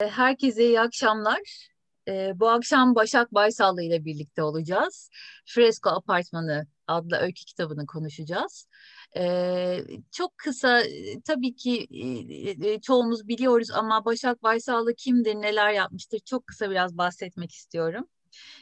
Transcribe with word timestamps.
Herkese 0.00 0.64
iyi 0.64 0.80
akşamlar. 0.80 1.68
Ee, 2.08 2.32
bu 2.34 2.48
akşam 2.48 2.94
Başak 2.94 3.34
Baysallı 3.34 3.82
ile 3.82 4.04
birlikte 4.04 4.42
olacağız. 4.42 5.10
Fresko 5.46 5.90
Apartmanı 5.90 6.66
adlı 6.86 7.16
öykü 7.16 7.44
kitabını 7.44 7.86
konuşacağız. 7.86 8.68
Ee, 9.16 9.80
çok 10.12 10.38
kısa, 10.38 10.82
tabii 11.24 11.54
ki 11.56 11.86
e, 11.90 12.72
e, 12.72 12.80
çoğumuz 12.80 13.28
biliyoruz 13.28 13.70
ama 13.70 14.04
Başak 14.04 14.42
Baysallı 14.42 14.94
kimdir, 14.94 15.34
neler 15.34 15.72
yapmıştır 15.72 16.18
çok 16.18 16.46
kısa 16.46 16.70
biraz 16.70 16.98
bahsetmek 16.98 17.52
istiyorum. 17.52 18.08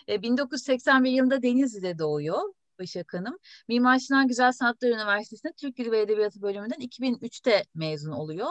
Ee, 0.08 0.22
1981 0.22 1.10
yılında 1.10 1.42
Denizli'de 1.42 1.98
doğuyor. 1.98 2.42
Başak 2.78 3.14
Hanım. 3.14 3.38
Mimar 3.68 3.98
Sinan 3.98 4.28
Güzel 4.28 4.52
Sanatlar 4.52 4.88
Üniversitesi'nde 4.88 5.52
Türk 5.52 5.76
Dili 5.76 5.90
ve 5.92 6.00
Edebiyatı 6.00 6.42
bölümünden 6.42 6.80
2003'te 6.80 7.64
mezun 7.74 8.12
oluyor. 8.12 8.50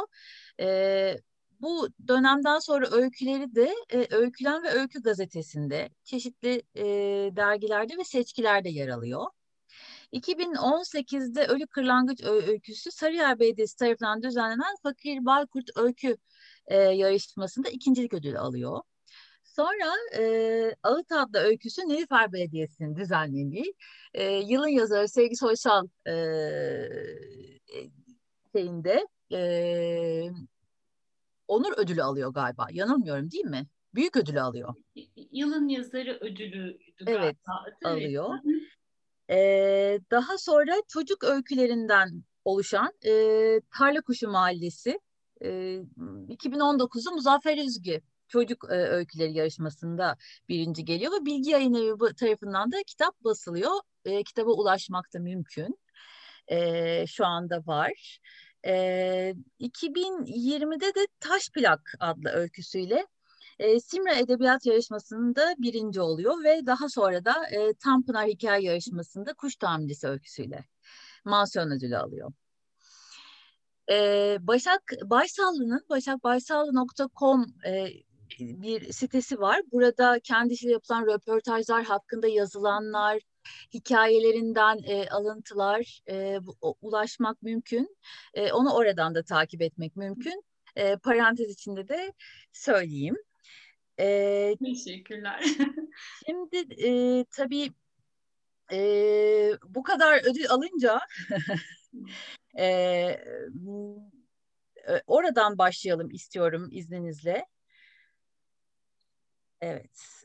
Ee, 0.60 1.18
bu 1.62 1.90
dönemden 2.08 2.60
sonra 2.60 2.88
öyküleri 2.92 3.56
de 3.56 3.74
e, 3.90 4.16
Öykülen 4.16 4.64
ve 4.64 4.70
Öykü 4.70 5.02
gazetesinde 5.02 5.90
çeşitli 6.04 6.62
e, 6.76 6.86
dergilerde 7.36 7.98
ve 7.98 8.04
seçkilerde 8.04 8.70
yer 8.70 8.88
alıyor. 8.88 9.26
2018'de 10.14 11.46
Ölü 11.48 11.68
Kırlangıç 11.68 12.24
öyküsü 12.24 12.92
Sarıyer 12.92 13.40
Belediyesi 13.40 13.78
tarafından 13.78 14.24
düzenlenen 14.24 14.76
Fakir 14.84 15.26
Baykurt 15.26 15.70
Öykü 15.78 16.18
e, 16.68 16.78
yarışmasında 16.78 17.70
ikincilik 17.70 18.14
ödülü 18.14 18.40
alıyor. 18.40 18.82
Sonra 19.44 19.94
e, 20.18 20.76
Ağıt 20.84 21.12
adlı 21.12 21.40
öyküsü 21.40 21.82
Nilüfer 21.82 22.34
Belediyesi'nin 22.34 22.96
düzenlediği 22.96 23.74
e, 24.14 24.34
yılın 24.34 24.68
yazarı 24.68 25.08
Sevgi 25.08 25.36
Soysal 25.36 25.88
e, 26.08 26.16
şeyinde 28.56 29.08
e, 29.32 29.40
onur 31.48 31.78
ödülü 31.78 32.04
alıyor 32.04 32.34
galiba. 32.34 32.68
Yanılmıyorum 32.72 33.32
değil 33.32 33.46
mi? 33.46 33.68
Büyük 33.96 34.18
ödülü 34.18 34.42
alıyor. 34.42 34.74
Yılın 35.32 35.68
yazarı 35.68 36.18
ödülü 36.22 36.78
evet, 37.08 37.38
alıyor. 37.84 38.30
Ee, 39.30 40.00
daha 40.12 40.38
sonra 40.38 40.74
çocuk 40.88 41.24
öykülerinden 41.24 42.24
oluşan 42.46 42.94
e, 43.06 43.12
Tarla 43.78 44.02
Kuşu 44.02 44.30
Mahallesi 44.30 45.00
e, 45.42 45.50
2019'da 46.30 47.12
Muzaffer 47.12 47.58
Üzgü 47.58 48.02
çocuk 48.28 48.66
e, 48.70 48.76
öyküleri 48.76 49.34
yarışmasında 49.34 50.18
birinci 50.50 50.86
geliyor 50.86 51.12
ve 51.12 51.26
Bilgi 51.26 51.50
Yayın 51.50 51.74
Evi 51.74 52.16
tarafından 52.16 52.72
da 52.72 52.84
kitap 52.88 53.24
basılıyor. 53.24 53.72
E, 54.06 54.24
kitaba 54.24 54.52
ulaşmak 54.52 55.14
da 55.14 55.20
mümkün. 55.20 55.80
E, 56.48 57.08
şu 57.08 57.26
anda 57.26 57.66
var. 57.66 58.20
E, 58.66 59.34
2020'de 59.60 60.96
de 60.96 61.08
Taş 61.20 61.50
Plak 61.50 61.94
adlı 62.00 62.30
öyküsüyle 62.30 63.08
e, 63.60 63.80
Simra 63.80 64.16
Edebiyat 64.16 64.66
Yarışması'nda 64.66 65.56
birinci 65.58 66.02
oluyor 66.02 66.44
ve 66.44 66.66
daha 66.66 66.90
sonra 66.90 67.26
da 67.26 67.48
e, 67.52 67.74
Tanpınar 67.74 68.28
Hikaye 68.28 68.64
Yarışması'nda 68.64 69.34
Kuş 69.34 69.56
Tamircisi 69.56 70.08
öyküsüyle 70.08 70.66
mansiyon 71.26 71.72
ödülü 71.72 71.98
alıyor. 71.98 72.34
E, 73.92 74.38
Başak 74.42 74.82
Baysallı'nın 75.04 75.86
başakbaysallı.com 75.90 77.46
e, 77.66 77.88
bir 78.40 78.92
sitesi 78.94 79.40
var. 79.40 79.62
Burada 79.72 80.20
kendisiyle 80.24 80.72
yapılan 80.74 81.06
röportajlar 81.06 81.84
hakkında 81.84 82.28
yazılanlar, 82.28 83.20
hikayelerinden 83.74 84.78
e, 84.84 85.10
alıntılar 85.10 86.02
e, 86.10 86.40
ulaşmak 86.82 87.42
mümkün. 87.42 87.98
E, 88.34 88.52
onu 88.52 88.74
oradan 88.74 89.16
da 89.16 89.24
takip 89.24 89.62
etmek 89.62 89.96
mümkün. 89.96 90.44
E, 90.76 90.98
parantez 90.98 91.50
içinde 91.50 91.88
de 91.88 92.14
söyleyeyim. 92.52 93.18
E, 94.00 94.56
Teşekkürler. 94.64 95.44
şimdi 96.26 96.88
e, 96.88 97.26
tabii 97.32 97.74
e, 98.72 98.80
bu 99.68 99.84
kadar 99.84 100.32
ödül 100.32 100.50
alınca 100.50 101.00
e, 102.58 103.18
oradan 105.08 105.58
başlayalım 105.58 106.12
istiyorum 106.12 106.70
izninizle. 106.72 107.46
Evet. 109.62 110.25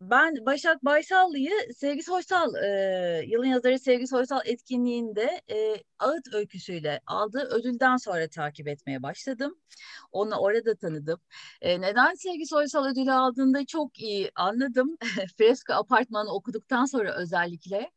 Ben 0.00 0.46
Başak 0.46 0.84
Baysallı'yı 0.84 1.50
Sevgi 1.76 2.02
Soysal, 2.02 2.54
e, 2.54 3.24
yılın 3.26 3.46
yazarı 3.46 3.78
Sevgi 3.78 4.06
Soysal 4.06 4.40
etkinliğinde 4.44 5.40
e, 5.50 5.82
Ağıt 5.98 6.34
öyküsüyle 6.34 7.00
aldığı 7.06 7.48
ödülden 7.50 7.96
sonra 7.96 8.28
takip 8.28 8.68
etmeye 8.68 9.02
başladım. 9.02 9.58
Onu 10.12 10.34
orada 10.36 10.76
tanıdım. 10.76 11.20
E, 11.60 11.80
neden 11.80 12.14
Sevgi 12.14 12.46
Soysal 12.46 12.84
ödülü 12.84 13.12
aldığında 13.12 13.66
çok 13.66 14.00
iyi 14.00 14.30
anladım. 14.34 14.96
Fresko 15.38 15.72
Apartmanı 15.72 16.34
okuduktan 16.34 16.84
sonra 16.84 17.14
özellikle. 17.14 17.90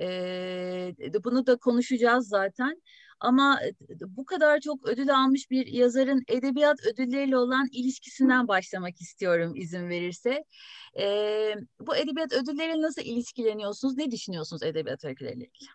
E, 0.00 0.94
bunu 1.24 1.46
da 1.46 1.56
konuşacağız 1.56 2.28
zaten. 2.28 2.82
Ama 3.20 3.60
e, 3.64 3.72
bu 4.16 4.24
kadar 4.24 4.60
çok 4.60 4.88
ödül 4.88 5.14
almış 5.14 5.50
bir 5.50 5.66
yazarın 5.66 6.22
edebiyat 6.28 6.86
ödülleriyle 6.86 7.36
olan 7.36 7.68
ilişkisinden 7.72 8.48
başlamak 8.48 9.00
istiyorum 9.00 9.56
izin 9.56 9.88
verirse. 9.88 10.44
Ee, 11.00 11.54
bu 11.80 11.96
edebiyat 11.96 12.32
ödülleriyle 12.32 12.82
nasıl 12.82 13.02
ilişkileniyorsunuz? 13.02 13.96
Ne 13.96 14.10
düşünüyorsunuz 14.10 14.62
edebiyat 14.62 15.04
ödülleriyle 15.04 15.44
ilgili? 15.44 15.68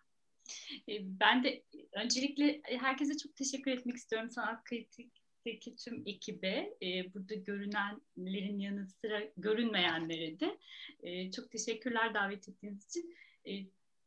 E, 0.89 1.19
ben 1.19 1.43
de 1.43 1.63
öncelikle 1.91 2.61
herkese 2.63 3.17
çok 3.17 3.35
teşekkür 3.35 3.71
etmek 3.71 3.95
istiyorum 3.95 4.29
sanat 4.31 4.63
kritikteki 4.63 5.75
tüm 5.75 6.03
ekibe, 6.05 6.73
e, 6.81 7.13
burada 7.13 7.35
görünenlerin 7.35 8.59
yanı 8.59 8.87
sıra 8.87 9.21
görünmeyenlere 9.37 10.39
de 10.39 10.57
e, 11.03 11.31
çok 11.31 11.51
teşekkürler 11.51 12.13
davet 12.13 12.49
ettiğiniz 12.49 12.85
için. 12.85 13.15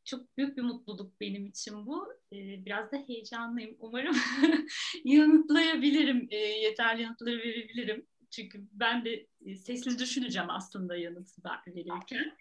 Çok 0.06 0.36
büyük 0.36 0.56
bir 0.56 0.62
mutluluk 0.62 1.20
benim 1.20 1.46
için 1.46 1.86
bu. 1.86 2.12
Ee, 2.32 2.64
biraz 2.66 2.92
da 2.92 2.96
heyecanlıyım. 2.96 3.76
Umarım 3.78 4.16
yanıtlayabilirim, 5.04 6.28
e, 6.30 6.36
yeterli 6.36 7.02
yanıtları 7.02 7.38
verebilirim. 7.38 8.06
Çünkü 8.30 8.66
ben 8.72 9.04
de 9.04 9.26
e, 9.46 9.56
sesli 9.56 9.98
düşüneceğim 9.98 10.50
aslında 10.50 10.96
yanıtı 10.96 11.42
verirken. 11.66 12.36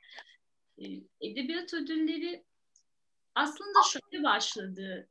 E, 0.77 0.85
edebiyat 1.21 1.73
ödülleri 1.73 2.43
aslında 3.35 3.79
şöyle 3.91 4.23
başladı. 4.23 5.07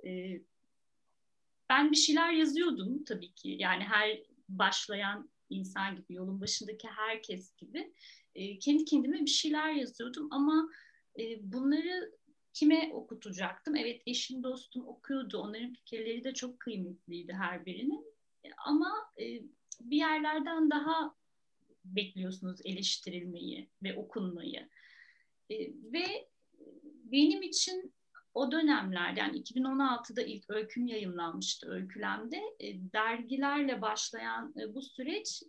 Ben 1.68 1.90
bir 1.90 1.96
şeyler 1.96 2.32
yazıyordum 2.32 3.04
tabii 3.04 3.32
ki. 3.32 3.56
Yani 3.58 3.84
her 3.84 4.22
başlayan 4.48 5.30
insan 5.50 5.96
gibi, 5.96 6.14
yolun 6.14 6.40
başındaki 6.40 6.88
herkes 6.88 7.56
gibi. 7.56 7.92
Kendi 8.60 8.84
kendime 8.84 9.20
bir 9.20 9.26
şeyler 9.30 9.72
yazıyordum 9.72 10.28
ama 10.30 10.68
e, 11.18 11.52
bunları 11.52 12.12
kime 12.54 12.90
okutacaktım? 12.92 13.76
Evet 13.76 14.02
eşim 14.06 14.42
dostum 14.42 14.88
okuyordu. 14.88 15.38
Onların 15.38 15.72
fikirleri 15.72 16.24
de 16.24 16.34
çok 16.34 16.60
kıymetliydi 16.60 17.32
her 17.32 17.66
birinin. 17.66 18.14
E, 18.44 18.48
ama 18.66 18.92
e, 19.20 19.42
bir 19.80 19.96
yerlerden 19.96 20.70
daha 20.70 21.14
bekliyorsunuz 21.84 22.60
eleştirilmeyi 22.64 23.68
ve 23.82 23.96
okunmayı. 23.96 24.68
E, 25.50 25.56
ve 25.92 26.28
benim 27.04 27.42
için 27.42 27.94
o 28.34 28.52
dönemlerde 28.52 29.20
yani 29.20 29.42
2016'da 29.42 30.22
ilk 30.22 30.50
öyküm 30.50 30.86
yayınlanmıştı 30.86 31.70
öykülemde. 31.70 32.40
E, 32.60 32.92
dergilerle 32.92 33.82
başlayan 33.82 34.54
e, 34.60 34.74
bu 34.74 34.82
süreç 34.82 35.42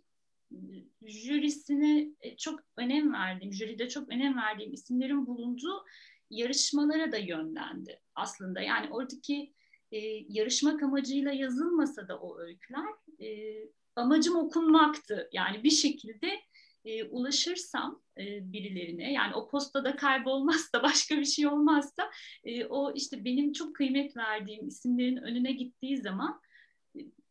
e, 0.52 0.56
jürisine 1.02 2.08
e, 2.20 2.36
çok 2.36 2.60
önem 2.76 3.12
verdiğim, 3.12 3.52
jüride 3.52 3.88
çok 3.88 4.08
önem 4.08 4.36
verdiğim 4.36 4.72
isimlerin 4.72 5.26
bulunduğu 5.26 5.84
yarışmalara 6.30 7.12
da 7.12 7.16
yönlendi 7.16 8.00
aslında. 8.14 8.60
Yani 8.60 8.88
oradaki 8.90 9.54
e, 9.92 9.98
yarışmak 10.28 10.82
amacıyla 10.82 11.32
yazılmasa 11.32 12.08
da 12.08 12.18
o 12.18 12.38
öyküler 12.38 12.88
e, 13.20 13.58
amacım 13.96 14.36
okunmaktı. 14.36 15.28
Yani 15.32 15.64
bir 15.64 15.70
şekilde 15.70 16.40
e, 16.84 17.04
ulaşırsam 17.04 18.02
e, 18.18 18.52
birilerine 18.52 19.12
yani 19.12 19.34
o 19.34 19.48
postada 19.48 19.96
kaybolmazsa 19.96 20.82
başka 20.82 21.16
bir 21.16 21.24
şey 21.24 21.46
olmazsa 21.46 22.10
e, 22.44 22.64
o 22.64 22.94
işte 22.94 23.24
benim 23.24 23.52
çok 23.52 23.76
kıymet 23.76 24.16
verdiğim 24.16 24.68
isimlerin 24.68 25.16
önüne 25.16 25.52
gittiği 25.52 25.98
zaman 25.98 26.40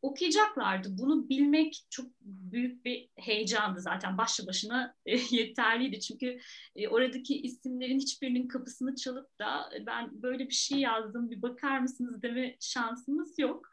okuyacaklardı. 0.06 0.98
Bunu 0.98 1.30
bilmek 1.30 1.86
çok 1.90 2.06
büyük 2.22 2.86
bir 2.86 3.10
heyecandı 3.16 3.82
zaten 3.82 4.18
başlı 4.18 4.48
başına 4.48 4.96
e, 5.06 5.18
yeterliydi. 5.32 6.00
Çünkü 6.00 6.40
e, 6.76 6.88
oradaki 6.88 7.42
isimlerin 7.42 8.00
hiçbirinin 8.00 8.48
kapısını 8.48 8.96
çalıp 8.96 9.40
da 9.40 9.70
e, 9.76 9.86
ben 9.86 10.22
böyle 10.22 10.48
bir 10.48 10.54
şey 10.54 10.80
yazdım 10.80 11.32
bir 11.32 11.42
bakar 11.42 11.80
mısınız 11.80 12.22
deme 12.22 12.58
şansımız 12.60 13.40
yok. 13.40 13.70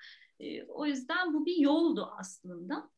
O 0.68 0.86
yüzden 0.86 1.34
bu 1.34 1.46
bir 1.46 1.56
yoldu 1.56 2.10
aslında. 2.18 2.90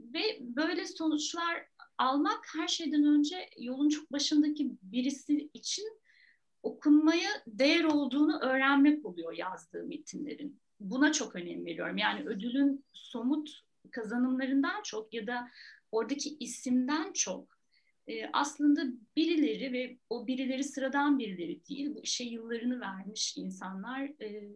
Ve 0.00 0.38
böyle 0.40 0.86
sonuçlar 0.86 1.66
almak 1.98 2.44
her 2.56 2.68
şeyden 2.68 3.04
önce 3.04 3.50
yolun 3.58 3.88
çok 3.88 4.12
başındaki 4.12 4.70
birisi 4.82 5.50
için 5.54 6.00
okunmaya 6.62 7.30
değer 7.46 7.84
olduğunu 7.84 8.40
öğrenmek 8.40 9.06
oluyor 9.06 9.32
yazdığı 9.32 9.84
metinlerin 9.84 10.60
buna 10.90 11.12
çok 11.12 11.36
önem 11.36 11.64
veriyorum. 11.66 11.98
Yani 11.98 12.24
ödülün 12.24 12.84
somut 12.92 13.50
kazanımlarından 13.90 14.82
çok 14.82 15.14
ya 15.14 15.26
da 15.26 15.48
oradaki 15.92 16.36
isimden 16.40 17.12
çok 17.12 17.52
e, 18.06 18.26
aslında 18.32 18.84
birileri 19.16 19.72
ve 19.72 19.98
o 20.10 20.26
birileri 20.26 20.64
sıradan 20.64 21.18
birileri 21.18 21.66
değil, 21.66 21.94
bu 21.94 22.02
işe 22.02 22.24
yıllarını 22.24 22.80
vermiş 22.80 23.36
insanlar, 23.36 24.02
e, 24.22 24.52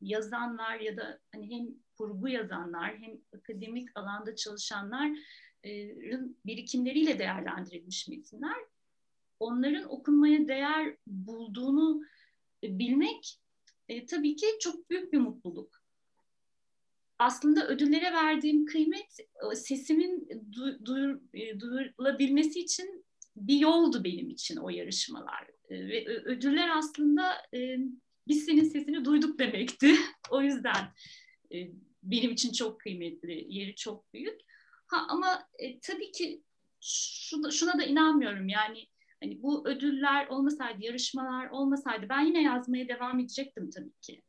yazanlar 0.00 0.80
ya 0.80 0.96
da 0.96 1.20
hani 1.32 1.50
hem 1.50 1.68
kurgu 1.98 2.28
yazanlar 2.28 2.98
hem 2.98 3.18
akademik 3.34 3.88
alanda 3.94 4.36
çalışanların 4.36 5.18
birikimleriyle 6.46 7.18
değerlendirilmiş 7.18 8.08
metinler. 8.08 8.58
Onların 9.40 9.92
okunmaya 9.92 10.48
değer 10.48 10.96
bulduğunu 11.06 12.02
bilmek 12.62 13.41
e, 13.88 14.06
tabii 14.06 14.36
ki 14.36 14.46
çok 14.60 14.90
büyük 14.90 15.12
bir 15.12 15.18
mutluluk. 15.18 15.82
Aslında 17.18 17.68
ödüllere 17.68 18.12
verdiğim 18.12 18.66
kıymet 18.66 19.16
sesimin 19.54 20.28
du, 20.52 20.84
duyur, 20.84 21.20
e, 21.34 21.60
duyurulabilmesi 21.60 22.60
için 22.60 23.04
bir 23.36 23.58
yoldu 23.58 24.04
benim 24.04 24.30
için 24.30 24.56
o 24.56 24.68
yarışmalar. 24.68 25.50
E, 25.68 25.88
ve 25.88 26.06
ödüller 26.06 26.68
aslında 26.68 27.32
e, 27.54 27.78
biz 28.28 28.44
senin 28.44 28.64
sesini 28.64 29.04
duyduk 29.04 29.38
demekti. 29.38 29.94
o 30.30 30.42
yüzden 30.42 30.92
e, 31.54 31.70
benim 32.02 32.30
için 32.30 32.52
çok 32.52 32.80
kıymetli, 32.80 33.46
yeri 33.48 33.74
çok 33.74 34.14
büyük. 34.14 34.40
Ha 34.86 35.06
ama 35.08 35.48
e, 35.58 35.80
tabii 35.80 36.12
ki 36.12 36.42
şuna, 36.80 37.50
şuna 37.50 37.78
da 37.78 37.84
inanmıyorum. 37.84 38.48
Yani 38.48 38.86
hani 39.22 39.42
bu 39.42 39.68
ödüller 39.68 40.26
olmasaydı, 40.26 40.84
yarışmalar 40.84 41.50
olmasaydı 41.50 42.06
ben 42.08 42.20
yine 42.20 42.42
yazmaya 42.42 42.88
devam 42.88 43.20
edecektim 43.20 43.70
tabii 43.70 44.00
ki. 44.00 44.22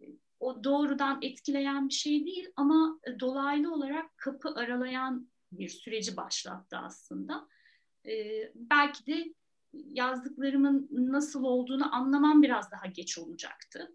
E, 0.00 0.02
o 0.40 0.64
doğrudan 0.64 1.18
etkileyen 1.22 1.88
bir 1.88 1.94
şey 1.94 2.26
değil 2.26 2.48
ama 2.56 3.00
e, 3.04 3.20
dolaylı 3.20 3.74
olarak 3.74 4.18
kapı 4.18 4.48
aralayan 4.48 5.28
bir 5.52 5.68
süreci 5.68 6.16
başlattı 6.16 6.76
aslında. 6.76 7.48
Ee, 8.06 8.52
belki 8.54 9.06
de 9.06 9.34
yazdıklarımın 9.72 10.88
nasıl 10.90 11.44
olduğunu 11.44 11.94
anlamam 11.94 12.42
biraz 12.42 12.72
daha 12.72 12.86
geç 12.86 13.18
olacaktı. 13.18 13.92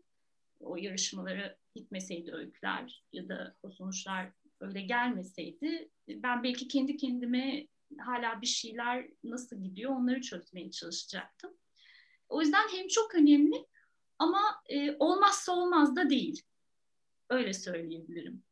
O 0.60 0.78
yarışmaları 0.78 1.58
gitmeseydi 1.76 2.32
öyküler 2.32 3.04
ya 3.14 3.30
da 3.30 3.56
o 3.64 3.70
sonuçlar 3.70 4.32
öyle 4.60 4.82
gelmeseydi 4.82 5.90
ben 6.08 6.44
belki 6.44 6.68
kendi 6.68 6.98
kendime 6.98 7.68
hala 7.98 8.42
bir 8.42 8.48
şeyler 8.48 9.08
nasıl 9.24 9.64
gidiyor 9.64 9.92
onları 9.92 10.22
çözmeye 10.22 10.72
çalışacaktım. 10.72 11.52
O 12.30 12.42
yüzden 12.42 12.68
hem 12.72 12.88
çok 12.88 13.16
önemli 13.16 13.66
ama 14.20 14.42
e, 14.70 14.96
olmazsa 15.00 15.52
olmaz 15.52 15.96
da 15.96 16.10
değil. 16.10 16.42
Öyle 17.30 17.54
söyleyebilirim. 17.54 18.44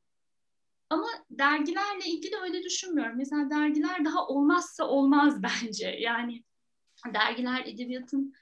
Ama 0.90 1.08
dergilerle 1.30 2.06
ilgili 2.06 2.36
öyle 2.38 2.64
düşünmüyorum. 2.64 3.18
Mesela 3.18 3.50
dergiler 3.50 4.06
daha 4.06 4.28
olmazsa 4.28 4.88
olmaz 4.88 5.44
bence. 5.64 5.88
Yani 5.88 6.44
dergiler 7.14 7.66
edebiyatın 7.66 8.34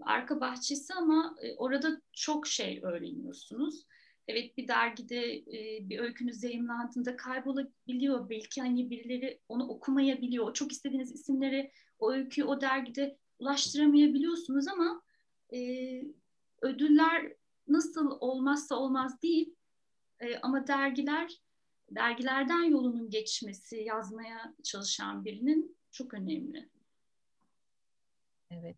arka 0.00 0.40
bahçesi 0.40 0.94
ama 0.94 1.36
e, 1.42 1.54
orada 1.54 2.00
çok 2.12 2.46
şey 2.46 2.80
öğreniyorsunuz. 2.82 3.86
Evet 4.28 4.56
bir 4.56 4.68
dergide 4.68 5.34
e, 5.36 5.88
bir 5.88 5.98
öykünüz 5.98 6.42
yayınlandığında 6.42 7.16
kaybolabiliyor. 7.16 8.30
Belki 8.30 8.60
hani 8.60 8.90
birileri 8.90 9.40
onu 9.48 9.68
okumayabiliyor. 9.68 10.54
Çok 10.54 10.72
istediğiniz 10.72 11.12
isimleri 11.12 11.70
o 11.98 12.12
öyküyü 12.12 12.46
o 12.46 12.60
dergide 12.60 13.18
ulaştıramayabiliyorsunuz 13.38 14.68
ama 14.68 15.02
e, 15.54 15.58
ödüller 16.62 17.32
nasıl 17.68 18.10
olmazsa 18.20 18.76
olmaz 18.76 19.22
değil. 19.22 19.54
E, 20.20 20.38
ama 20.38 20.66
dergiler 20.66 21.40
dergilerden 21.90 22.62
yolunun 22.62 23.10
geçmesi 23.10 23.76
yazmaya 23.76 24.54
çalışan 24.62 25.24
birinin 25.24 25.76
çok 25.90 26.14
önemli. 26.14 26.68
Evet. 28.50 28.76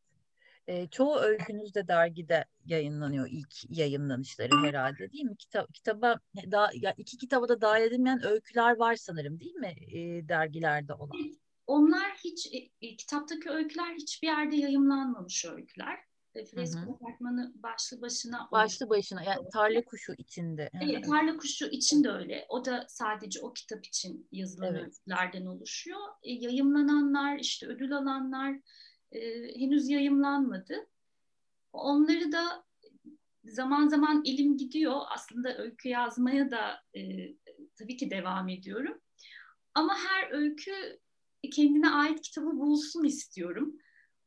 E, 0.66 0.86
çoğu 0.86 1.16
öykünüz 1.16 1.74
de 1.74 1.88
dergide 1.88 2.44
yayınlanıyor 2.64 3.28
ilk 3.30 3.78
yayınlanışları 3.78 4.66
herhalde 4.66 5.12
değil 5.12 5.24
mi? 5.24 5.36
Kitap, 5.36 5.74
kitaba 5.74 6.20
daha 6.50 6.70
ya 6.74 6.94
iki 6.96 7.16
kitaba 7.16 7.48
da 7.48 7.60
dahil 7.60 7.82
edilmeyen 7.82 8.26
öyküler 8.26 8.76
var 8.76 8.96
sanırım 8.96 9.40
değil 9.40 9.54
mi 9.54 9.74
e, 9.92 10.28
dergilerde 10.28 10.92
olan? 10.92 11.16
Onlar 11.66 12.16
hiç 12.24 12.46
e, 12.52 12.86
e 12.86 12.96
kitaptaki 12.96 13.50
öyküler 13.50 13.94
hiçbir 13.94 14.26
yerde 14.26 14.56
yayınlanmamış 14.56 15.44
öyküler. 15.44 15.98
E, 16.34 16.44
Fresko 16.44 16.92
apartmanı 16.92 17.52
başlı 17.62 18.00
başına. 18.00 18.48
Başlı 18.52 18.90
başına 18.90 19.22
yani 19.22 19.48
tarla 19.52 19.84
kuşu 19.84 20.12
içinde. 20.18 20.70
Evet, 20.82 21.04
tarla 21.04 21.36
kuşu 21.36 21.66
için 21.66 22.04
de 22.04 22.10
öyle. 22.10 22.46
O 22.48 22.64
da 22.64 22.86
sadece 22.88 23.40
o 23.40 23.52
kitap 23.52 23.86
için 23.86 24.28
yazılan 24.32 24.74
evet. 24.74 24.84
öykülerden 24.84 25.46
oluşuyor. 25.46 26.00
E, 26.22 26.32
yayımlananlar, 26.32 27.38
işte 27.38 27.66
ödül 27.66 27.96
alanlar, 27.96 28.60
e, 29.12 29.20
henüz 29.60 29.88
yayımlanmadı. 29.88 30.74
Onları 31.72 32.32
da 32.32 32.64
zaman 33.44 33.88
zaman 33.88 34.22
elim 34.26 34.56
gidiyor. 34.56 35.00
Aslında 35.14 35.58
öykü 35.58 35.88
yazmaya 35.88 36.50
da 36.50 36.82
e, 36.94 37.00
tabii 37.78 37.96
ki 37.96 38.10
devam 38.10 38.48
ediyorum. 38.48 39.00
Ama 39.74 39.96
her 39.98 40.30
öykü 40.30 40.98
kendine 41.52 41.90
ait 41.90 42.20
kitabı 42.20 42.46
bulsun 42.46 43.04
istiyorum. 43.04 43.78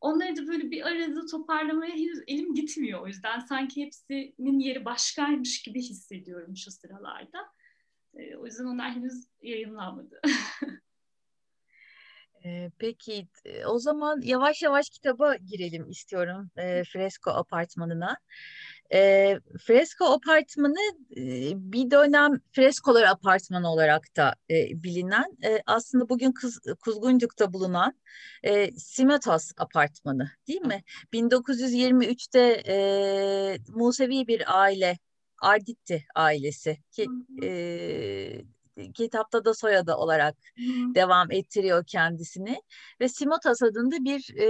Onları 0.02 0.36
da 0.36 0.48
böyle 0.48 0.72
bir 0.72 0.88
arada 0.88 1.26
toparlamaya 1.26 1.96
henüz 1.96 2.20
elim 2.28 2.56
gitmiyor. 2.56 3.02
O 3.02 3.08
yüzden 3.08 3.40
sanki 3.40 3.86
hepsinin 3.86 4.60
yeri 4.60 4.86
başkaymış 4.86 5.62
gibi 5.62 5.81
hissediyorum 5.81 6.58
şu 6.58 6.72
sıralarda. 6.72 7.40
E, 8.14 8.36
o 8.36 8.46
yüzden 8.46 8.66
onlar 8.66 8.92
henüz 8.92 9.28
yayınlanmadı. 9.42 10.22
peki 12.80 13.28
o 13.66 13.80
zaman 13.80 14.22
yavaş 14.22 14.62
yavaş 14.62 14.90
kitaba 14.90 15.36
girelim 15.36 15.90
istiyorum 15.90 16.52
e, 16.58 16.84
Fresko 16.84 17.32
Apartmanı'na. 17.32 18.18
E, 18.94 19.40
Fresko 19.66 20.06
Apartmanı 20.06 20.80
e, 21.18 21.52
bir 21.56 21.92
dönem 21.92 22.40
Freskolar 22.52 23.04
Apartmanı 23.04 23.72
olarak 23.72 24.16
da 24.16 24.36
e, 24.50 24.84
bilinen 24.84 25.38
e, 25.44 25.62
aslında 25.66 26.10
bugün 26.10 26.32
Kız, 26.32 26.60
Kuzguncuk'ta 26.80 27.54
bulunan 27.54 27.94
e, 28.44 28.72
Simetos 28.72 29.52
Apartmanı 29.58 30.32
değil 30.48 30.62
mi? 30.62 30.84
1923'te 31.14 32.64
e, 32.68 32.78
Musevi 33.68 34.28
bir 34.28 34.60
aile 34.62 34.98
Arditti 35.42 36.06
ailesi 36.16 36.78
ki 36.92 37.06
e, 37.44 37.50
kitapta 38.94 39.45
da 39.45 39.54
soyadı 39.54 39.95
olarak 39.95 40.36
hmm. 40.56 40.95
devam 40.95 41.31
ettiriyor 41.31 41.83
kendisini 41.88 42.62
ve 43.02 43.09
Simotas 43.09 43.64
adında 43.64 44.04
bir 44.04 44.36
e, 44.38 44.48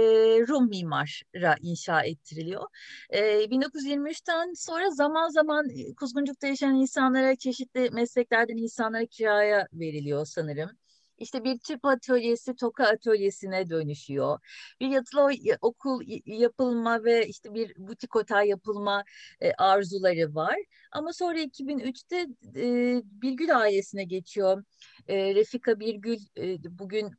Rum 0.48 0.68
mimara 0.68 1.56
inşa 1.60 2.02
ettiriliyor. 2.02 2.62
E, 3.10 3.20
1923'ten 3.20 4.52
sonra 4.54 4.90
zaman 4.90 5.28
zaman 5.28 5.66
Kuzguncuk'ta 5.96 6.46
yaşayan 6.46 6.74
insanlara 6.74 7.36
çeşitli 7.36 7.90
mesleklerden 7.90 8.56
insanlara 8.56 9.06
kiraya 9.06 9.68
veriliyor 9.72 10.26
sanırım. 10.26 10.79
İşte 11.20 11.44
bir 11.44 11.58
tüp 11.58 11.84
atölyesi 11.84 12.56
toka 12.56 12.84
atölyesine 12.84 13.70
dönüşüyor. 13.70 14.38
Bir 14.80 14.88
yatılı 14.88 15.30
okul 15.60 16.02
yapılma 16.26 17.04
ve 17.04 17.26
işte 17.26 17.54
bir 17.54 17.74
butik 17.78 18.16
otel 18.16 18.46
yapılma 18.46 19.04
e, 19.40 19.52
arzuları 19.52 20.34
var. 20.34 20.56
Ama 20.92 21.12
sonra 21.12 21.38
2003'te 21.40 22.26
e, 22.56 23.02
Birgül 23.04 23.56
ailesine 23.58 24.04
geçiyor. 24.04 24.64
E, 25.08 25.34
Refika 25.34 25.80
Birgül 25.80 26.18
e, 26.38 26.78
bugün 26.78 27.10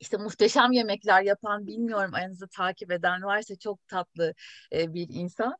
işte 0.00 0.16
muhteşem 0.16 0.72
yemekler 0.72 1.22
yapan 1.22 1.66
bilmiyorum 1.66 2.14
aranızda 2.14 2.46
takip 2.46 2.92
eden 2.92 3.22
varsa 3.22 3.56
çok 3.56 3.88
tatlı 3.88 4.34
e, 4.72 4.94
bir 4.94 5.06
insan. 5.10 5.56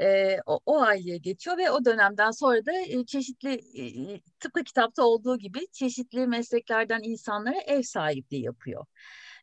E, 0.00 0.38
o, 0.46 0.60
o 0.66 0.80
aileye 0.80 1.18
geçiyor 1.18 1.58
ve 1.58 1.70
o 1.70 1.84
dönemden 1.84 2.30
sonra 2.30 2.66
da 2.66 2.72
e, 2.72 3.06
çeşitli 3.06 3.52
e, 3.52 4.20
tıpkı 4.40 4.64
kitapta 4.64 5.04
olduğu 5.04 5.38
gibi 5.38 5.66
çeşitli 5.72 6.26
mesleklerden 6.26 7.00
insanlara 7.02 7.60
ev 7.66 7.82
sahipliği 7.82 8.42
yapıyor. 8.42 8.86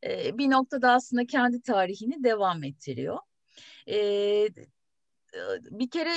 E, 0.03 0.37
bir 0.37 0.51
noktada 0.51 0.91
aslında 0.91 1.25
kendi 1.25 1.61
tarihini 1.61 2.23
devam 2.23 2.63
ettiriyor. 2.63 3.19
E, 3.89 4.47
bir 5.71 5.89
kere 5.89 6.11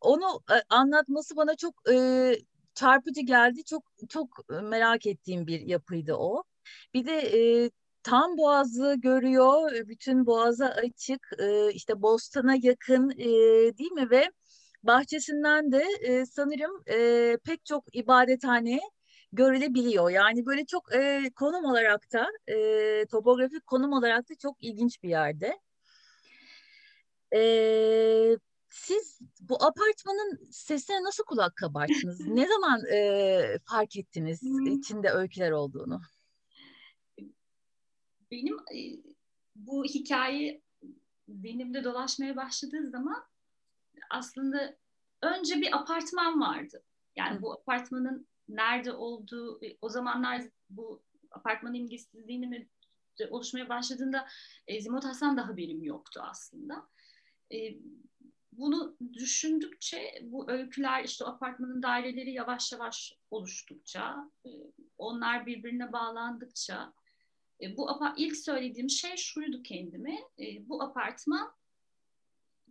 onu 0.00 0.40
e, 0.50 0.54
anlatması 0.68 1.36
bana 1.36 1.56
çok 1.56 1.74
e, 1.92 2.36
çarpıcı 2.74 3.20
geldi. 3.20 3.64
Çok 3.64 3.84
çok 4.08 4.28
merak 4.48 5.06
ettiğim 5.06 5.46
bir 5.46 5.60
yapıydı 5.60 6.14
o. 6.14 6.44
Bir 6.94 7.06
de 7.06 7.12
e, 7.12 7.70
tam 8.02 8.38
boğazı 8.38 8.94
görüyor, 8.98 9.88
bütün 9.88 10.26
boğaza 10.26 10.66
açık, 10.66 11.30
e, 11.38 11.72
işte 11.72 12.02
Bostan'a 12.02 12.54
yakın 12.62 13.10
e, 13.10 13.26
değil 13.78 13.92
mi 13.92 14.10
ve 14.10 14.30
bahçesinden 14.82 15.72
de 15.72 15.84
e, 16.00 16.26
sanırım 16.26 16.82
e, 16.88 17.38
pek 17.44 17.64
çok 17.64 17.96
ibadethane 17.96 18.80
görülebiliyor. 19.32 20.10
Yani 20.10 20.46
böyle 20.46 20.66
çok 20.66 20.94
e, 20.94 21.30
konum 21.36 21.64
olarak 21.64 22.12
da 22.12 22.26
e, 22.52 23.06
topografik 23.06 23.66
konum 23.66 23.92
olarak 23.92 24.30
da 24.30 24.34
çok 24.34 24.64
ilginç 24.64 25.02
bir 25.02 25.08
yerde. 25.08 25.58
E, 27.34 28.36
siz 28.70 29.20
bu 29.40 29.54
apartmanın 29.54 30.50
sesine 30.50 31.02
nasıl 31.02 31.24
kulak 31.24 31.56
kabarttınız? 31.56 32.20
ne 32.20 32.48
zaman 32.48 32.80
e, 32.92 33.58
fark 33.70 33.96
ettiniz 33.96 34.42
hmm. 34.42 34.66
içinde 34.66 35.10
öyküler 35.10 35.50
olduğunu? 35.50 36.00
Benim 38.32 38.56
e, 38.56 38.78
bu 39.56 39.84
hikaye 39.84 40.62
zihnimde 41.28 41.84
dolaşmaya 41.84 42.36
başladığı 42.36 42.90
zaman 42.90 43.24
aslında 44.10 44.76
önce 45.22 45.60
bir 45.60 45.76
apartman 45.76 46.40
vardı. 46.40 46.82
Yani 47.16 47.38
Hı. 47.38 47.42
bu 47.42 47.52
apartmanın 47.52 48.26
nerede 48.48 48.92
olduğu, 48.92 49.60
o 49.80 49.88
zamanlar 49.88 50.42
bu 50.70 51.02
apartman 51.30 51.74
imgesizliğinin 51.74 52.70
oluşmaya 53.30 53.68
başladığında 53.68 54.28
e, 54.66 54.80
Zimot 54.80 55.04
Hasan 55.04 55.36
da 55.36 55.48
haberim 55.48 55.82
yoktu 55.82 56.20
aslında. 56.24 56.88
E, 57.52 57.58
bunu 58.52 58.96
düşündükçe 59.12 60.18
bu 60.22 60.50
öyküler 60.50 61.04
işte 61.04 61.24
apartmanın 61.24 61.82
daireleri 61.82 62.32
yavaş 62.32 62.72
yavaş 62.72 63.12
oluştukça, 63.30 64.30
e, 64.46 64.50
onlar 64.98 65.46
birbirine 65.46 65.92
bağlandıkça 65.92 66.92
e, 67.62 67.76
bu 67.76 67.88
ilk 68.16 68.36
söylediğim 68.36 68.90
şey 68.90 69.16
şuydu 69.16 69.62
kendime. 69.62 70.18
E, 70.38 70.68
bu 70.68 70.82
apartman 70.82 71.52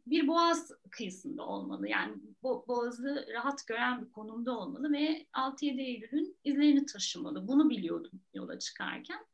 bir 0.07 0.27
boğaz 0.27 0.71
kıyısında 0.91 1.43
olmalı. 1.43 1.87
Yani 1.89 2.15
bo 2.43 2.65
boğazı 2.67 3.25
rahat 3.33 3.67
gören 3.67 4.05
bir 4.05 4.11
konumda 4.11 4.57
olmalı 4.57 4.91
ve 4.91 5.25
6-7 5.33 5.81
Eylül'ün 5.81 6.37
izlerini 6.43 6.85
taşımalı. 6.85 7.47
Bunu 7.47 7.69
biliyordum 7.69 8.21
yola 8.33 8.59
çıkarken. 8.59 9.25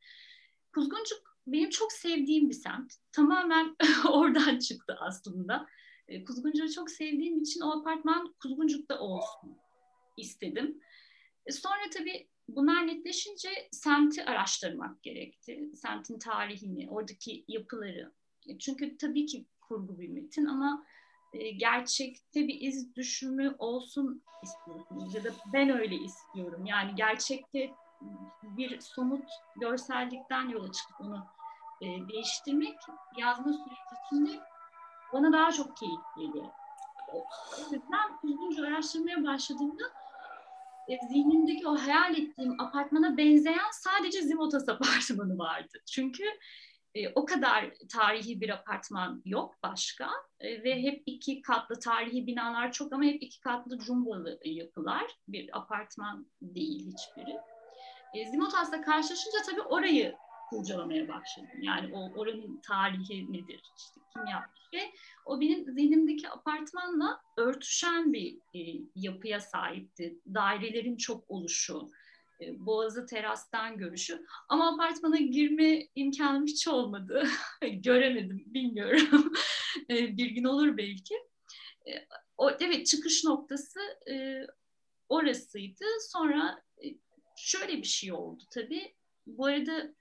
Kuzguncuk 0.73 1.37
benim 1.47 1.69
çok 1.69 1.91
sevdiğim 1.91 2.49
bir 2.49 2.53
semt. 2.53 2.93
Tamamen 3.11 3.75
oradan 4.11 4.59
çıktı 4.59 4.97
aslında. 4.99 5.67
E, 6.07 6.23
Kuzguncuk'u 6.23 6.73
çok 6.73 6.91
sevdiğim 6.91 7.41
için 7.41 7.61
o 7.61 7.79
apartman 7.79 8.35
Kuzguncuk'ta 8.41 8.99
olsun 8.99 9.57
istedim. 10.17 10.81
Sonra 11.49 11.89
tabii 11.93 12.27
bunlar 12.47 12.87
netleşince 12.87 13.49
semti 13.71 14.25
araştırmak 14.25 15.03
gerekti. 15.03 15.69
Semtin 15.75 16.19
tarihini, 16.19 16.89
oradaki 16.89 17.45
yapıları. 17.47 18.11
E, 18.47 18.57
çünkü 18.57 18.97
tabii 18.97 19.25
ki 19.25 19.45
kurgu 19.61 19.99
bir 19.99 20.09
metin 20.09 20.45
ama 20.45 20.85
e, 21.33 21.51
gerçekte 21.51 22.47
bir 22.47 22.61
iz 22.61 22.95
düşümü 22.95 23.55
olsun 23.59 24.23
istiyorsunuz 24.43 25.15
ya 25.15 25.23
da 25.23 25.29
ben 25.53 25.69
öyle 25.69 25.95
istiyorum. 25.95 26.65
Yani 26.65 26.95
gerçekte 26.95 27.71
bir 28.43 28.81
somut 28.81 29.29
görsellikten 29.55 30.49
yola 30.49 30.71
çıkıp 30.71 31.01
onu 31.01 31.25
e, 31.81 31.85
değiştirmek 31.85 32.77
yazma 33.17 33.53
süreci 33.53 34.01
içinde 34.05 34.39
bana 35.13 35.33
daha 35.33 35.51
çok 35.51 35.77
keyif 35.77 36.01
geliyor. 36.17 36.45
O 37.13 37.23
yüzden 37.59 37.79
uzunca 38.23 38.67
araştırmaya 38.67 39.23
başladığımda 39.23 39.83
zihnimdeki 41.10 41.67
o 41.67 41.75
hayal 41.75 42.17
ettiğim 42.17 42.62
apartmana 42.62 43.17
benzeyen 43.17 43.72
sadece 43.72 44.22
Zimotas 44.22 44.70
apartmanı 44.70 45.38
vardı. 45.38 45.77
Çünkü 45.91 46.24
e, 46.96 47.10
o 47.15 47.25
kadar 47.25 47.74
tarihi 47.94 48.41
bir 48.41 48.50
apartman 48.50 49.22
yok 49.25 49.56
başka 49.63 50.10
e, 50.39 50.63
ve 50.63 50.82
hep 50.82 51.03
iki 51.06 51.41
katlı 51.41 51.79
tarihi 51.79 52.27
binalar 52.27 52.72
çok 52.72 52.94
ama 52.94 53.03
hep 53.03 53.24
iki 53.24 53.39
katlı 53.39 53.79
cumbalı 53.79 54.39
yapılar. 54.46 55.06
Bir 55.27 55.58
apartman 55.58 56.27
değil 56.41 56.91
hiçbiri. 56.91 57.38
E, 58.13 58.25
Zimotas'la 58.25 58.82
karşılaşınca 58.82 59.38
tabii 59.46 59.62
orayı 59.62 60.15
kurcalamaya 60.49 61.07
başladım. 61.07 61.61
Yani 61.61 61.93
o 61.93 62.19
oranın 62.19 62.61
tarihi 62.67 63.33
nedir, 63.33 63.61
işte 63.77 64.01
kim 64.13 64.25
yapmış 64.25 64.61
ve 64.73 64.91
o 65.25 65.41
benim 65.41 65.65
zihnimdeki 65.65 66.29
apartmanla 66.29 67.21
örtüşen 67.37 68.13
bir 68.13 68.37
e, 68.55 68.81
yapıya 68.95 69.39
sahipti. 69.39 70.19
Dairelerin 70.33 70.97
çok 70.97 71.31
oluşu, 71.31 71.89
e, 72.41 72.65
Boğazı 72.65 73.05
terastan 73.05 73.77
görüşü. 73.77 74.25
Ama 74.49 74.73
apartmana 74.73 75.17
girme 75.17 75.87
imkanım 75.95 76.45
hiç 76.45 76.67
olmadı. 76.67 77.27
Göremedim, 77.61 78.43
bilmiyorum. 78.47 79.33
E, 79.89 80.17
bir 80.17 80.25
gün 80.25 80.43
olur 80.43 80.77
belki. 80.77 81.15
E, 81.87 81.91
o, 82.37 82.51
evet 82.59 82.87
çıkış 82.87 83.23
noktası 83.23 83.79
e, 84.11 84.47
orasıydı. 85.09 85.85
Sonra 86.11 86.63
e, 86.83 86.87
şöyle 87.37 87.77
bir 87.77 87.87
şey 87.87 88.11
oldu 88.11 88.43
tabii. 88.53 88.93
Bu 89.27 89.45
arada 89.45 89.93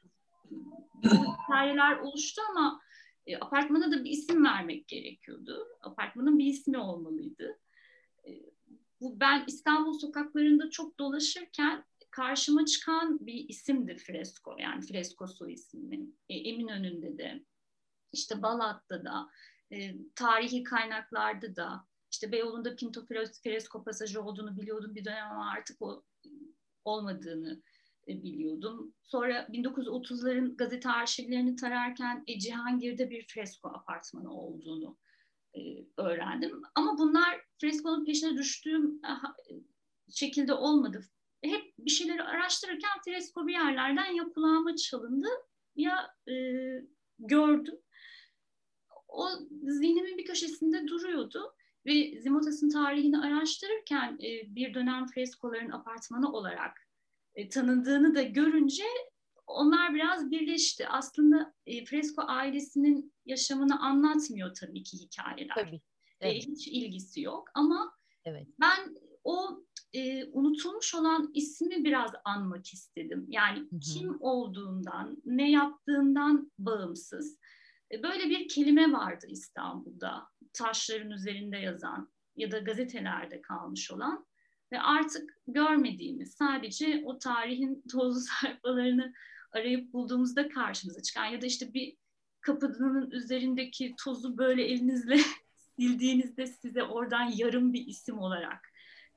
hikayeler 1.42 1.98
oluştu 1.98 2.42
ama 2.50 2.80
e, 3.26 3.36
apartmana 3.36 3.92
da 3.92 4.04
bir 4.04 4.10
isim 4.10 4.44
vermek 4.44 4.88
gerekiyordu. 4.88 5.66
Apartmanın 5.80 6.38
bir 6.38 6.46
ismi 6.46 6.78
olmalıydı. 6.78 7.58
E, 8.26 8.30
bu 9.00 9.20
ben 9.20 9.44
İstanbul 9.46 9.92
sokaklarında 9.98 10.70
çok 10.70 10.98
dolaşırken 10.98 11.84
karşıma 12.10 12.64
çıkan 12.66 13.26
bir 13.26 13.48
isimdi 13.48 13.96
Fresko. 13.96 14.56
Yani 14.58 14.86
Freskosu 14.86 15.48
ismi. 15.48 16.06
E, 16.28 16.34
Eminönü'nde 16.34 17.18
de, 17.18 17.44
işte 18.12 18.42
Balat'ta 18.42 19.04
da, 19.04 19.30
e, 19.72 19.94
tarihi 20.14 20.62
kaynaklarda 20.62 21.56
da, 21.56 21.86
işte 22.10 22.32
Beyoğlu'nda 22.32 22.76
Pinto 22.76 23.06
Fresko 23.42 23.84
pasajı 23.84 24.22
olduğunu 24.22 24.56
biliyordum 24.56 24.94
bir 24.94 25.04
dönem 25.04 25.30
ama 25.30 25.50
artık 25.50 25.82
o 25.82 26.02
olmadığını 26.84 27.62
biliyordum. 28.08 28.94
Sonra 29.02 29.40
1930'ların 29.40 30.56
gazete 30.56 30.88
arşivlerini 30.88 31.56
tararken 31.56 32.24
e, 32.26 32.38
Cihangir'de 32.38 33.10
bir 33.10 33.26
fresko 33.26 33.68
apartmanı 33.68 34.32
olduğunu 34.32 34.96
e, 35.54 35.60
öğrendim. 35.96 36.62
Ama 36.74 36.98
bunlar 36.98 37.40
freskonun 37.60 38.04
peşine 38.04 38.36
düştüğüm 38.36 39.00
e, 39.04 39.12
şekilde 40.10 40.52
olmadı. 40.52 41.04
Hep 41.42 41.74
bir 41.78 41.90
şeyleri 41.90 42.22
araştırırken 42.22 43.00
fresko 43.04 43.46
bir 43.46 43.52
yerlerden 43.52 44.12
ya 44.12 44.24
kulağıma 44.34 44.76
çalındı 44.76 45.28
ya 45.76 46.14
e, 46.28 46.34
gördüm. 47.18 47.78
O 49.08 49.28
zihnimin 49.62 50.18
bir 50.18 50.24
köşesinde 50.24 50.88
duruyordu 50.88 51.54
ve 51.86 52.20
Zimotas'ın 52.20 52.70
tarihini 52.70 53.18
araştırırken 53.18 54.18
e, 54.22 54.54
bir 54.54 54.74
dönem 54.74 55.06
freskoların 55.06 55.70
apartmanı 55.70 56.32
olarak 56.32 56.85
e, 57.36 57.48
tanındığını 57.48 58.14
da 58.14 58.22
görünce 58.22 58.84
onlar 59.46 59.94
biraz 59.94 60.30
birleşti. 60.30 60.88
Aslında 60.88 61.54
e, 61.66 61.84
Fresco 61.84 62.22
ailesinin 62.26 63.12
yaşamını 63.26 63.80
anlatmıyor 63.80 64.54
tabii 64.54 64.82
ki 64.82 64.98
hikayeler. 64.98 65.54
Tabii. 65.54 65.80
E, 66.20 66.28
evet. 66.28 66.34
E, 66.34 66.38
hiç 66.38 66.68
ilgisi 66.68 67.20
yok 67.20 67.48
ama 67.54 67.92
evet. 68.24 68.46
ben 68.60 68.94
o 69.24 69.64
e, 69.92 70.24
unutulmuş 70.24 70.94
olan 70.94 71.30
ismi 71.34 71.84
biraz 71.84 72.10
anmak 72.24 72.66
istedim. 72.66 73.26
Yani 73.28 73.58
Hı-hı. 73.58 73.80
kim 73.80 74.16
olduğundan, 74.20 75.22
ne 75.24 75.50
yaptığından 75.50 76.52
bağımsız. 76.58 77.38
E, 77.92 78.02
böyle 78.02 78.30
bir 78.30 78.48
kelime 78.48 78.92
vardı 78.92 79.26
İstanbul'da. 79.28 80.28
Taşların 80.52 81.10
üzerinde 81.10 81.56
yazan 81.56 82.12
ya 82.36 82.50
da 82.50 82.58
gazetelerde 82.58 83.40
kalmış 83.40 83.90
olan 83.90 84.26
ve 84.72 84.80
artık 84.80 85.38
görmediğimiz 85.48 86.34
sadece 86.34 87.02
o 87.04 87.18
tarihin 87.18 87.82
tozlu 87.92 88.20
sayfalarını 88.20 89.12
arayıp 89.52 89.92
bulduğumuzda 89.92 90.48
karşımıza 90.48 91.02
çıkan 91.02 91.24
ya 91.24 91.42
da 91.42 91.46
işte 91.46 91.74
bir 91.74 91.96
kapının 92.40 93.10
üzerindeki 93.10 93.94
tozu 94.04 94.38
böyle 94.38 94.64
elinizle 94.64 95.16
sildiğinizde 95.76 96.46
size 96.46 96.82
oradan 96.82 97.32
yarım 97.36 97.72
bir 97.72 97.86
isim 97.86 98.18
olarak 98.18 98.72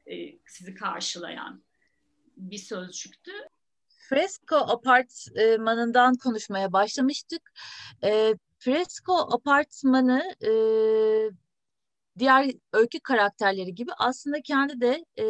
e, 0.06 0.40
sizi 0.48 0.74
karşılayan 0.74 1.64
bir 2.38 2.58
sözcüktü. 2.58 3.32
Fresco 4.10 4.56
apartmanından 4.56 6.16
konuşmaya 6.16 6.74
başlamıştık. 6.74 7.52
E, 8.04 8.36
Fresco 8.60 9.14
apartmanı 9.14 10.36
e, 10.42 10.52
diğer 12.20 12.52
öykü 12.74 13.00
karakterleri 13.00 13.76
gibi 13.76 13.92
aslında 13.98 14.42
kendi 14.42 14.82
de 14.82 15.06
e, 15.20 15.26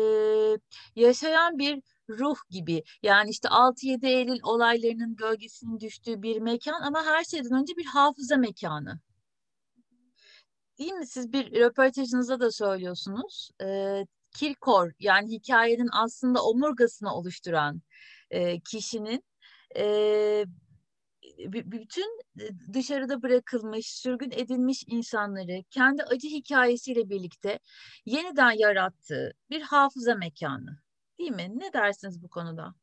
yaşayan 0.96 1.58
bir 1.58 1.82
ruh 2.10 2.38
gibi. 2.50 2.84
Yani 3.04 3.30
işte 3.30 3.48
6-7 3.48 4.08
Eylül 4.08 4.40
olaylarının 4.44 5.16
gölgesinin 5.16 5.80
düştüğü 5.80 6.22
bir 6.22 6.40
mekan 6.40 6.82
ama 6.82 7.06
her 7.06 7.24
şeyden 7.24 7.62
önce 7.62 7.78
bir 7.78 7.86
hafıza 7.86 8.38
mekanı. 8.38 9.00
Değil 10.80 10.94
mi? 10.94 11.08
Siz 11.08 11.34
bir 11.34 11.52
röportajınızda 11.52 12.40
da 12.40 12.52
söylüyorsunuz. 12.52 13.50
E, 13.62 14.00
Kirkor 14.36 14.92
yani 15.00 15.32
hikayenin 15.32 15.90
aslında 15.92 16.44
omurgasını 16.44 17.14
oluşturan 17.14 17.82
e, 18.32 18.60
kişinin 18.60 19.24
e, 19.76 20.46
bütün 21.48 22.22
e, 22.40 22.74
dışarıda 22.74 23.22
bırakılmış, 23.22 23.88
sürgün 23.88 24.32
edilmiş 24.32 24.84
insanları 24.88 25.64
kendi 25.70 26.04
acı 26.04 26.28
hikayesiyle 26.28 27.10
birlikte 27.10 27.60
yeniden 28.06 28.52
yarattığı 28.52 29.34
bir 29.50 29.62
hafıza 29.62 30.16
mekanı. 30.16 30.80
Değil 31.20 31.32
mi? 31.32 31.52
Ne 31.56 31.74
dersiniz 31.74 32.24
bu 32.24 32.30
konuda? 32.30 32.76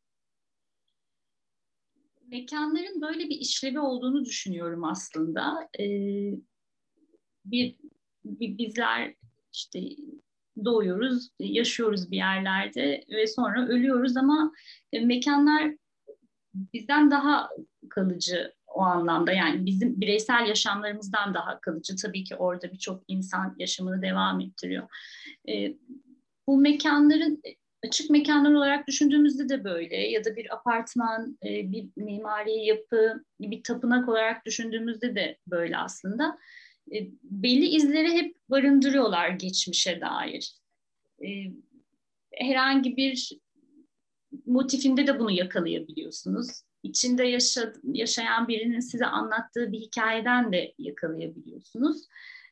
Mekanların 2.26 3.00
böyle 3.00 3.24
bir 3.24 3.36
işlevi 3.36 3.80
olduğunu 3.80 4.24
düşünüyorum 4.24 4.84
aslında. 4.84 5.68
Ee, 5.78 6.32
bir, 7.44 7.76
bir 8.24 8.58
bizler 8.58 9.14
işte 9.52 9.80
doğuyoruz, 10.64 11.30
yaşıyoruz 11.40 12.10
bir 12.10 12.16
yerlerde 12.16 13.04
ve 13.08 13.26
sonra 13.26 13.68
ölüyoruz 13.68 14.16
ama 14.16 14.52
e, 14.92 15.00
mekanlar 15.00 15.76
bizden 16.72 17.10
daha 17.10 17.48
kalıcı 17.90 18.52
o 18.66 18.80
anlamda 18.80 19.32
yani 19.32 19.66
bizim 19.66 20.00
bireysel 20.00 20.46
yaşamlarımızdan 20.46 21.34
daha 21.34 21.60
kalıcı. 21.60 21.96
Tabii 21.96 22.24
ki 22.24 22.36
orada 22.36 22.72
birçok 22.72 23.02
insan 23.08 23.54
yaşamını 23.58 24.02
devam 24.02 24.40
ettiriyor. 24.40 24.88
E, 25.48 25.76
bu 26.46 26.58
mekanların 26.58 27.42
açık 27.86 28.10
mekanlar 28.10 28.52
olarak 28.52 28.88
düşündüğümüzde 28.88 29.48
de 29.48 29.64
böyle 29.64 29.96
ya 29.96 30.24
da 30.24 30.36
bir 30.36 30.54
apartman, 30.54 31.38
e, 31.44 31.72
bir 31.72 31.86
mimari 31.96 32.64
yapı, 32.64 33.24
bir 33.40 33.62
tapınak 33.62 34.08
olarak 34.08 34.46
düşündüğümüzde 34.46 35.14
de 35.14 35.38
böyle 35.46 35.76
aslında. 35.76 36.38
E, 36.92 36.96
belli 37.22 37.66
izleri 37.66 38.12
hep 38.12 38.36
barındırıyorlar 38.50 39.28
geçmişe 39.28 40.00
dair. 40.00 40.54
E, 41.24 41.28
herhangi 42.32 42.96
bir 42.96 43.30
motifinde 44.46 45.06
de 45.06 45.18
bunu 45.18 45.30
yakalayabiliyorsunuz. 45.30 46.48
İçinde 46.82 47.24
yaşa, 47.24 47.72
yaşayan 47.84 48.48
birinin 48.48 48.80
size 48.80 49.06
anlattığı 49.06 49.72
bir 49.72 49.78
hikayeden 49.78 50.52
de 50.52 50.74
yakalayabiliyorsunuz. 50.78 52.06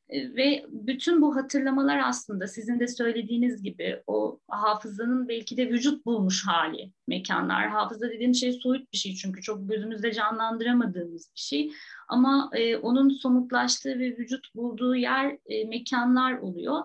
E, 0.09 0.35
ve 0.37 0.65
bütün 0.69 1.23
bu 1.23 1.37
hatırlamalar 1.37 1.99
aslında 1.99 2.47
sizin 2.47 2.81
de 2.81 2.89
söylediğiniz 2.89 3.63
gibi 3.63 4.03
o 4.07 4.41
hafızanın 4.49 5.29
belki 5.29 5.57
de 5.57 5.69
vücut 5.69 6.07
bulmuş 6.07 6.47
hali 6.47 6.93
mekanlar. 7.09 7.69
Hafıza 7.69 8.11
dediğim 8.11 8.35
şey 8.35 8.53
soyut 8.53 8.93
bir 8.93 8.99
şey 8.99 9.15
çünkü 9.15 9.43
çok 9.43 9.69
gözümüzde 9.69 10.13
canlandıramadığımız 10.13 11.31
bir 11.35 11.41
şey. 11.41 11.73
Ama 12.09 12.51
e, 12.53 12.77
onun 12.77 13.09
somutlaştığı 13.09 13.99
ve 13.99 14.17
vücut 14.19 14.55
bulduğu 14.55 14.97
yer 14.97 15.39
e, 15.47 15.65
mekanlar 15.65 16.39
oluyor. 16.39 16.81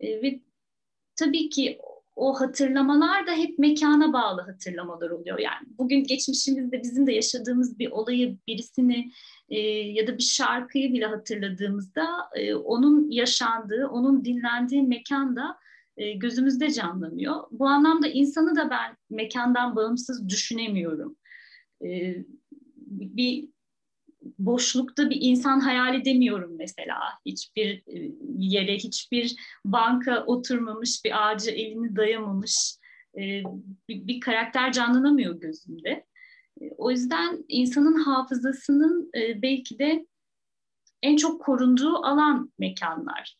E, 0.00 0.22
ve 0.22 0.40
tabii 1.16 1.48
ki 1.48 1.78
o 2.16 2.40
hatırlamalar 2.40 3.26
da 3.26 3.32
hep 3.32 3.58
mekana 3.58 4.12
bağlı 4.12 4.40
hatırlamalar 4.40 5.10
oluyor. 5.10 5.38
Yani 5.38 5.66
bugün 5.78 6.04
geçmişimizde 6.04 6.82
bizim 6.82 7.06
de 7.06 7.12
yaşadığımız 7.12 7.78
bir 7.78 7.90
olayı, 7.90 8.38
birisini 8.48 9.12
e, 9.48 9.58
ya 9.68 10.06
da 10.06 10.18
bir 10.18 10.22
şarkıyı 10.22 10.92
bile 10.92 11.06
hatırladığımızda 11.06 12.06
e, 12.34 12.54
onun 12.54 13.10
yaşandığı, 13.10 13.88
onun 13.88 14.24
dinlendiği 14.24 14.82
mekan 14.82 15.36
da 15.36 15.58
e, 15.96 16.12
gözümüzde 16.12 16.70
canlanıyor. 16.70 17.44
Bu 17.50 17.66
anlamda 17.66 18.08
insanı 18.08 18.56
da 18.56 18.70
ben 18.70 18.96
mekandan 19.10 19.76
bağımsız 19.76 20.28
düşünemiyorum. 20.28 21.16
E, 21.84 22.16
bir 22.86 23.48
boşlukta 24.38 25.10
bir 25.10 25.18
insan 25.20 25.60
hayal 25.60 25.94
edemiyorum 25.94 26.56
mesela. 26.58 26.98
Hiçbir 27.26 27.82
e, 27.86 28.10
yere, 28.38 28.74
hiçbir 28.76 29.36
banka 29.64 30.24
oturmamış, 30.24 31.04
bir 31.04 31.28
ağaca 31.28 31.52
elini 31.52 31.96
dayamamış 31.96 32.76
e, 33.14 33.42
bir, 33.88 34.06
bir 34.06 34.20
karakter 34.20 34.72
canlanamıyor 34.72 35.40
gözümde. 35.40 36.06
E, 36.60 36.70
o 36.78 36.90
yüzden 36.90 37.44
insanın 37.48 38.00
hafızasının 38.00 39.10
belki 39.14 39.78
de 39.78 40.06
en 41.02 41.16
çok 41.16 41.42
korunduğu 41.42 41.96
alan 41.96 42.52
mekanlar. 42.58 43.36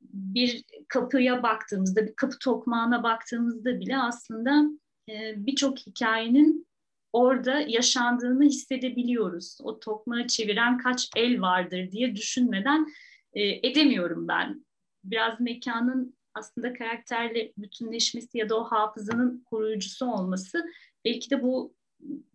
Bir 0.00 0.64
kapıya 0.88 1.42
baktığımızda, 1.42 2.06
bir 2.06 2.14
kapı 2.14 2.38
tokmağına 2.38 3.02
baktığımızda 3.02 3.80
bile 3.80 3.98
aslında 3.98 4.64
birçok 5.36 5.78
hikayenin 5.78 6.66
orada 7.14 7.60
yaşandığını 7.60 8.44
hissedebiliyoruz. 8.44 9.58
O 9.62 9.80
tokmağı 9.80 10.26
çeviren 10.26 10.78
kaç 10.78 11.10
el 11.16 11.40
vardır 11.40 11.90
diye 11.92 12.16
düşünmeden 12.16 12.86
e, 13.32 13.68
edemiyorum 13.68 14.28
ben. 14.28 14.66
Biraz 15.04 15.40
mekanın 15.40 16.16
aslında 16.34 16.72
karakterle 16.72 17.52
bütünleşmesi 17.58 18.38
ya 18.38 18.48
da 18.48 18.60
o 18.60 18.64
hafızanın 18.64 19.44
koruyucusu 19.44 20.06
olması 20.06 20.64
belki 21.04 21.30
de 21.30 21.42
bu 21.42 21.74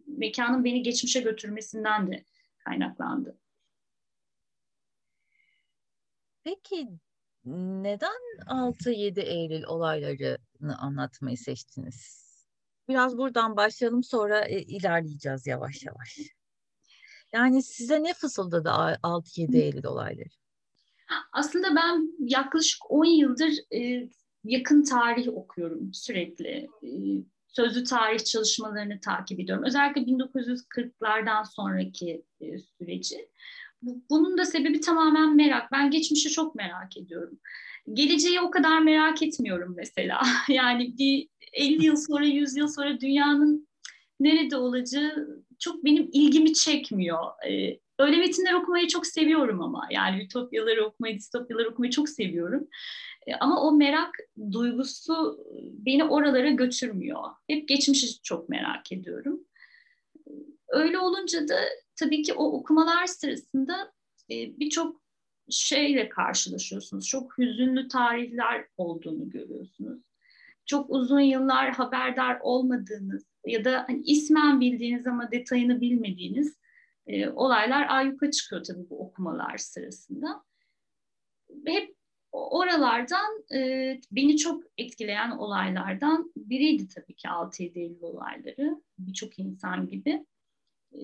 mekanın 0.08 0.64
beni 0.64 0.84
geçmişe 0.84 1.22
götürmesinden 1.22 2.12
de 2.12 2.24
kaynaklandı. 2.66 3.38
Peki 6.44 6.90
neden 7.46 8.46
6-7 8.48 9.20
Eylül 9.20 9.64
olaylarını 9.64 10.78
anlatmayı 10.78 11.38
seçtiniz? 11.38 12.29
Biraz 12.90 13.18
buradan 13.18 13.58
başlayalım 13.58 14.04
sonra 14.04 14.40
e, 14.40 14.62
ilerleyeceğiz 14.62 15.48
yavaş 15.48 15.84
yavaş. 15.84 16.20
Yani 17.34 17.64
size 17.64 18.04
ne 18.04 18.14
fısıldadı 18.14 18.70
6-7 18.70 19.58
Eylül 19.58 19.86
olayları? 19.86 20.30
Aslında 21.34 21.76
ben 21.76 22.14
yaklaşık 22.20 22.92
10 22.92 23.06
yıldır 23.06 23.54
e, 23.76 24.10
yakın 24.44 24.84
tarih 24.84 25.28
okuyorum 25.28 25.94
sürekli. 25.94 26.70
E, 26.84 26.90
sözlü 27.48 27.84
tarih 27.84 28.20
çalışmalarını 28.20 29.00
takip 29.00 29.40
ediyorum. 29.40 29.66
Özellikle 29.66 30.02
1940'lardan 30.02 31.46
sonraki 31.56 32.26
e, 32.42 32.58
süreci. 32.58 33.30
Bunun 33.82 34.38
da 34.38 34.46
sebebi 34.46 34.80
tamamen 34.80 35.36
merak. 35.36 35.72
Ben 35.72 35.92
geçmişi 35.92 36.30
çok 36.30 36.56
merak 36.56 36.98
ediyorum. 36.98 37.40
Geleceği 37.94 38.42
o 38.42 38.52
kadar 38.52 38.80
merak 38.80 39.22
etmiyorum 39.22 39.74
mesela. 39.78 40.22
Yani 40.50 40.98
bir 40.98 41.28
50 41.54 41.86
yıl 41.86 41.96
sonra, 41.96 42.26
100 42.26 42.58
yıl 42.58 42.68
sonra 42.68 43.00
dünyanın 43.00 43.68
nerede 44.20 44.58
olacağı 44.58 45.44
çok 45.60 45.86
benim 45.86 46.10
ilgimi 46.14 46.54
çekmiyor. 46.54 47.20
Ee, 47.48 47.80
öyle 48.00 48.18
metinler 48.18 48.54
okumayı 48.54 48.88
çok 48.88 49.08
seviyorum 49.08 49.62
ama. 49.62 49.88
Yani 49.92 50.24
ütopyaları 50.24 50.86
okumayı, 50.86 51.18
distopyaları 51.18 51.70
okumayı 51.70 51.92
çok 51.92 52.10
seviyorum. 52.10 52.68
Ee, 53.28 53.34
ama 53.36 53.62
o 53.62 53.72
merak 53.72 54.16
duygusu 54.52 55.46
beni 55.74 56.04
oralara 56.04 56.50
götürmüyor. 56.50 57.24
Hep 57.48 57.68
geçmişi 57.68 58.22
çok 58.22 58.50
merak 58.50 58.92
ediyorum. 58.92 59.40
Öyle 60.68 61.00
olunca 61.00 61.48
da 61.48 61.60
tabii 61.96 62.24
ki 62.24 62.34
o 62.34 62.44
okumalar 62.46 63.08
sırasında 63.08 63.92
e, 64.32 64.60
birçok 64.60 65.02
şeyle 65.52 66.10
karşılaşıyorsunuz. 66.10 67.08
Çok 67.08 67.38
hüzünlü 67.38 67.88
tarihler 67.88 68.66
olduğunu 68.78 69.30
görüyorsunuz 69.30 70.10
çok 70.70 70.90
uzun 70.90 71.20
yıllar 71.20 71.72
haberdar 71.74 72.40
olmadığınız 72.42 73.26
ya 73.46 73.66
da 73.66 73.86
hani 73.88 74.02
ismen 74.02 74.62
bildiğiniz 74.62 75.08
ama 75.08 75.32
detayını 75.32 75.82
bilmediğiniz 75.82 76.58
e, 77.08 77.30
olaylar 77.30 77.86
ayyuka 77.90 78.32
çıkıyor 78.32 78.64
tabii 78.64 78.90
bu 78.90 79.00
okumalar 79.00 79.58
sırasında. 79.58 80.44
Hep 81.66 81.96
oralardan 82.32 83.54
e, 83.54 84.02
beni 84.12 84.38
çok 84.38 84.64
etkileyen 84.78 85.32
olaylardan 85.32 86.32
biriydi 86.36 86.88
tabii 86.88 87.14
ki 87.14 87.28
6-7 87.28 87.80
Eylül 87.80 88.02
olayları 88.02 88.82
birçok 88.98 89.40
insan 89.40 89.88
gibi. 89.88 90.26
E, 90.94 90.98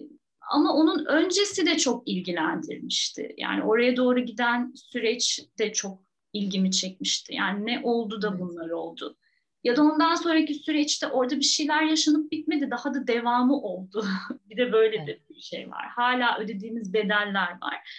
ama 0.52 0.74
onun 0.74 1.06
öncesi 1.06 1.66
de 1.66 1.78
çok 1.78 2.08
ilgilendirmişti. 2.08 3.36
Yani 3.38 3.64
oraya 3.64 3.96
doğru 3.96 4.20
giden 4.20 4.74
süreç 4.76 5.40
de 5.60 5.74
çok 5.74 6.00
ilgimi 6.34 6.72
çekmişti. 6.72 7.36
Yani 7.36 7.66
ne 7.66 7.82
oldu 7.84 8.22
da 8.22 8.40
bunlar 8.40 8.70
oldu? 8.70 9.18
Ya 9.64 9.76
da 9.76 9.84
ondan 9.84 10.16
sonraki 10.16 10.54
süreçte 10.54 11.08
orada 11.08 11.36
bir 11.36 11.46
şeyler 11.46 11.84
yaşanıp 11.84 12.32
bitmedi. 12.32 12.72
Daha 12.72 12.94
da 12.94 13.08
devamı 13.08 13.62
oldu. 13.62 14.06
bir 14.50 14.58
de 14.58 14.72
böyle 14.72 14.98
evet. 14.98 15.30
bir 15.30 15.42
şey 15.42 15.70
var. 15.70 15.88
Hala 15.88 16.40
ödediğimiz 16.40 16.94
bedeller 16.94 17.52
var. 17.62 17.90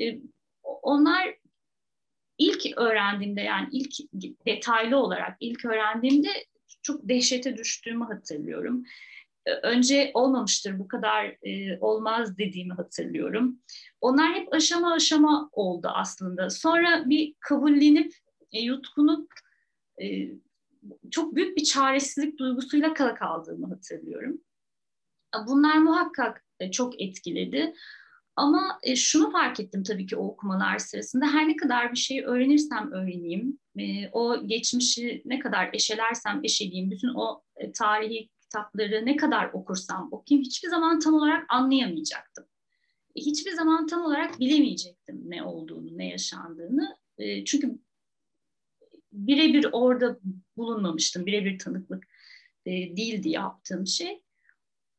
Ee, 0.00 0.18
onlar 0.62 1.34
ilk 2.38 2.78
öğrendiğimde 2.78 3.40
yani 3.40 3.68
ilk 3.72 3.92
detaylı 4.46 4.96
olarak 4.96 5.36
ilk 5.40 5.64
öğrendiğimde 5.64 6.30
çok 6.82 7.08
dehşete 7.08 7.56
düştüğümü 7.56 8.04
hatırlıyorum. 8.04 8.84
Ee, 9.46 9.52
önce 9.52 10.10
olmamıştır 10.14 10.78
bu 10.78 10.88
kadar 10.88 11.36
e, 11.42 11.78
olmaz 11.80 12.38
dediğimi 12.38 12.74
hatırlıyorum. 12.74 13.58
Onlar 14.00 14.34
hep 14.34 14.54
aşama 14.54 14.92
aşama 14.92 15.50
oldu 15.52 15.88
aslında. 15.94 16.50
Sonra 16.50 17.10
bir 17.10 17.34
kabullenip 17.40 18.14
e, 18.52 18.60
yutkunup 18.60 19.32
e, 20.02 20.28
çok 21.10 21.34
büyük 21.34 21.56
bir 21.56 21.64
çaresizlik 21.64 22.38
duygusuyla 22.38 22.94
kala 22.94 23.14
kaldığımı 23.14 23.68
hatırlıyorum. 23.68 24.40
Bunlar 25.46 25.78
muhakkak 25.78 26.44
e, 26.60 26.70
çok 26.70 27.00
etkiledi. 27.00 27.74
Ama 28.36 28.78
e, 28.82 28.96
şunu 28.96 29.30
fark 29.30 29.60
ettim 29.60 29.82
tabii 29.82 30.06
ki 30.06 30.16
o 30.16 30.26
okumalar 30.26 30.78
sırasında. 30.78 31.26
Her 31.26 31.48
ne 31.48 31.56
kadar 31.56 31.92
bir 31.92 31.98
şeyi 31.98 32.24
öğrenirsem 32.24 32.92
öğreneyim, 32.92 33.58
e, 33.78 34.08
o 34.12 34.46
geçmişi 34.46 35.22
ne 35.24 35.38
kadar 35.38 35.70
eşelersem 35.72 36.40
eşeleyeyim, 36.44 36.90
bütün 36.90 37.14
o 37.14 37.42
tarihi 37.74 38.28
kitapları 38.52 39.06
ne 39.06 39.16
kadar 39.16 39.50
okursam 39.52 40.08
okuyayım 40.12 40.44
hiçbir 40.44 40.68
zaman 40.68 40.98
tam 40.98 41.14
olarak 41.14 41.46
anlayamayacaktım. 41.48 42.44
Hiçbir 43.16 43.52
zaman 43.52 43.86
tam 43.86 44.02
olarak 44.02 44.40
bilemeyecektim 44.40 45.22
ne 45.24 45.42
olduğunu, 45.42 45.98
ne 45.98 46.08
yaşandığını. 46.08 46.96
Çünkü 47.46 47.78
birebir 49.12 49.66
orada 49.72 50.18
bulunmamıştım. 50.56 51.26
Birebir 51.26 51.58
tanıklık 51.58 52.04
e, 52.66 52.70
değildi 52.70 53.28
yaptığım 53.28 53.86
şey. 53.86 54.22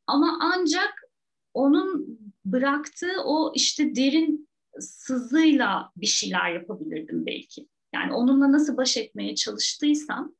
Ama 0.08 0.38
ancak 0.42 1.10
onun 1.54 2.20
bıraktığı 2.46 3.24
o 3.24 3.54
işte 3.56 3.96
derin 3.96 4.50
sızıyla 4.80 5.92
bir 5.98 6.06
şeyler 6.06 6.52
yapabilirdim 6.52 7.26
belki. 7.26 7.68
Yani 7.94 8.14
onunla 8.14 8.52
nasıl 8.52 8.78
baş 8.78 8.98
etmeye 8.98 9.36
çalıştıysam 9.36 10.36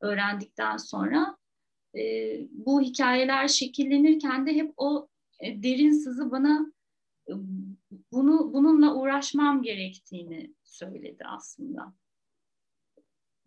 öğrendikten 0.00 0.76
sonra 0.76 1.37
e, 1.96 2.34
bu 2.50 2.80
hikayeler 2.80 3.48
şekillenirken 3.48 4.46
de 4.46 4.54
hep 4.54 4.72
o 4.76 5.08
e, 5.40 5.62
derin 5.62 5.92
sızı 5.92 6.30
bana 6.30 6.72
e, 7.28 7.32
bunu 8.12 8.52
bununla 8.52 8.94
uğraşmam 8.94 9.62
gerektiğini 9.62 10.54
söyledi 10.64 11.24
aslında. 11.26 11.94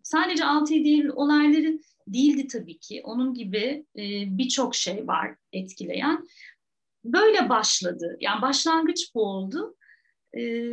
Sadece 0.02 0.44
6 0.44 0.74
değil 0.74 1.04
olayları 1.04 1.78
değildi 2.06 2.46
tabii 2.46 2.78
ki. 2.78 3.00
Onun 3.04 3.34
gibi 3.34 3.86
e, 3.96 4.02
birçok 4.38 4.74
şey 4.74 5.06
var 5.06 5.36
etkileyen. 5.52 6.28
Böyle 7.04 7.48
başladı. 7.48 8.16
Yani 8.20 8.42
başlangıç 8.42 9.14
bu 9.14 9.22
oldu. 9.22 9.76
E, 10.38 10.72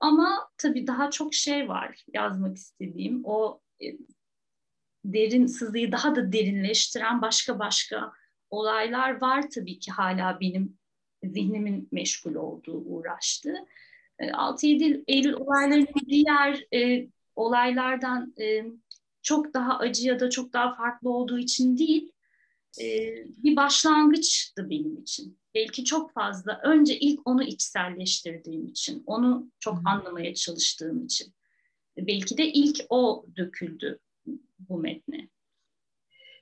ama 0.00 0.48
tabii 0.58 0.86
daha 0.86 1.10
çok 1.10 1.34
şey 1.34 1.68
var 1.68 2.04
yazmak 2.14 2.56
istediğim. 2.56 3.22
O 3.24 3.60
e, 3.82 3.86
derin 5.12 5.46
sızıyı 5.46 5.92
daha 5.92 6.16
da 6.16 6.32
derinleştiren 6.32 7.22
başka 7.22 7.58
başka 7.58 8.12
olaylar 8.50 9.20
var 9.20 9.50
tabii 9.50 9.78
ki 9.78 9.90
hala 9.90 10.40
benim 10.40 10.78
zihnimin 11.24 11.88
meşgul 11.92 12.34
olduğu, 12.34 12.78
uğraştığı. 12.84 13.56
6-7 14.20 15.04
Eylül 15.06 15.32
olaylarının 15.32 15.86
diğer 16.08 16.66
e, 16.74 17.08
olaylardan 17.36 18.34
e, 18.40 18.64
çok 19.22 19.54
daha 19.54 19.78
acı 19.78 20.08
ya 20.08 20.20
da 20.20 20.30
çok 20.30 20.52
daha 20.52 20.74
farklı 20.74 21.10
olduğu 21.10 21.38
için 21.38 21.78
değil, 21.78 22.12
e, 22.80 22.84
bir 23.26 23.56
başlangıçtı 23.56 24.70
benim 24.70 24.96
için. 24.98 25.38
Belki 25.54 25.84
çok 25.84 26.12
fazla, 26.12 26.60
önce 26.64 26.98
ilk 26.98 27.20
onu 27.24 27.42
içselleştirdiğim 27.42 28.66
için, 28.66 29.02
onu 29.06 29.50
çok 29.60 29.78
hmm. 29.78 29.86
anlamaya 29.86 30.34
çalıştığım 30.34 31.04
için. 31.04 31.34
Belki 31.96 32.38
de 32.38 32.52
ilk 32.52 32.80
o 32.88 33.26
döküldü 33.36 33.98
bu 34.58 34.78
metne. 34.78 35.28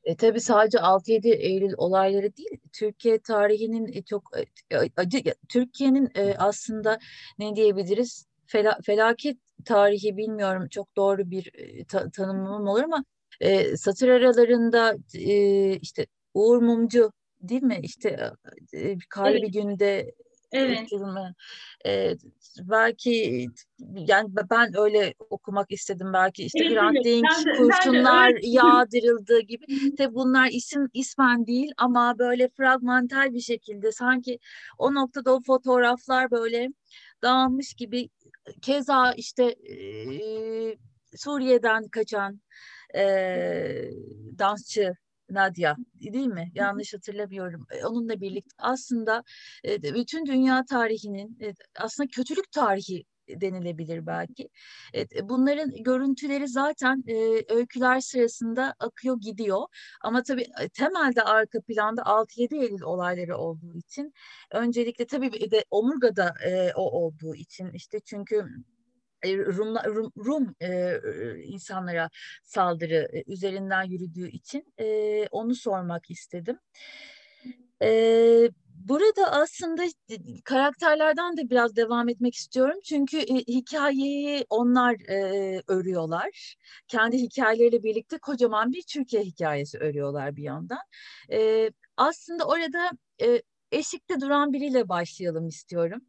E, 0.05 0.17
tabii 0.17 0.41
sadece 0.41 0.79
6-7 0.79 1.29
Eylül 1.29 1.73
olayları 1.77 2.37
değil, 2.37 2.59
Türkiye 2.73 3.19
tarihinin 3.19 3.93
e, 3.93 4.03
çok 4.03 4.31
e, 4.71 4.77
acı, 4.97 5.23
Türkiye'nin 5.49 6.11
e, 6.15 6.35
aslında 6.39 6.99
ne 7.39 7.57
diyebiliriz, 7.57 8.27
Fela, 8.47 8.79
felaket 8.85 9.39
tarihi 9.65 10.17
bilmiyorum 10.17 10.69
çok 10.71 10.97
doğru 10.97 11.31
bir 11.31 11.51
e, 11.55 11.85
ta, 11.85 12.11
tanımlamam 12.11 12.69
olur 12.69 12.83
ama 12.83 13.05
e, 13.41 13.77
satır 13.77 14.09
aralarında 14.09 14.97
e, 15.15 15.77
işte 15.77 16.07
Uğur 16.35 16.63
Mumcu 16.63 17.13
değil 17.41 17.63
mi? 17.63 17.79
İşte 17.83 18.31
e, 18.75 18.97
karlı 19.09 19.39
evet. 19.39 19.43
bir 19.43 19.53
günde 19.53 20.15
Evet. 20.55 20.89
Ee, 21.87 22.17
belki 22.61 23.47
yani 23.95 24.29
ben 24.51 24.79
öyle 24.79 25.15
okumak 25.31 25.73
istedim 25.73 26.13
belki 26.13 26.45
işte 26.45 26.65
evet, 26.65 26.73
Grant 26.73 26.97
evet. 26.97 27.05
Dink, 27.05 27.57
kurşunlar 27.59 28.35
de, 28.35 28.39
yağdırıldığı 28.43 29.41
gibi. 29.41 29.97
Tabi 29.97 30.15
bunlar 30.15 30.49
isim 30.49 30.89
ismen 30.93 31.47
değil 31.47 31.73
ama 31.77 32.19
böyle 32.19 32.49
fragmental 32.49 33.33
bir 33.33 33.41
şekilde 33.41 33.93
sanki 33.93 34.39
o 34.79 34.95
noktada 34.95 35.35
o 35.35 35.41
fotoğraflar 35.43 36.31
böyle 36.31 36.69
dağılmış 37.23 37.75
gibi 37.75 38.09
keza 38.63 39.13
işte 39.13 39.45
e, 39.45 39.77
Suriye'den 41.17 41.89
kaçan 41.89 42.41
e, 42.95 43.05
dansçı 44.39 44.93
Nadia 45.31 45.77
değil 46.01 46.27
mi? 46.27 46.51
Yanlış 46.55 46.95
hatırlamıyorum. 46.95 47.67
Onunla 47.85 48.21
birlikte 48.21 48.55
aslında 48.59 49.23
bütün 49.65 50.27
dünya 50.27 50.65
tarihinin 50.65 51.39
aslında 51.81 52.09
kötülük 52.09 52.53
tarihi 52.53 53.05
denilebilir 53.29 54.07
belki. 54.07 54.49
Bunların 55.23 55.83
görüntüleri 55.83 56.49
zaten 56.49 57.05
öyküler 57.49 58.01
sırasında 58.01 58.75
akıyor 58.79 59.21
gidiyor. 59.21 59.63
Ama 60.01 60.23
tabii 60.23 60.47
temelde 60.75 61.23
arka 61.23 61.61
planda 61.61 62.03
6-7 62.03 62.55
Eylül 62.55 62.83
olayları 62.83 63.37
olduğu 63.37 63.77
için 63.77 64.13
öncelikle 64.53 65.07
tabii 65.07 65.51
de 65.51 65.65
omurgada 65.71 66.35
o 66.77 66.91
olduğu 67.05 67.35
için 67.35 67.71
işte 67.73 68.01
çünkü 68.01 68.45
Rum, 69.25 69.77
Rum, 69.77 70.13
Rum 70.17 70.55
e, 70.61 70.99
insanlara 71.45 72.11
saldırı 72.45 73.09
üzerinden 73.27 73.83
yürüdüğü 73.83 74.29
için 74.29 74.73
e, 74.81 75.27
onu 75.31 75.55
sormak 75.55 76.11
istedim. 76.11 76.59
E, 77.83 78.51
burada 78.75 79.33
aslında 79.33 79.83
karakterlerden 80.45 81.37
de 81.37 81.51
biraz 81.51 81.77
devam 81.77 82.09
etmek 82.09 82.35
istiyorum. 82.35 82.81
Çünkü 82.85 83.19
e, 83.19 83.35
hikayeyi 83.35 84.47
onlar 84.51 84.95
e, 85.09 85.63
örüyorlar. 85.69 86.57
Kendi 86.89 87.19
hikayeleriyle 87.19 87.83
birlikte 87.83 88.19
kocaman 88.19 88.73
bir 88.73 88.83
Türkiye 88.83 89.23
hikayesi 89.23 89.79
örüyorlar 89.79 90.37
bir 90.37 90.43
yandan. 90.43 90.83
E, 91.33 91.71
aslında 91.97 92.45
orada 92.45 92.91
e, 93.23 93.43
eşikte 93.73 94.21
duran 94.21 94.53
biriyle 94.53 94.89
başlayalım 94.89 95.49
istiyorum 95.49 96.01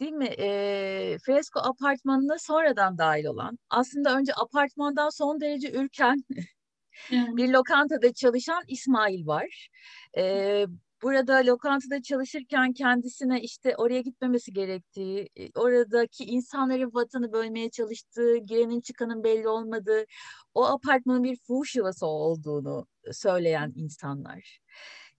değil 0.00 0.12
mi? 0.12 0.28
E, 0.38 1.18
Fresko 1.26 1.60
apartmanına 1.60 2.38
sonradan 2.38 2.98
dahil 2.98 3.24
olan, 3.24 3.58
aslında 3.70 4.16
önce 4.18 4.32
apartmandan 4.34 5.08
son 5.08 5.40
derece 5.40 5.72
ürken 5.72 6.24
bir 7.10 7.48
lokantada 7.48 8.12
çalışan 8.12 8.62
İsmail 8.68 9.26
var. 9.26 9.68
E, 10.16 10.66
burada 11.02 11.46
lokantada 11.46 12.02
çalışırken 12.02 12.72
kendisine 12.72 13.40
işte 13.40 13.76
oraya 13.76 14.00
gitmemesi 14.00 14.52
gerektiği, 14.52 15.28
oradaki 15.54 16.24
insanların 16.24 16.94
vatanı 16.94 17.32
bölmeye 17.32 17.70
çalıştığı, 17.70 18.36
girenin 18.36 18.80
çıkanın 18.80 19.24
belli 19.24 19.48
olmadığı, 19.48 20.04
o 20.54 20.64
apartmanın 20.64 21.24
bir 21.24 21.36
fuhuş 21.36 21.76
yuvası 21.76 22.06
olduğunu 22.06 22.86
söyleyen 23.12 23.72
insanlar. 23.76 24.60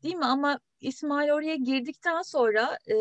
Değil 0.04 0.16
mi? 0.16 0.26
Ama 0.26 0.60
İsmail 0.82 1.30
oraya 1.30 1.56
girdikten 1.56 2.22
sonra 2.22 2.78
e, 2.90 2.96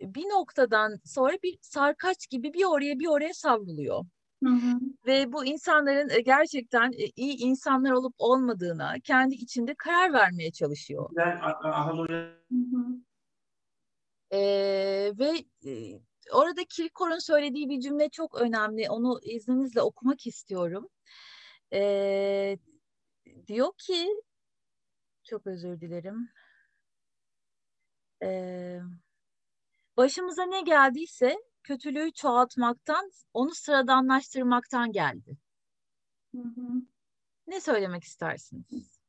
bir 0.00 0.24
noktadan 0.24 0.96
sonra 1.04 1.32
bir 1.42 1.58
sarkaç 1.60 2.28
gibi 2.30 2.52
bir 2.54 2.64
oraya 2.64 2.98
bir 2.98 3.06
oraya 3.06 3.34
savruluyor. 3.34 4.04
Hı 4.44 4.50
hı. 4.50 4.80
Ve 5.06 5.32
bu 5.32 5.44
insanların 5.44 6.08
e, 6.10 6.20
gerçekten 6.20 6.92
e, 6.92 7.06
iyi 7.16 7.36
insanlar 7.36 7.90
olup 7.90 8.14
olmadığına 8.18 8.94
kendi 9.04 9.34
içinde 9.34 9.74
karar 9.74 10.12
vermeye 10.12 10.52
çalışıyor. 10.52 11.10
Ben, 11.16 11.40
hı 12.52 12.56
hı. 12.76 12.86
Ee, 14.32 15.12
ve 15.18 15.44
e, 15.70 16.00
orada 16.32 16.64
Kirkor'un 16.64 17.18
söylediği 17.18 17.68
bir 17.68 17.80
cümle 17.80 18.08
çok 18.08 18.40
önemli. 18.40 18.90
Onu 18.90 19.20
izninizle 19.22 19.82
okumak 19.82 20.26
istiyorum. 20.26 20.88
Ee, 21.72 22.58
diyor 23.46 23.72
ki, 23.78 24.08
çok 25.24 25.46
özür 25.46 25.80
dilerim. 25.80 26.30
Ee, 28.22 28.80
başımıza 29.96 30.44
ne 30.44 30.60
geldiyse 30.60 31.36
kötülüğü 31.62 32.12
çoğaltmaktan, 32.12 33.10
onu 33.32 33.54
sıradanlaştırmaktan 33.54 34.92
geldi. 34.92 35.36
Hı 36.34 36.42
hı. 36.42 36.82
Ne 37.46 37.60
söylemek 37.60 38.04
istersiniz? 38.04 39.00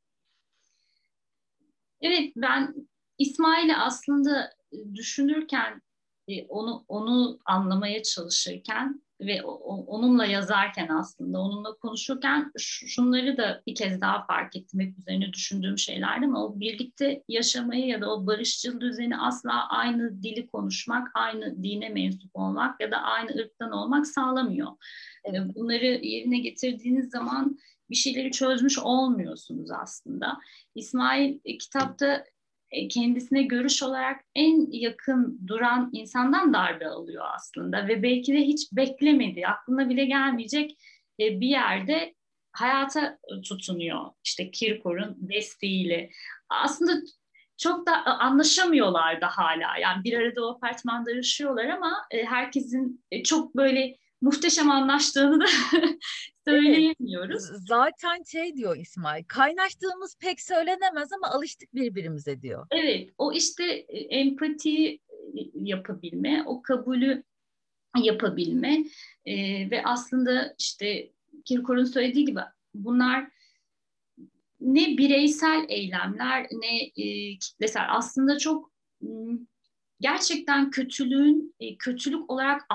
Evet, 2.00 2.32
ben 2.36 2.88
İsmail'i 3.18 3.76
aslında 3.76 4.50
düşünürken, 4.94 5.82
e, 6.28 6.46
onu 6.46 6.84
onu 6.88 7.38
anlamaya 7.44 8.02
çalışırken 8.02 9.03
ve 9.20 9.42
onunla 9.42 10.26
yazarken 10.26 10.88
aslında 10.88 11.38
onunla 11.38 11.74
konuşurken 11.74 12.52
şunları 12.58 13.36
da 13.36 13.62
bir 13.66 13.74
kez 13.74 14.00
daha 14.00 14.26
fark 14.26 14.56
ettim 14.56 14.80
hep 14.80 14.98
üzerine 14.98 15.32
düşündüğüm 15.32 15.78
şeylerdi 15.78 16.26
ama 16.26 16.46
o 16.46 16.60
birlikte 16.60 17.22
yaşamayı 17.28 17.86
ya 17.86 18.00
da 18.00 18.14
o 18.14 18.26
barışçıl 18.26 18.80
düzeni 18.80 19.18
asla 19.18 19.68
aynı 19.68 20.22
dili 20.22 20.46
konuşmak, 20.46 21.08
aynı 21.14 21.62
dine 21.62 21.88
mensup 21.88 22.30
olmak 22.34 22.80
ya 22.80 22.90
da 22.90 22.96
aynı 22.96 23.30
ırktan 23.30 23.72
olmak 23.72 24.06
sağlamıyor. 24.06 24.68
Bunları 25.54 25.86
yerine 25.86 26.38
getirdiğiniz 26.38 27.10
zaman 27.10 27.58
bir 27.90 27.94
şeyleri 27.94 28.30
çözmüş 28.30 28.78
olmuyorsunuz 28.78 29.70
aslında. 29.70 30.38
İsmail 30.74 31.38
e, 31.44 31.58
kitapta 31.58 32.24
kendisine 32.90 33.42
görüş 33.42 33.82
olarak 33.82 34.20
en 34.34 34.70
yakın 34.70 35.40
duran 35.46 35.90
insandan 35.92 36.54
darbe 36.54 36.86
alıyor 36.86 37.24
aslında 37.34 37.88
ve 37.88 38.02
belki 38.02 38.34
de 38.34 38.40
hiç 38.40 38.72
beklemedi, 38.72 39.46
aklına 39.46 39.88
bile 39.88 40.04
gelmeyecek 40.04 40.78
e, 41.20 41.40
bir 41.40 41.48
yerde 41.48 42.14
hayata 42.52 43.18
tutunuyor. 43.44 44.00
İşte 44.24 44.50
Kirkor'un 44.50 45.16
desteğiyle. 45.18 46.10
Aslında 46.48 46.92
çok 47.56 47.86
da 47.86 48.04
anlaşamıyorlar 48.04 49.20
da 49.20 49.28
hala. 49.28 49.78
Yani 49.82 50.04
bir 50.04 50.18
arada 50.18 50.46
o 50.46 50.54
apartmanda 50.54 51.10
yaşıyorlar 51.10 51.64
ama 51.64 52.06
e, 52.10 52.24
herkesin 52.24 53.04
çok 53.24 53.56
böyle 53.56 53.96
muhteşem 54.24 54.70
anlaştığını 54.70 55.40
da 55.40 55.46
söyleyemiyoruz. 56.48 57.50
Evet. 57.50 57.60
Zaten 57.68 58.22
şey 58.32 58.56
diyor 58.56 58.76
İsmail, 58.76 59.24
kaynaştığımız 59.24 60.16
pek 60.20 60.40
söylenemez 60.40 61.12
ama 61.12 61.28
alıştık 61.28 61.74
birbirimize 61.74 62.42
diyor. 62.42 62.66
Evet, 62.70 63.10
o 63.18 63.32
işte 63.32 63.64
e, 63.64 63.98
empati 63.98 64.94
e, 64.94 64.98
yapabilme, 65.54 66.42
o 66.46 66.62
kabulü 66.62 67.22
yapabilme 68.02 68.84
e, 69.26 69.34
ve 69.70 69.84
aslında 69.84 70.54
işte 70.58 71.10
Kirkor'un 71.44 71.84
söylediği 71.84 72.24
gibi 72.24 72.40
bunlar 72.74 73.26
ne 74.60 74.98
bireysel 74.98 75.66
eylemler 75.68 76.46
ne 76.52 77.02
e, 77.04 77.38
kitlesel 77.38 77.84
aslında 77.88 78.38
çok 78.38 78.70
gerçekten 80.00 80.70
kötülüğün 80.70 81.54
e, 81.60 81.76
kötülük 81.76 82.30
olarak 82.30 82.66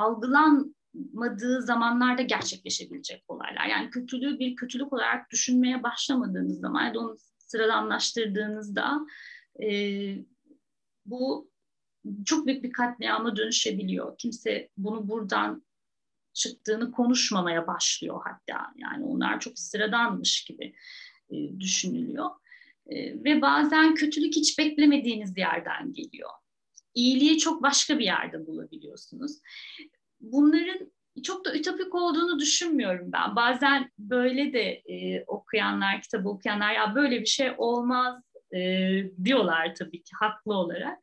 algılanmadığı 0.99 1.61
zamanlarda 1.61 2.21
gerçekleşebilecek 2.21 3.23
olaylar. 3.27 3.65
Yani 3.65 3.89
kötülüğü 3.89 4.39
bir 4.39 4.55
kötülük 4.55 4.93
olarak 4.93 5.31
düşünmeye 5.31 5.83
başlamadığınız 5.83 6.59
zaman 6.59 6.85
ya 6.85 6.93
da 6.93 6.99
onu 6.99 7.17
sıradanlaştırdığınızda 7.37 8.99
e, 9.63 9.69
bu 11.05 11.49
çok 12.25 12.47
büyük 12.47 12.63
bir 12.63 12.71
katliama 12.71 13.35
dönüşebiliyor. 13.35 14.17
Kimse 14.17 14.69
bunu 14.77 15.09
buradan 15.09 15.63
çıktığını 16.33 16.91
konuşmamaya 16.91 17.67
başlıyor 17.67 18.21
hatta. 18.23 18.73
Yani 18.75 19.05
onlar 19.05 19.39
çok 19.39 19.59
sıradanmış 19.59 20.43
gibi 20.43 20.75
e, 21.29 21.59
düşünülüyor. 21.59 22.29
E, 22.87 23.23
ve 23.23 23.41
bazen 23.41 23.95
kötülük 23.95 24.35
hiç 24.35 24.59
beklemediğiniz 24.59 25.37
yerden 25.37 25.93
geliyor. 25.93 26.29
İyiliği 26.95 27.37
çok 27.37 27.63
başka 27.63 27.99
bir 27.99 28.05
yerde 28.05 28.47
bulabiliyorsunuz. 28.47 29.39
Bunların 30.21 30.91
çok 31.23 31.45
da 31.45 31.55
ütopik 31.55 31.95
olduğunu 31.95 32.39
düşünmüyorum 32.39 33.11
ben. 33.11 33.35
Bazen 33.35 33.91
böyle 33.99 34.53
de 34.53 34.81
e, 34.85 35.23
okuyanlar, 35.27 36.01
kitabı 36.01 36.29
okuyanlar 36.29 36.73
ya 36.73 36.95
böyle 36.95 37.19
bir 37.19 37.25
şey 37.25 37.51
olmaz 37.57 38.23
e, 38.55 38.59
diyorlar 39.23 39.75
tabii 39.75 40.03
ki 40.03 40.11
haklı 40.19 40.53
olarak. 40.53 40.99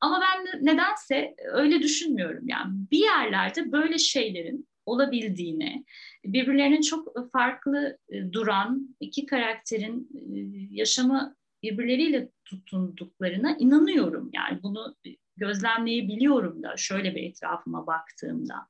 Ama 0.00 0.20
ben 0.20 0.66
nedense 0.66 1.34
öyle 1.52 1.82
düşünmüyorum. 1.82 2.48
Yani 2.48 2.72
bir 2.90 2.98
yerlerde 2.98 3.72
böyle 3.72 3.98
şeylerin 3.98 4.68
olabildiğini, 4.86 5.84
birbirlerinin 6.24 6.80
çok 6.80 7.32
farklı 7.32 7.98
e, 8.08 8.32
duran 8.32 8.96
iki 9.00 9.26
karakterin 9.26 10.08
e, 10.14 10.38
yaşamı 10.70 11.36
birbirleriyle 11.62 12.28
tutunduklarına 12.44 13.56
inanıyorum. 13.56 14.30
Yani 14.32 14.62
bunu 14.62 14.96
gözlemleyebiliyorum 15.40 16.62
da 16.62 16.76
şöyle 16.76 17.14
bir 17.14 17.22
etrafıma 17.22 17.86
baktığımda. 17.86 18.68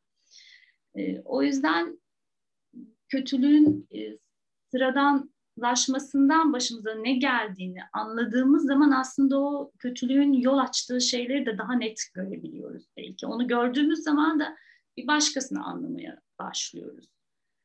E, 0.95 1.21
o 1.21 1.43
yüzden 1.43 2.01
kötülüğün 3.09 3.89
sıradan 4.71 5.31
laşmasından 5.59 6.53
başımıza 6.53 6.95
ne 6.95 7.13
geldiğini 7.13 7.81
anladığımız 7.93 8.67
zaman 8.67 8.91
aslında 8.91 9.41
o 9.41 9.73
kötülüğün 9.79 10.33
yol 10.33 10.59
açtığı 10.59 11.01
şeyleri 11.01 11.47
de 11.47 11.59
daha 11.59 11.73
net 11.73 12.01
görebiliyoruz 12.15 12.85
belki. 12.97 13.27
Onu 13.27 13.49
gördüğümüz 13.49 13.99
zaman 13.99 14.41
da 14.41 14.57
bir 14.97 15.07
başkasını 15.07 15.65
anlamaya 15.65 16.21
başlıyoruz. 16.39 17.09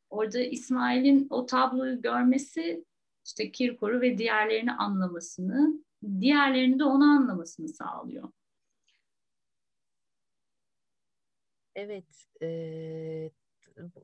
Orada 0.10 0.40
İsmail'in 0.40 1.28
o 1.30 1.46
tabloyu 1.46 2.02
görmesi 2.02 2.86
işte 3.26 3.52
Kirkor'u 3.52 4.02
ve 4.02 4.18
diğerlerini 4.18 4.72
anlamasını, 4.72 5.84
diğerlerini 6.20 6.80
de 6.80 6.84
onu 6.84 7.04
anlamasını 7.04 7.70
sağlıyor. 7.70 8.30
Evet, 11.76 12.06
e, 12.42 13.30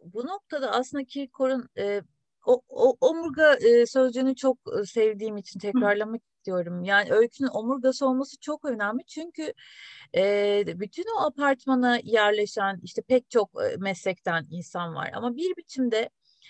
bu 0.05 0.27
noktada 0.27 0.71
aslında 0.71 1.03
Kirkor'un 1.03 1.69
e, 1.77 2.01
o, 2.45 2.61
o 2.69 2.97
omurga 3.01 3.55
e, 3.55 3.85
sözcüğünü 3.85 4.35
çok 4.35 4.57
e, 4.79 4.85
sevdiğim 4.85 5.37
için 5.37 5.59
tekrarlamak 5.59 6.21
istiyorum. 6.37 6.83
Yani 6.83 7.11
öykünün 7.13 7.49
omurgası 7.53 8.07
olması 8.07 8.39
çok 8.39 8.65
önemli. 8.65 9.03
Çünkü 9.05 9.53
e, 10.15 10.63
bütün 10.79 11.05
o 11.17 11.21
apartmana 11.21 11.99
yerleşen 12.03 12.79
işte 12.83 13.01
pek 13.01 13.29
çok 13.29 13.49
e, 13.63 13.77
meslekten 13.77 14.47
insan 14.49 14.95
var. 14.95 15.11
Ama 15.13 15.35
bir 15.35 15.57
biçimde 15.57 16.09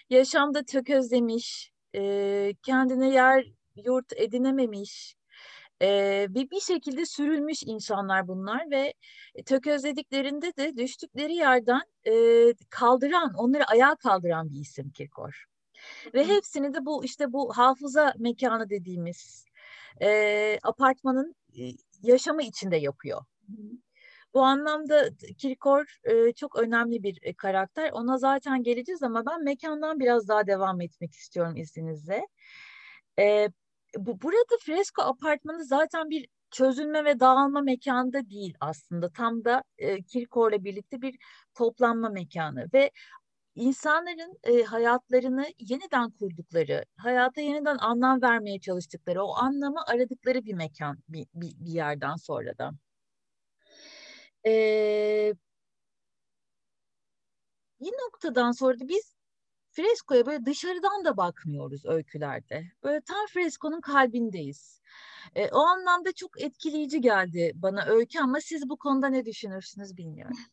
yaşamda 0.09 0.63
tökezlemiş, 0.63 1.71
e, 1.95 2.53
kendine 2.63 3.13
yer 3.13 3.45
yurt 3.75 4.13
edinememiş, 4.15 5.15
e, 5.81 6.25
bir, 6.29 6.51
bir 6.51 6.59
şekilde 6.59 7.05
sürülmüş 7.05 7.63
insanlar 7.65 8.27
bunlar 8.27 8.71
ve 8.71 8.93
tökezlediklerinde 9.45 10.55
de 10.57 10.77
düştükleri 10.77 11.33
yerden 11.33 11.81
e, 12.07 12.13
kaldıran, 12.69 13.33
onları 13.33 13.65
ayağa 13.65 13.95
kaldıran 13.95 14.49
bir 14.49 14.59
isim 14.59 14.89
Kirkor. 14.89 15.45
Ve 16.13 16.27
hepsini 16.27 16.73
de 16.73 16.85
bu 16.85 17.05
işte 17.05 17.33
bu 17.33 17.57
hafıza 17.57 18.13
mekanı 18.17 18.69
dediğimiz 18.69 19.45
e, 20.01 20.59
apartmanın 20.63 21.35
e, 21.59 21.61
yaşamı 22.01 22.43
içinde 22.43 22.77
yapıyor. 22.77 23.21
Bu 24.33 24.41
anlamda 24.41 25.09
Kirkor 25.37 25.97
e, 26.03 26.33
çok 26.33 26.59
önemli 26.59 27.03
bir 27.03 27.19
e, 27.21 27.33
karakter. 27.33 27.91
Ona 27.91 28.17
zaten 28.17 28.63
geleceğiz 28.63 29.03
ama 29.03 29.25
ben 29.25 29.43
mekandan 29.43 29.99
biraz 29.99 30.27
daha 30.27 30.47
devam 30.47 30.81
etmek 30.81 31.13
istiyorum 31.13 31.55
izninizle. 31.55 32.27
E, 33.19 33.49
bu, 33.97 34.21
burada 34.21 34.57
fresko 34.61 35.01
apartmanı 35.01 35.65
zaten 35.65 36.09
bir 36.09 36.27
çözülme 36.51 37.05
ve 37.05 37.19
dağılma 37.19 37.61
mekanı 37.61 38.13
da 38.13 38.29
değil 38.29 38.55
aslında. 38.59 39.09
Tam 39.09 39.45
da 39.45 39.63
e, 39.77 40.03
Kirkor'la 40.03 40.63
birlikte 40.63 41.01
bir 41.01 41.15
toplanma 41.55 42.09
mekanı 42.09 42.67
ve 42.73 42.91
insanların 43.55 44.37
e, 44.43 44.63
hayatlarını 44.63 45.45
yeniden 45.59 46.11
kurdukları, 46.11 46.85
hayata 46.97 47.41
yeniden 47.41 47.77
anlam 47.77 48.21
vermeye 48.21 48.59
çalıştıkları, 48.59 49.23
o 49.23 49.35
anlamı 49.35 49.85
aradıkları 49.87 50.45
bir 50.45 50.53
mekan 50.53 50.97
bir, 51.09 51.27
bir, 51.33 51.53
bir 51.59 51.71
yerden 51.71 52.15
sonra 52.15 52.57
da. 52.57 52.71
E, 54.45 55.33
bir 57.81 57.91
noktadan 57.91 58.51
sonra 58.51 58.79
da 58.79 58.87
biz 58.87 59.15
freskoya 59.71 60.25
böyle 60.25 60.45
dışarıdan 60.45 61.05
da 61.05 61.17
bakmıyoruz 61.17 61.85
öykülerde. 61.85 62.63
Böyle 62.83 63.01
tam 63.01 63.25
freskonun 63.33 63.81
kalbindeyiz. 63.81 64.81
E, 65.35 65.49
o 65.49 65.59
anlamda 65.59 66.11
çok 66.11 66.41
etkileyici 66.41 67.01
geldi 67.01 67.51
bana 67.55 67.85
öykü 67.85 68.19
ama 68.19 68.39
siz 68.41 68.69
bu 68.69 68.77
konuda 68.77 69.07
ne 69.07 69.25
düşünürsünüz 69.25 69.97
bilmiyorum. 69.97 70.37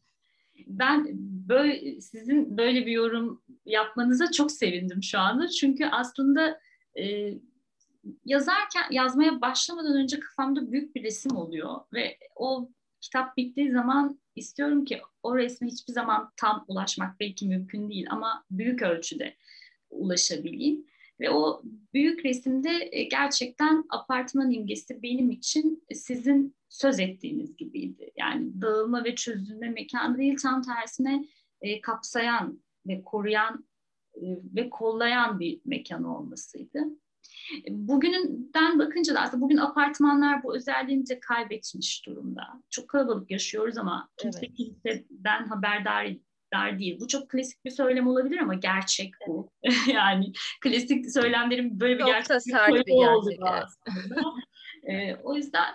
Ben 0.67 1.07
böyle 1.49 2.01
sizin 2.01 2.59
böyle 2.59 2.87
bir 2.87 2.93
yorum 2.93 3.43
yapmanıza 3.65 4.31
çok 4.31 4.53
sevindim 4.53 5.03
şu 5.03 5.19
anda. 5.19 5.49
Çünkü 5.49 5.87
aslında 5.87 6.61
e, 6.99 7.35
yazarken 8.25 8.83
yazmaya 8.91 9.41
başlamadan 9.41 9.97
önce 9.97 10.21
kafamda 10.21 10.73
büyük 10.73 10.95
bir 10.95 11.03
resim 11.03 11.37
oluyor 11.37 11.81
ve 11.93 12.19
o 12.37 12.71
kitap 13.01 13.37
bittiği 13.37 13.73
zaman 13.73 14.21
istiyorum 14.39 14.85
ki 14.85 15.01
o 15.23 15.37
resme 15.37 15.67
hiçbir 15.67 15.93
zaman 15.93 16.33
tam 16.37 16.65
ulaşmak 16.69 17.21
belki 17.21 17.47
mümkün 17.49 17.91
değil 17.91 18.07
ama 18.11 18.45
büyük 18.51 18.83
ölçüde 18.83 19.35
ulaşabileyim. 19.91 20.87
Ve 21.21 21.31
o 21.31 21.63
büyük 21.95 22.25
resimde 22.25 22.89
e, 22.93 23.03
gerçekten 23.03 23.85
apartman 23.91 24.51
imgesi 24.51 25.03
benim 25.03 25.31
için 25.31 25.85
sizin 25.93 26.57
söz 26.69 27.01
ettiğiniz 27.01 27.57
gibiydi. 27.57 28.11
Yani 28.17 28.61
dağılma 28.61 29.05
ve 29.05 29.15
çözülme 29.15 29.71
mekanı 29.71 30.19
değil 30.19 30.37
tam 30.43 30.63
tersine 30.63 31.25
e, 31.61 31.81
kapsayan 31.81 32.63
ve 32.87 33.03
koruyan 33.03 33.65
e, 34.15 34.23
ve 34.57 34.71
kollayan 34.71 35.41
bir 35.41 35.61
mekan 35.65 36.05
olmasıydı. 36.05 36.85
Bugünden 37.69 38.79
bakınca 38.79 39.15
da 39.15 39.21
aslında 39.21 39.43
bugün 39.43 39.57
apartmanlar 39.57 40.43
bu 40.43 40.57
özelliğini 40.57 41.09
de 41.09 41.21
kaybetmiş 41.21 42.07
durumda. 42.07 42.43
Çok 42.71 42.89
kalabalık 42.89 43.31
yaşıyoruz 43.31 43.79
ama 43.79 44.09
kimse 44.17 44.47
evet. 44.47 44.57
kimseden 44.57 45.45
haberdar 45.45 46.07
dar 46.55 46.79
değil. 46.79 47.01
Bu 47.01 47.09
çok 47.09 47.31
klasik 47.31 47.65
bir 47.65 47.71
söylem 47.71 48.07
olabilir 48.07 48.39
ama 48.39 48.55
gerçek 48.55 49.11
bu. 49.27 49.51
yani 49.93 50.33
klasik 50.61 51.13
söylemlerin 51.13 51.81
böyle 51.81 51.99
bir 51.99 52.05
gerçek 52.05 52.37
bir 52.87 52.93
oldu 52.93 53.31
aslında. 53.41 54.21
ee, 54.91 55.15
o 55.23 55.35
yüzden 55.35 55.75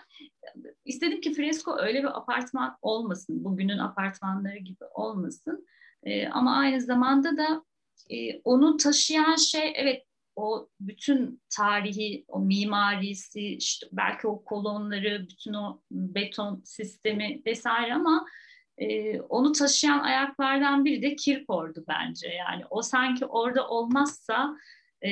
istedim 0.85 1.21
ki 1.21 1.33
Fresco 1.33 1.77
öyle 1.79 1.99
bir 1.99 2.17
apartman 2.17 2.77
olmasın. 2.81 3.43
Bugünün 3.43 3.77
apartmanları 3.77 4.57
gibi 4.57 4.85
olmasın. 4.93 5.67
Ee, 6.03 6.27
ama 6.27 6.55
aynı 6.55 6.81
zamanda 6.81 7.37
da 7.37 7.63
e, 8.09 8.41
onu 8.43 8.77
taşıyan 8.77 9.35
şey 9.35 9.73
evet 9.75 10.03
o 10.35 10.69
bütün 10.79 11.41
tarihi, 11.49 12.25
o 12.27 12.39
mimarisi, 12.39 13.41
işte 13.41 13.87
belki 13.91 14.27
o 14.27 14.43
kolonları, 14.43 15.27
bütün 15.29 15.53
o 15.53 15.81
beton 15.91 16.61
sistemi 16.65 17.41
vesaire 17.45 17.93
ama 17.93 18.25
e, 18.77 19.19
onu 19.21 19.51
taşıyan 19.51 19.99
ayaklardan 19.99 20.85
biri 20.85 21.01
de 21.01 21.15
Kirkor'du 21.15 21.83
bence. 21.87 22.27
Yani 22.27 22.63
o 22.69 22.81
sanki 22.81 23.25
orada 23.25 23.67
olmazsa 23.67 24.57
e, 25.05 25.11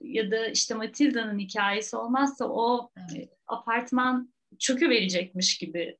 ya 0.00 0.30
da 0.30 0.46
işte 0.46 0.74
Matilda'nın 0.74 1.38
hikayesi 1.38 1.96
olmazsa 1.96 2.48
o 2.48 2.90
e, 2.96 3.28
apartman 3.46 4.32
çökü 4.58 4.90
verecekmiş 4.90 5.58
gibi 5.58 5.98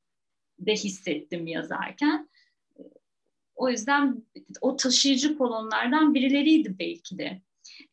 de 0.58 0.72
hissettim 0.72 1.46
yazarken. 1.46 2.28
O 3.54 3.68
yüzden 3.68 4.26
o 4.60 4.76
taşıyıcı 4.76 5.38
kolonlardan 5.38 6.14
birileriydi 6.14 6.78
belki 6.78 7.18
de. 7.18 7.42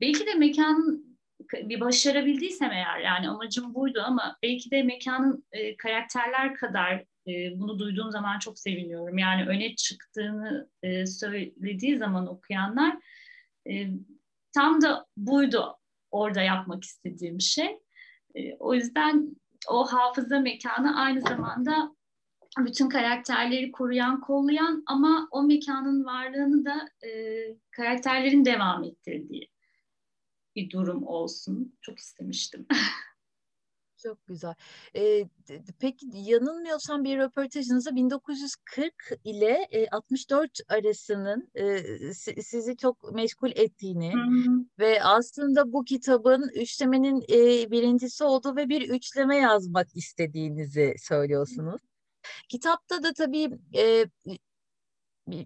Belki 0.01 0.27
de 0.27 0.33
mekanın 0.33 1.19
bir 1.53 1.79
başarabildiysem 1.79 2.71
eğer 2.71 2.99
yani 2.99 3.29
amacım 3.29 3.75
buydu 3.75 4.01
ama 4.05 4.37
belki 4.43 4.71
de 4.71 4.83
mekanın 4.83 5.45
e, 5.51 5.77
karakterler 5.77 6.55
kadar 6.55 7.05
E, 7.29 7.59
bunu 7.59 7.79
duyduğum 7.79 8.11
zaman 8.11 8.39
çok 8.39 8.59
seviniyorum. 8.59 9.17
Yani 9.17 9.45
öne 9.45 9.75
çıktığını 9.75 10.69
e, 10.83 11.05
söylediği 11.05 11.97
zaman 11.97 12.27
okuyanlar 12.27 12.97
e, 13.69 13.87
tam 14.51 14.81
da 14.81 15.05
buydu 15.17 15.77
orada 16.11 16.41
yapmak 16.41 16.83
istediğim 16.83 17.41
şey. 17.41 17.79
E, 18.35 18.55
o 18.55 18.73
yüzden 18.73 19.35
o 19.69 19.85
hafıza 19.85 20.39
mekanı 20.39 21.01
aynı 21.01 21.21
zamanda 21.21 21.95
bütün 22.57 22.89
karakterleri 22.89 23.71
koruyan, 23.71 24.21
kollayan 24.21 24.83
ama 24.85 25.27
o 25.31 25.43
mekanın 25.43 26.05
varlığını 26.05 26.65
da 26.65 27.07
e, 27.07 27.09
karakterlerin 27.71 28.45
devam 28.45 28.83
ettirdiği 28.83 29.49
bir 30.59 30.69
durum 30.69 31.07
olsun. 31.07 31.77
Çok 31.81 31.99
istemiştim. 31.99 32.67
Çok 34.03 34.27
güzel. 34.27 34.53
Ee, 34.95 35.25
peki 35.79 36.05
yanılmıyorsam 36.13 37.03
bir 37.03 37.17
röportajınızda 37.17 37.95
1940 37.95 38.93
ile 39.23 39.67
e, 39.71 39.87
64 39.87 40.59
arasının 40.69 41.51
e, 41.55 41.83
sizi 42.43 42.77
çok 42.77 43.13
meşgul 43.13 43.51
ettiğini 43.55 44.13
Hı-hı. 44.13 44.65
ve 44.79 45.03
aslında 45.03 45.73
bu 45.73 45.83
kitabın 45.83 46.49
üçlemenin 46.55 47.21
e, 47.21 47.71
birincisi 47.71 48.23
olduğu 48.23 48.55
ve 48.55 48.69
bir 48.69 48.89
üçleme 48.89 49.37
yazmak 49.37 49.87
istediğinizi 49.95 50.95
söylüyorsunuz. 50.99 51.81
Kitapta 52.49 53.03
da 53.03 53.13
tabii 53.13 53.49
e, 53.75 54.05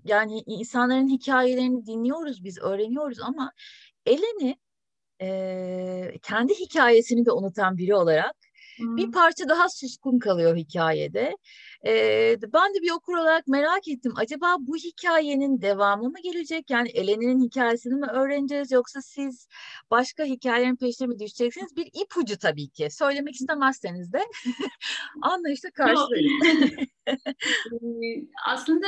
yani 0.04 0.44
insanların 0.46 1.08
hikayelerini 1.08 1.86
dinliyoruz 1.86 2.44
biz, 2.44 2.58
öğreniyoruz 2.60 3.20
ama 3.20 3.52
Eleni 4.06 4.58
e, 5.22 6.12
kendi 6.22 6.54
hikayesini 6.54 7.26
de 7.26 7.32
unutan 7.32 7.78
biri 7.78 7.96
olarak 7.96 8.36
hmm. 8.78 8.98
bir 8.98 9.12
parça 9.12 9.50
daha 9.50 9.70
suskun 9.70 10.20
kalıyor 10.20 10.58
hikayede. 10.58 11.38
E, 11.86 11.92
ben 12.54 12.74
de 12.74 12.82
bir 12.82 12.92
okur 12.92 13.18
olarak 13.18 13.48
merak 13.48 13.88
ettim. 13.88 14.14
Acaba 14.16 14.56
bu 14.60 14.76
hikayenin 14.76 15.62
devamı 15.62 16.10
mı 16.10 16.18
gelecek? 16.24 16.70
Yani 16.70 16.90
Eleni'nin 16.90 17.44
hikayesini 17.44 17.96
mi 17.96 18.08
öğreneceğiz 18.08 18.72
yoksa 18.72 19.02
siz 19.02 19.48
başka 19.92 20.24
hikayelerin 20.24 20.76
peşine 20.76 21.08
mi 21.08 21.20
düşeceksiniz? 21.20 21.76
Bir 21.76 21.90
ipucu 22.04 22.38
tabii 22.38 22.70
ki. 22.70 22.88
Söylemek 22.92 23.36
istemezseniz 23.36 24.14
de 24.14 24.22
anlayışla 25.22 25.72
karşılarız. 25.72 26.72
Aslında 28.48 28.88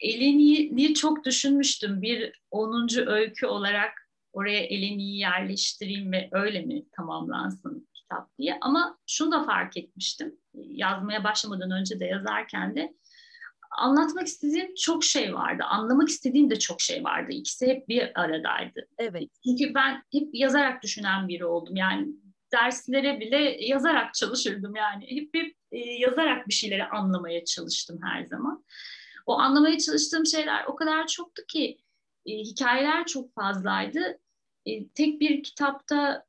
Eleni'yi 0.00 0.94
çok 0.94 1.24
düşünmüştüm. 1.24 2.02
Bir 2.02 2.32
10. 2.50 2.88
öykü 3.06 3.46
olarak 3.46 4.07
oraya 4.38 4.60
Eleni'yi 4.60 5.18
yerleştireyim 5.18 6.12
ve 6.12 6.28
öyle 6.32 6.60
mi 6.62 6.84
tamamlansın 6.96 7.88
kitap 7.94 8.38
diye. 8.38 8.58
Ama 8.60 8.98
şunu 9.06 9.32
da 9.32 9.42
fark 9.42 9.76
etmiştim. 9.76 10.34
Yazmaya 10.54 11.24
başlamadan 11.24 11.70
önce 11.70 12.00
de 12.00 12.04
yazarken 12.04 12.76
de 12.76 12.94
anlatmak 13.78 14.26
istediğim 14.26 14.74
çok 14.74 15.04
şey 15.04 15.34
vardı. 15.34 15.62
Anlamak 15.62 16.08
istediğim 16.08 16.50
de 16.50 16.58
çok 16.58 16.80
şey 16.80 17.04
vardı. 17.04 17.32
İkisi 17.32 17.66
hep 17.66 17.88
bir 17.88 18.20
aradaydı. 18.20 18.88
Evet. 18.98 19.30
Çünkü 19.44 19.74
ben 19.74 20.02
hep 20.12 20.28
yazarak 20.32 20.82
düşünen 20.82 21.28
biri 21.28 21.44
oldum. 21.44 21.76
Yani 21.76 22.08
derslere 22.52 23.20
bile 23.20 23.56
yazarak 23.60 24.14
çalışırdım 24.14 24.76
yani. 24.76 25.06
Hep 25.10 25.34
hep 25.34 25.54
e, 25.72 25.78
yazarak 25.78 26.48
bir 26.48 26.54
şeyleri 26.54 26.84
anlamaya 26.84 27.44
çalıştım 27.44 28.00
her 28.02 28.24
zaman. 28.24 28.64
O 29.26 29.38
anlamaya 29.38 29.78
çalıştığım 29.78 30.26
şeyler 30.26 30.64
o 30.64 30.76
kadar 30.76 31.06
çoktu 31.06 31.42
ki 31.48 31.78
e, 32.26 32.32
hikayeler 32.32 33.06
çok 33.06 33.34
fazlaydı. 33.34 34.18
E, 34.68 34.88
tek 34.88 35.20
bir 35.20 35.42
kitapta 35.42 36.24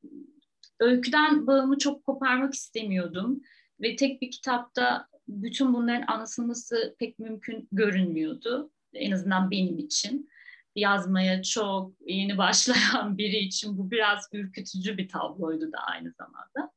öyküden 0.80 1.48
bağımı 1.48 1.78
çok 1.78 2.06
koparmak 2.06 2.54
istemiyordum 2.54 3.42
ve 3.82 3.96
tek 3.96 4.22
bir 4.22 4.32
kitapta 4.32 5.08
bütün 5.28 5.74
bunların 5.74 6.08
anlatılması 6.08 6.96
pek 7.00 7.20
mümkün 7.20 7.68
görünmüyordu. 7.72 8.72
En 8.94 9.12
azından 9.12 9.52
benim 9.52 9.78
için. 9.78 10.30
Yazmaya 10.76 11.44
çok 11.44 11.94
yeni 12.06 12.38
başlayan 12.38 13.18
biri 13.18 13.38
için 13.38 13.78
bu 13.78 13.92
biraz 13.92 14.30
ürkütücü 14.34 14.98
bir 14.98 15.10
tabloydu 15.10 15.72
da 15.72 15.78
aynı 15.78 16.12
zamanda. 16.12 16.72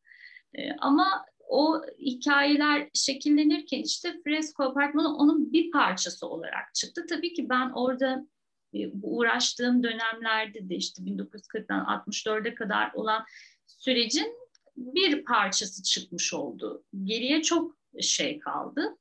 E, 0.55 0.73
ama 0.79 1.25
o 1.49 1.83
hikayeler 1.99 2.89
şekillenirken 2.95 3.83
işte 3.83 4.15
Fresko 4.25 4.63
Apartmanı 4.63 5.17
onun 5.17 5.53
bir 5.53 5.71
parçası 5.71 6.29
olarak 6.29 6.75
çıktı. 6.75 7.07
Tabii 7.09 7.33
ki 7.33 7.49
ben 7.49 7.71
orada 7.71 8.27
bu 8.73 9.19
uğraştığım 9.19 9.83
dönemlerde 9.83 10.69
de 10.69 10.75
işte 10.75 11.03
1940'dan 11.03 12.05
64'e 12.07 12.55
kadar 12.55 12.93
olan 12.95 13.25
sürecin 13.67 14.37
bir 14.77 15.25
parçası 15.25 15.83
çıkmış 15.83 16.35
oldu. 16.35 16.85
Geriye 17.05 17.43
çok 17.43 17.77
şey 18.01 18.39
kaldı. 18.39 18.99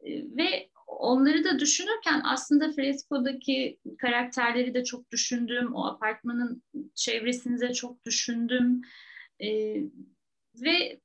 E, 0.00 0.10
ve 0.36 0.70
onları 0.86 1.44
da 1.44 1.58
düşünürken 1.58 2.20
aslında 2.24 2.72
Fresco'daki 2.72 3.78
karakterleri 3.98 4.74
de 4.74 4.84
çok 4.84 5.10
düşündüm. 5.12 5.74
O 5.74 5.86
apartmanın 5.86 6.62
çevresinde 6.94 7.72
çok 7.72 8.04
düşündüm. 8.04 8.82
Ee, 9.40 9.82
ve 10.54 11.00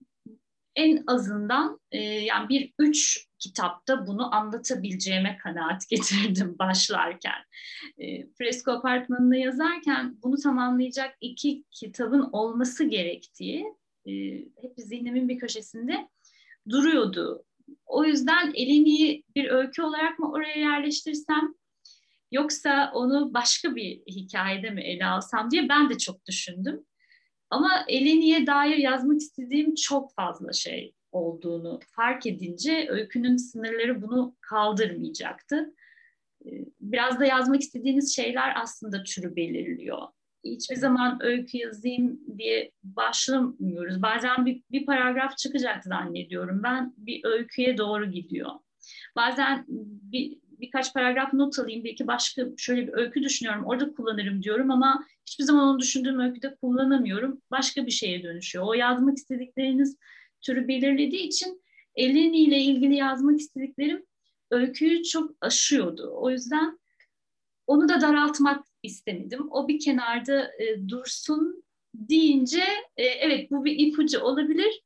en 0.76 1.04
azından 1.08 1.80
e, 1.92 2.00
yani 2.02 2.50
bir 2.50 2.74
üç 2.80 3.28
kitapta 3.40 4.08
bunu 4.08 4.36
anlatabileceğime 4.36 5.38
kanaat 5.38 5.88
getirdim 5.90 6.56
başlarken. 6.60 7.44
E, 7.98 8.28
Fresko 8.28 8.72
Apartmanı'nı 8.72 9.38
yazarken 9.38 10.18
bunu 10.24 10.38
tamamlayacak 10.38 11.16
iki 11.22 11.64
kitabın 11.72 12.30
olması 12.32 12.84
gerektiği 12.84 13.66
e, 14.06 14.12
hep 14.62 14.74
zihnimin 14.78 15.30
bir 15.30 15.38
köşesinde 15.38 16.08
duruyordu. 16.70 17.46
O 17.86 18.06
yüzden 18.06 18.54
Eleni'yi 18.56 19.24
bir 19.36 19.50
öykü 19.50 19.82
olarak 19.82 20.20
mı 20.20 20.32
oraya 20.32 20.60
yerleştirsem 20.60 21.56
yoksa 22.32 22.92
onu 22.94 23.34
başka 23.34 23.76
bir 23.76 24.02
hikayede 24.08 24.70
mi 24.70 24.82
ele 24.82 25.06
alsam 25.06 25.52
diye 25.52 25.70
ben 25.70 25.90
de 25.90 25.98
çok 25.98 26.26
düşündüm. 26.26 26.86
Ama 27.54 27.86
Eleni'ye 27.88 28.48
dair 28.48 28.78
yazmak 28.78 29.22
istediğim 29.22 29.76
çok 29.76 30.14
fazla 30.14 30.54
şey 30.54 30.94
olduğunu 31.12 31.80
fark 31.96 32.26
edince 32.26 32.88
öykünün 32.90 33.38
sınırları 33.38 34.02
bunu 34.02 34.36
kaldırmayacaktı. 34.42 35.74
Ee, 36.46 36.50
biraz 36.82 37.20
da 37.20 37.26
yazmak 37.26 37.62
istediğiniz 37.62 38.16
şeyler 38.16 38.62
aslında 38.62 39.04
türü 39.04 39.36
belirliyor. 39.36 40.08
Hiçbir 40.44 40.76
zaman 40.76 41.20
öykü 41.24 41.58
yazayım 41.58 42.20
diye 42.38 42.72
başlamıyoruz. 42.84 44.02
Bazen 44.02 44.46
bir, 44.46 44.64
bir 44.72 44.86
paragraf 44.86 45.38
çıkacak 45.38 45.84
zannediyorum. 45.84 46.64
Ben 46.64 46.94
bir 46.98 47.22
öyküye 47.24 47.78
doğru 47.78 48.12
gidiyor. 48.12 48.52
Bazen 49.16 49.66
bir, 50.12 50.40
birkaç 50.64 50.94
paragraf 50.94 51.34
not 51.34 51.60
alayım, 51.60 51.84
belki 51.84 52.08
başka 52.08 52.46
şöyle 52.58 52.88
bir 52.88 52.94
öykü 52.94 53.24
düşünüyorum, 53.24 53.66
orada 53.66 53.94
kullanırım 53.94 54.44
diyorum 54.44 54.72
ama 54.72 55.06
hiçbir 55.26 55.44
zaman 55.44 55.68
onu 55.68 55.80
düşündüğüm 55.80 56.20
öyküde 56.20 56.56
kullanamıyorum. 56.56 57.42
Başka 57.52 57.86
bir 57.86 57.92
şeye 57.92 58.24
dönüşüyor. 58.24 58.66
O 58.68 58.74
yazmak 58.74 59.18
istedikleriniz 59.18 59.98
türü 60.42 60.68
belirlediği 60.68 61.28
için 61.28 61.64
Eleni 61.96 62.38
ile 62.38 62.60
ilgili 62.60 62.96
yazmak 62.96 63.40
istediklerim 63.40 64.06
öyküyü 64.52 65.04
çok 65.04 65.32
aşıyordu. 65.42 66.14
O 66.16 66.30
yüzden 66.30 66.80
onu 67.68 67.90
da 67.90 68.02
daraltmak 68.02 68.66
istemedim. 68.84 69.52
O 69.52 69.68
bir 69.68 69.80
kenarda 69.80 70.52
e, 70.60 70.90
dursun 70.90 71.64
deyince 71.94 72.64
e, 72.98 73.04
evet 73.04 73.52
bu 73.52 73.66
bir 73.66 73.80
ipucu 73.80 74.20
olabilir. 74.20 74.84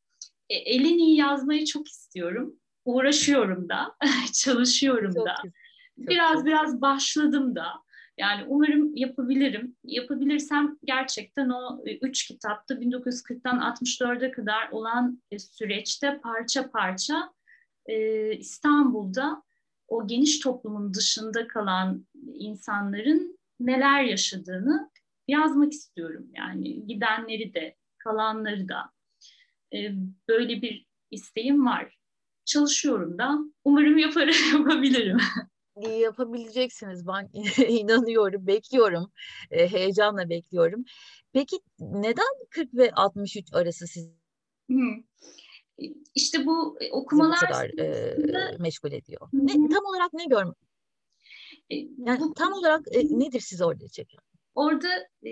E, 0.50 0.56
Eleni'yi 0.56 1.18
yazmayı 1.18 1.66
çok 1.66 1.88
istiyorum. 1.88 2.56
Uğraşıyorum 2.86 3.70
da, 3.70 3.96
çalışıyorum 4.34 5.14
çok 5.14 5.26
da. 5.26 5.36
Güzel. 5.44 5.54
Biraz 5.98 6.34
çok. 6.34 6.46
biraz 6.46 6.82
başladım 6.82 7.56
da. 7.56 7.68
Yani 8.18 8.46
umarım 8.48 8.96
yapabilirim. 8.96 9.76
Yapabilirsem 9.84 10.78
gerçekten 10.84 11.50
o 11.50 11.82
e, 11.86 11.98
üç 11.98 12.28
kitapta 12.28 12.74
1940'tan 12.76 13.60
64'e 13.60 14.32
kadar 14.32 14.70
olan 14.72 15.22
e, 15.32 15.40
süreçte 15.40 16.20
parça 16.24 16.72
parça 16.72 17.34
e, 17.86 18.32
İstanbul'da 18.38 19.44
o 19.88 20.08
geniş 20.08 20.40
toplumun 20.40 20.94
dışında 20.94 21.48
kalan 21.48 22.08
insanların 22.34 23.38
neler 23.60 24.04
yaşadığını 24.04 24.92
yazmak 25.28 25.74
istiyorum. 25.74 26.28
Yani 26.36 26.88
gidenleri 26.88 27.54
de, 27.54 27.76
kalanları 27.98 28.68
da. 28.70 28.92
Böyle 30.30 30.62
bir 30.62 30.88
isteğim 31.12 31.66
var. 31.66 31.98
Çalışıyorum 32.46 33.18
da. 33.18 33.38
Umarım 33.64 33.98
yaparım, 33.98 34.36
yapabilirim 34.54 35.18
yapabileceksiniz. 35.82 37.08
Ben 37.08 37.30
inanıyorum, 37.68 38.48
bekliyorum. 38.48 39.12
E, 39.52 39.72
heyecanla 39.72 40.30
bekliyorum. 40.30 40.86
Peki 41.34 41.60
neden 41.80 42.48
40 42.50 42.74
ve 42.74 42.92
63 42.92 43.54
arası 43.54 43.88
siz? 43.88 44.10
İşte 46.16 46.46
bu 46.46 46.78
e, 46.82 46.92
okumalar 46.92 47.38
bu 47.42 47.48
kadar 47.48 47.70
e, 47.80 48.58
meşgul 48.60 48.92
ediyor. 48.92 49.30
Ne, 49.34 49.54
tam 49.54 49.86
olarak 49.86 50.14
ne 50.14 50.26
görm? 50.26 50.54
E, 51.70 51.76
yani 51.76 52.20
bu, 52.20 52.34
tam 52.34 52.54
olarak 52.54 52.82
e, 52.92 53.00
nedir 53.00 53.40
sizi 53.40 53.66
orada 53.66 53.88
çeken? 53.88 54.20
Orada 54.56 54.88
e, 55.26 55.32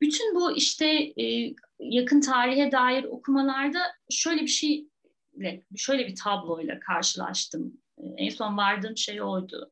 bütün 0.00 0.34
bu 0.34 0.56
işte 0.56 0.86
e, 1.22 1.54
yakın 1.78 2.20
tarihe 2.20 2.72
dair 2.72 3.04
okumalarda 3.04 3.78
şöyle 4.10 4.42
bir 4.42 4.46
şey 4.46 4.88
şöyle 5.76 6.06
bir 6.06 6.16
tabloyla 6.16 6.80
karşılaştım. 6.80 7.80
En 8.16 8.28
son 8.28 8.56
vardığım 8.56 8.96
şey 8.96 9.22
oydu. 9.22 9.70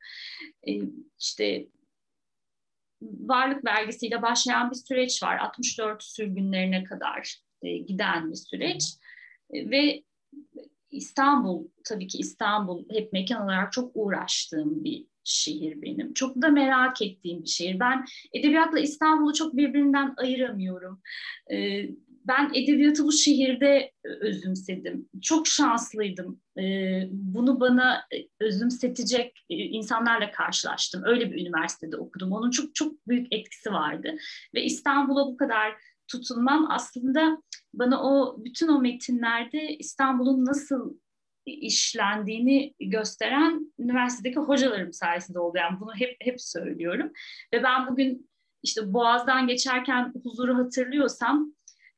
İşte 1.19 1.67
varlık 3.03 3.65
vergisiyle 3.65 4.23
başlayan 4.23 4.71
bir 4.71 4.77
süreç 4.77 5.23
var. 5.23 5.39
64 5.39 6.03
sürgünlerine 6.03 6.85
kadar 6.85 7.41
giden 7.63 8.31
bir 8.31 8.37
süreç. 8.37 8.85
Ve 9.53 10.03
İstanbul, 10.91 11.69
tabii 11.85 12.07
ki 12.07 12.19
İstanbul 12.19 12.85
hep 12.91 13.13
mekan 13.13 13.45
olarak 13.45 13.73
çok 13.73 13.91
uğraştığım 13.95 14.85
bir 14.85 15.07
şehir 15.25 15.83
benim. 15.83 16.15
Çok 16.15 16.43
da 16.43 16.49
merak 16.49 17.03
ettiğim 17.03 17.43
bir 17.43 17.49
şehir. 17.49 17.81
Ben 17.81 18.05
edebiyatla 18.33 18.81
İstanbul'u 18.81 19.35
çok 19.35 19.57
birbirinden 19.57 20.15
ayıramıyorum. 20.17 21.01
Ee, 21.53 21.89
ben 22.29 22.51
edebiyatı 22.55 23.05
bu 23.05 23.13
şehirde 23.13 23.93
özümsedim. 24.05 25.09
Çok 25.23 25.47
şanslıydım. 25.47 26.41
Ee, 26.59 27.03
bunu 27.11 27.61
bana 27.61 28.07
özümsetecek 28.41 29.45
insanlarla 29.49 30.31
karşılaştım. 30.31 31.03
Öyle 31.05 31.33
bir 31.33 31.47
üniversitede 31.47 31.97
okudum. 31.97 32.33
Onun 32.33 32.51
çok 32.51 32.75
çok 32.75 33.09
büyük 33.09 33.33
etkisi 33.33 33.73
vardı. 33.73 34.17
Ve 34.55 34.63
İstanbul'a 34.65 35.27
bu 35.27 35.37
kadar 35.37 35.75
tutunmam 36.09 36.67
aslında 36.71 37.43
bana 37.75 38.03
o 38.03 38.37
bütün 38.45 38.69
o 38.69 38.81
metinlerde 38.81 39.77
İstanbul'un 39.77 40.45
nasıl 40.45 40.95
işlendiğini 41.47 42.75
gösteren 42.81 43.73
üniversitedeki 43.79 44.39
hocalarım 44.39 44.93
sayesinde 44.93 45.39
oldu. 45.39 45.59
Yani 45.59 45.81
bunu 45.81 45.95
hep 45.95 46.17
hep 46.21 46.41
söylüyorum. 46.41 47.13
Ve 47.55 47.63
ben 47.63 47.87
bugün 47.87 48.31
işte 48.63 48.93
Boğaz'dan 48.93 49.47
geçerken 49.47 50.13
huzuru 50.23 50.57
hatırlıyorsam 50.57 51.56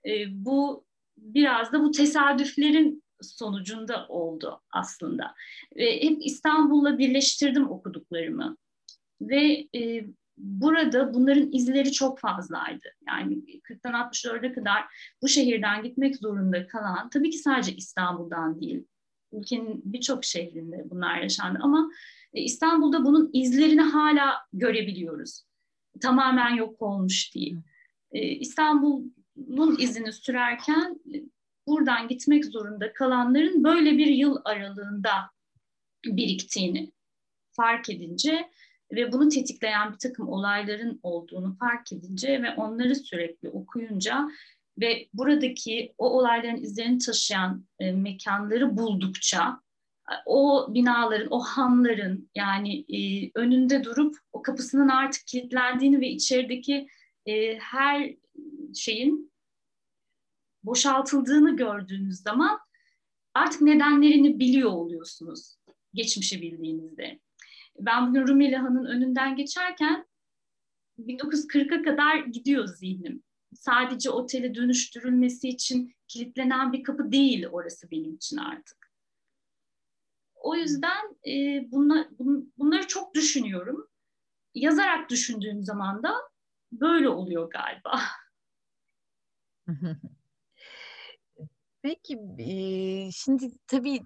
e, 0.09 0.45
bu 0.45 0.85
biraz 1.19 1.73
da 1.73 1.83
bu 1.83 1.91
tesadüflerin 1.91 3.03
sonucunda 3.23 4.07
oldu 4.09 4.61
aslında. 4.71 5.35
Ve 5.77 6.03
hep 6.03 6.19
İstanbul'la 6.21 6.99
birleştirdim 6.99 7.71
okuduklarımı. 7.71 8.57
Ve 9.21 9.69
e, 9.75 10.07
burada 10.39 11.15
bunların 11.15 11.53
izleri 11.53 11.93
çok 11.93 12.19
fazlaydı. 12.19 12.89
Yani 13.07 13.35
40'tan 13.63 13.93
64'e 13.93 14.53
kadar 14.53 14.85
bu 15.23 15.29
şehirden 15.29 15.83
gitmek 15.83 16.17
zorunda 16.17 16.67
kalan, 16.67 17.11
tabii 17.11 17.31
ki 17.31 17.39
sadece 17.39 17.73
İstanbul'dan 17.77 18.61
değil, 18.61 18.85
ülkenin 19.33 19.83
birçok 19.85 20.25
şehrinde 20.25 20.85
bunlar 20.91 21.19
yaşandı 21.23 21.59
ama 21.63 21.91
e, 22.35 22.43
İstanbul'da 22.43 23.05
bunun 23.05 23.31
izlerini 23.33 23.83
hala 23.83 24.35
görebiliyoruz. 24.53 25.43
Tamamen 26.01 26.55
yok 26.55 26.83
olmuş 26.83 27.35
değil. 27.35 27.57
E, 28.13 28.21
İstanbul'un 29.39 29.79
izini 29.79 30.13
sürerken 30.13 31.01
e, 31.15 31.17
buradan 31.67 32.09
gitmek 32.09 32.45
zorunda 32.45 32.93
kalanların 32.93 33.65
böyle 33.65 33.99
bir 33.99 34.07
yıl 34.07 34.37
aralığında 34.45 35.13
biriktiğini 36.05 36.93
fark 37.51 37.91
edince 37.91 38.49
ve 38.93 39.13
bunu 39.13 39.29
tetikleyen 39.29 39.93
bir 39.93 39.99
takım 39.99 40.29
olayların 40.29 41.01
olduğunu 41.03 41.57
fark 41.57 41.93
edince 41.93 42.43
ve 42.43 42.55
onları 42.55 42.95
sürekli 42.95 43.49
okuyunca 43.49 44.29
ve 44.81 45.09
buradaki 45.15 45.95
o 45.99 46.11
olayların 46.11 46.63
izlerini 46.63 46.99
taşıyan 46.99 47.65
e, 47.79 47.93
mekanları 47.93 48.77
buldukça 48.77 49.61
o 50.27 50.67
binaların, 50.75 51.29
o 51.31 51.41
hanların 51.41 52.31
yani 52.35 52.85
e, 52.89 53.31
önünde 53.35 53.85
durup 53.85 54.17
o 54.33 54.43
kapısının 54.43 54.89
artık 54.89 55.27
kilitlendiğini 55.27 56.01
ve 56.01 56.09
içerideki 56.09 56.89
e, 57.27 57.59
her 57.59 58.15
şeyin 58.75 59.28
boşaltıldığını 60.65 61.57
gördüğünüz 61.57 62.17
zaman 62.21 62.59
artık 63.35 63.61
nedenlerini 63.61 64.39
biliyor 64.39 64.71
oluyorsunuz 64.71 65.57
geçmişi 65.95 66.43
bildiğinizde. 66.43 67.21
Ben 67.81 68.09
bugün 68.09 68.29
Rumeli 68.29 68.57
Han'ın 68.57 68.85
önünden 68.85 69.37
geçerken 69.37 70.07
1940'a 70.99 71.83
kadar 71.83 72.17
gidiyor 72.17 72.67
zihnim 72.67 73.23
sadece 73.55 74.11
otele 74.11 74.55
dönüştürülmesi 74.55 75.49
için 75.49 75.95
kilitlenen 76.09 76.73
bir 76.73 76.83
kapı 76.83 77.13
değil 77.13 77.47
orası 77.47 77.91
benim 77.91 78.15
için 78.15 78.37
artık. 78.37 78.93
O 80.35 80.55
yüzden 80.55 81.17
e, 81.27 81.67
bunlar, 81.73 82.19
bun, 82.19 82.53
bunları 82.59 82.87
çok 82.87 83.15
düşünüyorum. 83.15 83.89
Yazarak 84.55 85.11
düşündüğüm 85.11 85.63
zaman 85.63 86.03
da 86.03 86.15
böyle 86.73 87.09
oluyor 87.09 87.51
galiba. 87.51 88.01
Peki 91.89 92.19
şimdi 93.13 93.51
tabii 93.67 94.01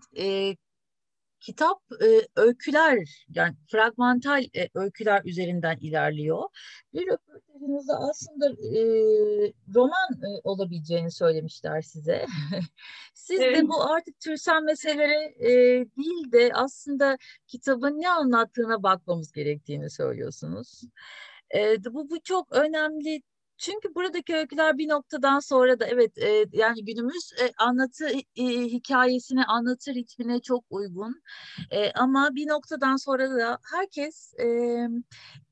kitap 1.41 1.83
e, 2.03 2.07
öyküler 2.37 3.25
yani 3.29 3.57
fragmental 3.71 4.45
e, 4.57 4.69
öyküler 4.75 5.23
üzerinden 5.25 5.79
ilerliyor. 5.81 6.43
Bir 6.95 7.07
röportajınızda 7.07 7.99
aslında 8.11 8.47
e, 8.49 8.83
roman 9.75 10.13
e, 10.13 10.41
olabileceğini 10.45 11.11
söylemişler 11.11 11.83
size. 11.83 12.27
Siz 13.15 13.41
evet. 13.41 13.59
de 13.59 13.69
bu 13.69 13.83
artık 13.83 14.21
türsel 14.21 14.63
meselelere 14.63 15.35
e, 15.39 15.51
değil 15.97 16.33
de 16.33 16.51
aslında 16.55 17.19
kitabın 17.47 18.01
ne 18.01 18.11
anlattığına 18.11 18.83
bakmamız 18.83 19.33
gerektiğini 19.33 19.91
söylüyorsunuz. 19.91 20.83
E, 21.55 21.85
bu, 21.85 22.11
bu 22.11 22.21
çok 22.23 22.53
önemli 22.53 23.23
çünkü 23.63 23.95
buradaki 23.95 24.37
öyküler 24.37 24.79
bir 24.79 24.89
noktadan 24.89 25.41
sonra 25.41 25.81
da 25.81 25.87
evet 25.87 26.19
e, 26.19 26.45
yani 26.53 26.85
günümüz 26.85 27.33
e, 27.41 27.53
anlatı 27.59 28.09
e, 28.37 28.45
hikayesine, 28.47 29.45
anlatı 29.45 29.95
ritmine 29.95 30.41
çok 30.41 30.65
uygun. 30.71 31.23
E, 31.71 31.93
ama 31.93 32.35
bir 32.35 32.49
noktadan 32.49 32.97
sonra 32.97 33.31
da 33.31 33.59
herkes 33.75 34.35
e, 34.41 34.47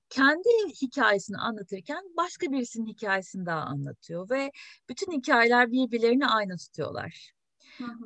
kendi 0.08 0.48
hikayesini 0.82 1.36
anlatırken 1.36 2.02
başka 2.16 2.52
birisinin 2.52 2.86
hikayesini 2.86 3.46
daha 3.46 3.60
anlatıyor 3.60 4.30
ve 4.30 4.50
bütün 4.88 5.12
hikayeler 5.12 5.72
birbirlerini 5.72 6.26
aynı 6.26 6.56
tutuyorlar. 6.56 7.32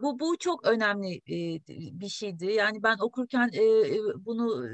Bu 0.02 0.18
bu 0.18 0.36
çok 0.38 0.66
önemli 0.66 1.16
e, 1.16 1.60
bir 2.00 2.08
şeydi. 2.08 2.46
Yani 2.46 2.82
ben 2.82 2.96
okurken 3.00 3.50
e, 3.54 3.64
bunu 4.26 4.66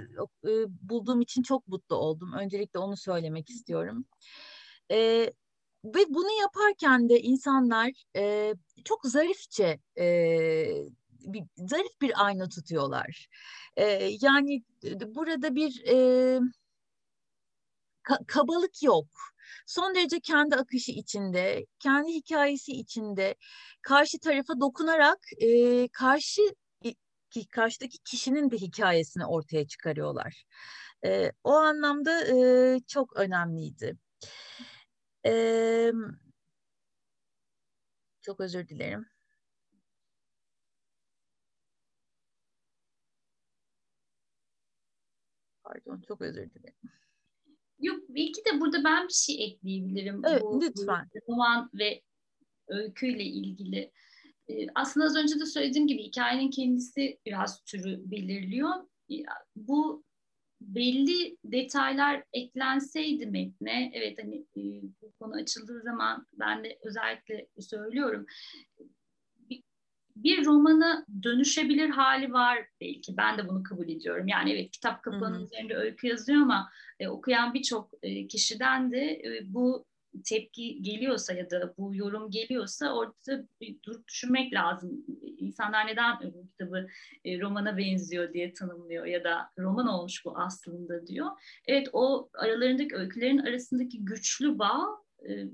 e, 0.45 0.51
bulduğum 0.89 1.20
için 1.20 1.43
çok 1.43 1.68
mutlu 1.68 1.97
oldum. 1.97 2.33
Öncelikle 2.33 2.78
onu 2.78 2.97
söylemek 2.97 3.51
istiyorum. 3.51 4.05
E, 4.91 5.30
ve 5.84 5.99
bunu 6.09 6.41
yaparken 6.41 7.09
de 7.09 7.20
insanlar 7.20 7.91
e, 8.16 8.55
çok 8.84 9.05
zarifçe 9.05 9.78
e, 9.99 10.07
bir, 11.11 11.43
zarif 11.57 12.01
bir 12.01 12.26
ayna 12.26 12.49
tutuyorlar. 12.49 13.28
E, 13.76 13.84
yani 14.20 14.62
burada 15.07 15.55
bir 15.55 15.82
e, 15.86 15.95
ka- 18.05 18.26
kabalık 18.26 18.82
yok. 18.82 19.07
Son 19.66 19.95
derece 19.95 20.20
kendi 20.20 20.57
akışı 20.57 20.93
içinde, 20.93 21.66
kendi 21.78 22.12
hikayesi 22.12 22.72
içinde 22.72 23.34
karşı 23.82 24.18
tarafa 24.18 24.61
dokunarak 24.61 25.18
e, 25.38 25.88
karşı 25.88 26.43
ki 27.30 27.47
karşıdaki 27.49 27.99
kişinin 27.99 28.51
de 28.51 28.57
hikayesini 28.57 29.26
ortaya 29.26 29.66
çıkarıyorlar. 29.66 30.45
E, 31.05 31.32
o 31.45 31.53
anlamda 31.53 32.24
e, 32.26 32.80
çok 32.86 33.16
önemliydi. 33.16 33.97
Ee, 35.26 35.92
çok 38.20 38.40
özür 38.40 38.68
dilerim. 38.68 39.06
Pardon, 45.62 46.02
çok 46.08 46.20
özür 46.20 46.50
dilerim. 46.50 46.76
Yok, 47.80 48.04
belki 48.08 48.44
de 48.44 48.60
burada 48.60 48.84
ben 48.84 49.08
bir 49.08 49.12
şey 49.12 49.44
ekleyebilirim. 49.44 50.22
Evet, 50.26 50.42
bu, 50.42 50.62
lütfen. 50.62 51.08
Roman 51.28 51.70
ve 51.74 52.02
öyküyle 52.68 53.24
ilgili. 53.24 53.92
Aslında 54.74 55.06
az 55.06 55.16
önce 55.16 55.40
de 55.40 55.46
söylediğim 55.46 55.86
gibi 55.86 56.02
hikayenin 56.02 56.50
kendisi 56.50 57.18
biraz 57.26 57.64
türü 57.64 58.10
belirliyor. 58.10 58.70
Bu 59.56 60.04
belli 60.61 61.36
detaylar 61.44 62.24
eklenseydi 62.32 63.26
metne, 63.26 63.90
evet 63.94 64.18
hani 64.22 64.36
e, 64.36 64.82
bu 65.02 65.12
konu 65.18 65.34
açıldığı 65.34 65.80
zaman 65.82 66.26
ben 66.32 66.64
de 66.64 66.78
özellikle 66.84 67.46
söylüyorum, 67.61 68.26
bir, 69.38 69.62
bir 70.16 70.44
romana 70.44 71.06
dönüşebilir 71.22 71.88
hali 71.88 72.32
var 72.32 72.66
belki. 72.80 73.16
Ben 73.16 73.38
de 73.38 73.48
bunu 73.48 73.62
kabul 73.62 73.88
ediyorum. 73.88 74.28
Yani 74.28 74.52
evet 74.52 74.70
kitap 74.70 75.02
kapağının 75.02 75.44
üzerinde 75.44 75.76
öykü 75.76 76.06
yazıyor 76.06 76.42
ama 76.42 76.70
e, 77.00 77.08
okuyan 77.08 77.54
birçok 77.54 77.90
e, 78.02 78.26
kişiden 78.26 78.92
de 78.92 79.22
e, 79.24 79.40
bu 79.44 79.89
tepki 80.24 80.82
geliyorsa 80.82 81.32
ya 81.32 81.50
da 81.50 81.74
bu 81.78 81.94
yorum 81.94 82.30
geliyorsa 82.30 82.94
orada 82.94 83.46
bir 83.61 83.82
durup 83.82 84.08
düşünmek 84.08 84.52
lazım. 84.52 85.04
İnsanlar 85.38 85.86
neden 85.86 86.18
bu 86.34 86.46
kitabı 86.46 86.86
e, 87.24 87.40
romana 87.40 87.76
benziyor 87.76 88.32
diye 88.32 88.52
tanımlıyor 88.52 89.06
ya 89.06 89.24
da 89.24 89.50
roman 89.58 89.86
olmuş 89.86 90.24
bu 90.24 90.38
aslında 90.38 91.06
diyor. 91.06 91.26
Evet 91.66 91.88
o 91.92 92.30
aralarındaki 92.34 92.96
öykülerin 92.96 93.38
arasındaki 93.38 94.04
güçlü 94.04 94.58
bağ 94.58 94.86
e, 95.28 95.46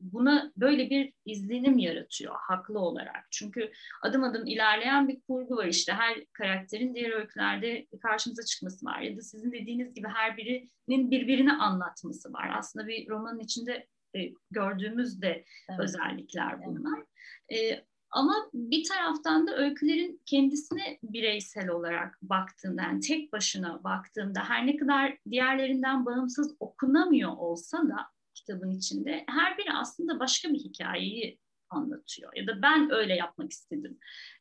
buna 0.00 0.52
böyle 0.56 0.90
bir 0.90 1.12
izlenim 1.24 1.78
yaratıyor 1.78 2.34
haklı 2.38 2.78
olarak. 2.78 3.26
Çünkü 3.30 3.70
adım 4.02 4.24
adım 4.24 4.46
ilerleyen 4.46 5.08
bir 5.08 5.20
kurgu 5.20 5.56
var 5.56 5.66
işte 5.66 5.92
her 5.92 6.24
karakterin 6.32 6.94
diğer 6.94 7.10
öykülerde 7.10 7.86
karşımıza 8.02 8.42
çıkması 8.42 8.86
var 8.86 9.00
ya 9.00 9.16
da 9.16 9.20
sizin 9.20 9.52
dediğiniz 9.52 9.94
gibi 9.94 10.08
her 10.08 10.36
birinin 10.36 11.10
birbirini 11.10 11.52
anlatması 11.52 12.32
var. 12.32 12.54
Aslında 12.58 12.86
bir 12.86 13.08
romanın 13.08 13.40
içinde 13.40 13.86
e, 14.16 14.20
gördüğümüz 14.50 15.22
de 15.22 15.44
evet. 15.70 15.80
özellikler 15.80 16.66
bunlar. 16.66 17.02
Evet. 17.48 17.80
E, 17.80 17.84
ama 18.10 18.34
bir 18.54 18.84
taraftan 18.88 19.46
da 19.46 19.56
öykülerin 19.56 20.22
kendisine 20.26 20.98
bireysel 21.02 21.68
olarak 21.68 22.18
baktığında, 22.22 22.82
yani 22.82 23.00
tek 23.00 23.32
başına 23.32 23.84
baktığında 23.84 24.40
her 24.44 24.66
ne 24.66 24.76
kadar 24.76 25.18
diğerlerinden 25.30 26.06
bağımsız 26.06 26.56
okunamıyor 26.60 27.36
olsa 27.36 27.88
da 27.88 28.06
kitabın 28.48 28.70
içinde 28.70 29.24
her 29.28 29.58
biri 29.58 29.72
aslında 29.72 30.20
başka 30.20 30.48
bir 30.48 30.58
hikayeyi 30.58 31.38
anlatıyor. 31.70 32.32
Ya 32.36 32.46
da 32.46 32.62
ben 32.62 32.90
öyle 32.90 33.14
yapmak 33.14 33.52
istedim. 33.52 33.98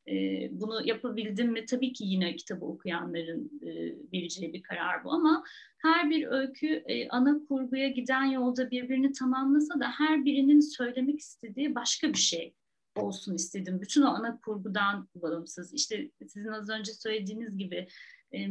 Ee, 0.08 0.50
bunu 0.52 0.88
yapabildim 0.88 1.52
mi? 1.52 1.66
Tabii 1.66 1.94
ki 1.94 2.04
yine 2.04 2.36
kitabı 2.36 2.66
okuyanların 2.66 3.52
e, 3.62 3.72
vereceği 4.14 4.54
bir 4.54 4.64
karar 4.64 5.04
bu 5.04 5.12
ama 5.12 5.44
her 5.78 6.10
bir 6.10 6.28
öykü 6.28 6.68
e, 6.68 7.10
ana 7.10 7.46
kurguya 7.48 7.88
giden 7.88 8.26
yolda 8.26 8.72
birbirini 8.72 9.12
tamamlasa 9.12 9.80
da 9.80 9.92
her 9.92 10.26
birinin 10.26 10.60
söylemek 10.60 11.20
istediği 11.20 11.76
başka 11.76 12.10
bir 12.10 12.18
şey 12.18 12.54
olsun 12.96 13.36
istedim. 13.36 13.82
Bütün 13.82 14.02
o 14.02 14.08
ana 14.08 14.40
kurgudan 14.40 15.10
bağımsız. 15.16 15.74
İşte 15.74 16.12
sizin 16.28 16.50
az 16.50 16.70
önce 16.70 16.94
söylediğiniz 16.94 17.58
gibi 17.58 17.88
e, 18.34 18.48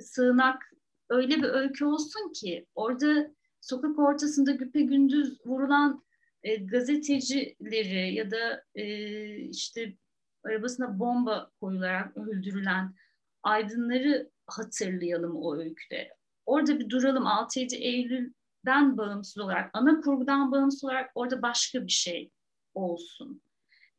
sığınak 0.00 0.62
öyle 1.08 1.36
bir 1.36 1.48
öykü 1.48 1.84
olsun 1.84 2.32
ki 2.32 2.66
orada 2.74 3.34
sokak 3.64 3.98
ortasında 3.98 4.50
güpe 4.50 4.82
gündüz 4.82 5.46
vurulan 5.46 6.04
e, 6.42 6.56
gazetecileri 6.56 8.14
ya 8.14 8.30
da 8.30 8.64
e, 8.74 9.36
işte 9.36 9.96
arabasına 10.44 10.98
bomba 10.98 11.50
koyularak 11.60 12.16
öldürülen 12.16 12.94
aydınları 13.42 14.30
hatırlayalım 14.46 15.36
o 15.36 15.56
öyküde. 15.56 16.16
Orada 16.46 16.78
bir 16.78 16.90
duralım 16.90 17.24
6-7 17.24 17.76
Eylül'den 17.76 18.96
bağımsız 18.96 19.38
olarak, 19.38 19.70
ana 19.72 20.00
kurgudan 20.00 20.52
bağımsız 20.52 20.84
olarak 20.84 21.10
orada 21.14 21.42
başka 21.42 21.86
bir 21.86 21.92
şey 21.92 22.30
olsun. 22.74 23.42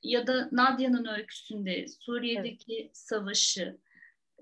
Ya 0.03 0.27
da 0.27 0.49
Nadia'nın 0.51 1.05
öyküsünde 1.05 1.87
Suriye'deki 1.87 2.81
evet. 2.81 2.97
savaşı, 2.97 3.77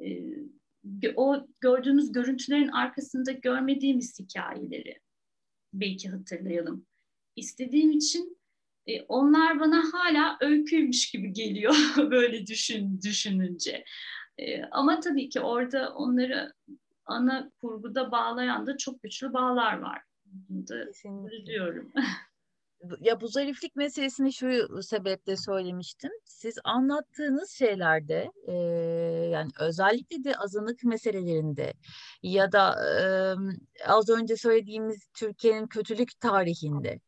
e, 0.02 1.16
o 1.16 1.48
gördüğümüz 1.62 2.12
görüntülerin 2.12 2.68
arkasında 2.68 3.32
görmediğimiz 3.32 4.20
hikayeleri 4.20 5.00
belki 5.74 6.10
hatırlayalım. 6.10 6.86
İstediğim 7.36 7.92
için 7.92 8.38
e, 8.88 9.02
onlar 9.02 9.60
bana 9.60 9.84
hala 9.94 10.38
öyküymüş 10.42 11.12
gibi 11.12 11.34
geliyor 11.34 11.76
böyle 12.12 12.48
düşün 12.48 13.02
düşününce. 13.02 13.84
E, 14.38 14.64
ama 14.64 15.00
tabii 15.00 15.30
ki 15.30 15.42
orada 15.42 15.94
onları 15.94 16.54
ana 17.06 17.52
kurguda 17.62 18.12
bağlayan 18.12 18.68
da 18.68 18.78
çok 18.78 19.04
güçlü 19.04 19.34
bağlar 19.34 19.78
var. 19.78 20.02
Bunu 20.26 20.68
da 20.68 20.92
diyorum. 21.46 21.92
ya 23.00 23.22
bu 23.22 23.28
zariflik 23.28 23.76
meselesini 23.76 24.34
şu 24.34 24.82
sebeple 24.84 25.38
söylemiştim. 25.38 26.12
Siz 26.26 26.56
anlattığınız 26.64 27.52
şeylerde 27.52 28.32
e, 28.48 28.54
yani 29.32 29.52
özellikle 29.60 30.24
de 30.24 30.36
azınlık 30.36 30.84
meselelerinde 30.84 31.74
ya 32.24 32.52
da 32.52 32.76
e, 32.90 33.02
az 33.88 34.10
önce 34.10 34.38
söylediğimiz 34.38 35.08
Türkiye'nin 35.14 35.68
kötülük 35.68 36.20
tarihinde 36.20 37.00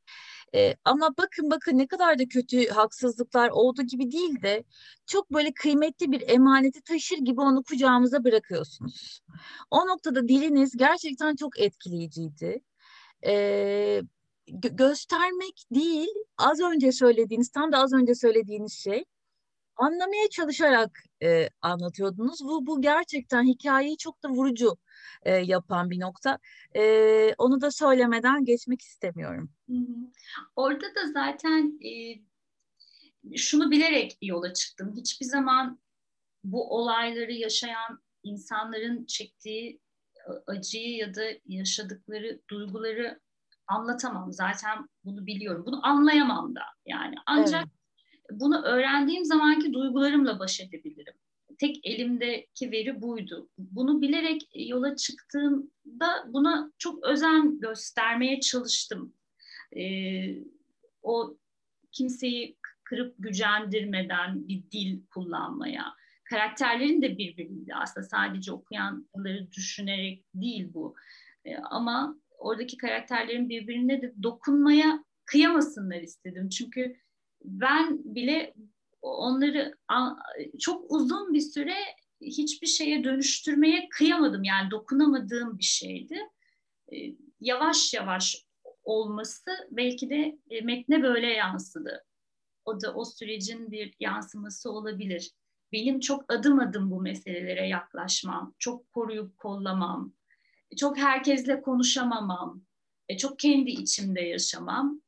e, 0.56 0.76
ama 0.86 1.10
bakın 1.18 1.52
bakın 1.52 1.78
ne 1.78 1.88
kadar 1.88 2.20
da 2.20 2.28
kötü 2.28 2.70
haksızlıklar 2.70 3.50
olduğu 3.50 3.82
gibi 3.84 4.12
değil 4.12 4.42
de 4.42 4.64
çok 5.06 5.32
böyle 5.34 5.54
kıymetli 5.54 6.12
bir 6.12 6.24
emaneti 6.30 6.82
taşır 6.82 7.18
gibi 7.18 7.42
onu 7.42 7.64
kucağımıza 7.64 8.24
bırakıyorsunuz. 8.24 9.22
O 9.72 9.88
noktada 9.88 10.28
diliniz 10.28 10.78
gerçekten 10.78 11.36
çok 11.36 11.60
etkileyiciydi. 11.60 12.60
E, 13.26 14.02
gö- 14.48 14.76
göstermek 14.76 15.66
değil, 15.72 16.16
az 16.38 16.60
önce 16.60 16.92
söylediğiniz, 16.92 17.50
tam 17.50 17.72
da 17.72 17.78
az 17.78 17.94
önce 17.94 18.16
söylediğiniz 18.16 18.74
şey 18.74 19.06
anlamaya 19.76 20.30
çalışarak 20.30 21.04
e, 21.24 21.50
anlatıyordunuz. 21.62 22.40
Bu, 22.44 22.66
bu 22.66 22.82
gerçekten 22.82 23.44
hikayeyi 23.44 23.98
çok 23.98 24.24
da 24.24 24.30
vurucu 24.30 24.78
e, 25.24 25.32
yapan 25.36 25.90
bir 25.90 26.00
nokta. 26.00 26.40
E, 26.76 27.34
onu 27.38 27.62
da 27.62 27.72
söylemeden 27.72 28.46
geçmek 28.46 28.82
istemiyorum. 28.82 29.52
Orada 30.56 30.96
da 30.96 31.12
zaten 31.14 31.80
e, 31.86 31.92
şunu 33.38 33.72
bilerek 33.72 34.18
yola 34.22 34.54
çıktım. 34.54 34.94
Hiçbir 34.98 35.26
zaman 35.26 35.80
bu 36.44 36.76
olayları 36.76 37.34
yaşayan 37.34 38.04
insanların 38.24 39.06
çektiği 39.06 39.80
acıyı 40.48 40.98
ya 40.98 41.16
da 41.16 41.24
yaşadıkları 41.46 42.42
duyguları 42.50 43.20
anlatamam. 43.68 44.34
Zaten 44.34 44.90
bunu 45.06 45.26
biliyorum. 45.26 45.64
Bunu 45.66 45.88
anlayamam 45.88 46.56
da 46.56 46.62
yani. 46.86 47.16
Ancak 47.26 47.64
evet. 47.64 48.42
bunu 48.42 48.62
öğrendiğim 48.62 49.26
zamanki 49.26 49.74
duygularımla 49.74 50.40
baş 50.40 50.60
edebilirim. 50.60 51.14
Tek 51.58 51.86
elimdeki 51.86 52.72
veri 52.72 53.02
buydu. 53.02 53.50
Bunu 53.58 54.02
bilerek 54.02 54.50
yola 54.56 54.96
çıktığımda 54.96 56.26
buna 56.28 56.72
çok 56.78 57.04
özen 57.04 57.60
göstermeye 57.60 58.40
çalıştım. 58.40 59.14
Ee, 59.78 60.44
o 61.02 61.38
kimseyi 61.92 62.58
kırıp 62.84 63.16
gücendirmeden 63.20 64.48
bir 64.48 64.72
dil 64.72 65.02
kullanmaya, 65.06 65.86
karakterlerin 66.24 67.02
de 67.02 67.18
birbiriyle 67.18 67.76
aslında 67.76 68.08
sadece 68.08 68.52
okuyanları 68.52 69.52
düşünerek 69.52 70.26
değil 70.34 70.74
bu. 70.74 70.96
Ee, 71.46 71.58
ama 71.58 72.18
oradaki 72.38 72.78
karakterlerin 72.78 73.50
birbirine 73.50 74.02
de 74.02 74.14
dokunmaya 74.24 75.04
kıyamasınlar 75.26 76.02
istedim. 76.02 76.50
Çünkü 76.50 76.96
ben 77.44 78.16
bile 78.16 78.54
onları 79.02 79.78
çok 80.60 80.92
uzun 80.92 81.34
bir 81.34 81.42
süre 81.42 81.76
hiçbir 82.22 82.68
şeye 82.68 83.04
dönüştürmeye 83.04 83.90
kıyamadım. 83.90 84.44
Yani 84.44 84.72
dokunamadığım 84.72 85.60
bir 85.60 85.64
şeydi. 85.64 86.20
Ee, 86.94 86.96
yavaş 87.40 87.94
yavaş 87.94 88.46
olması 88.84 89.52
belki 89.72 90.10
de 90.10 90.40
e, 90.50 90.62
metne 90.62 91.04
böyle 91.04 91.28
yansıdı. 91.28 92.04
O 92.66 92.82
da 92.82 92.94
o 92.94 93.06
sürecin 93.06 93.72
bir 93.72 93.94
yansıması 94.00 94.72
olabilir. 94.72 95.32
Benim 95.72 96.00
çok 96.00 96.34
adım 96.34 96.60
adım 96.60 96.92
bu 96.92 97.02
meselelere 97.02 97.68
yaklaşmam, 97.68 98.54
çok 98.60 98.92
koruyup 98.92 99.38
kollamam, 99.38 100.14
çok 100.78 100.98
herkesle 100.98 101.62
konuşamamam, 101.62 102.62
çok 103.20 103.40
kendi 103.40 103.72
içimde 103.72 104.22
yaşamam 104.22 105.02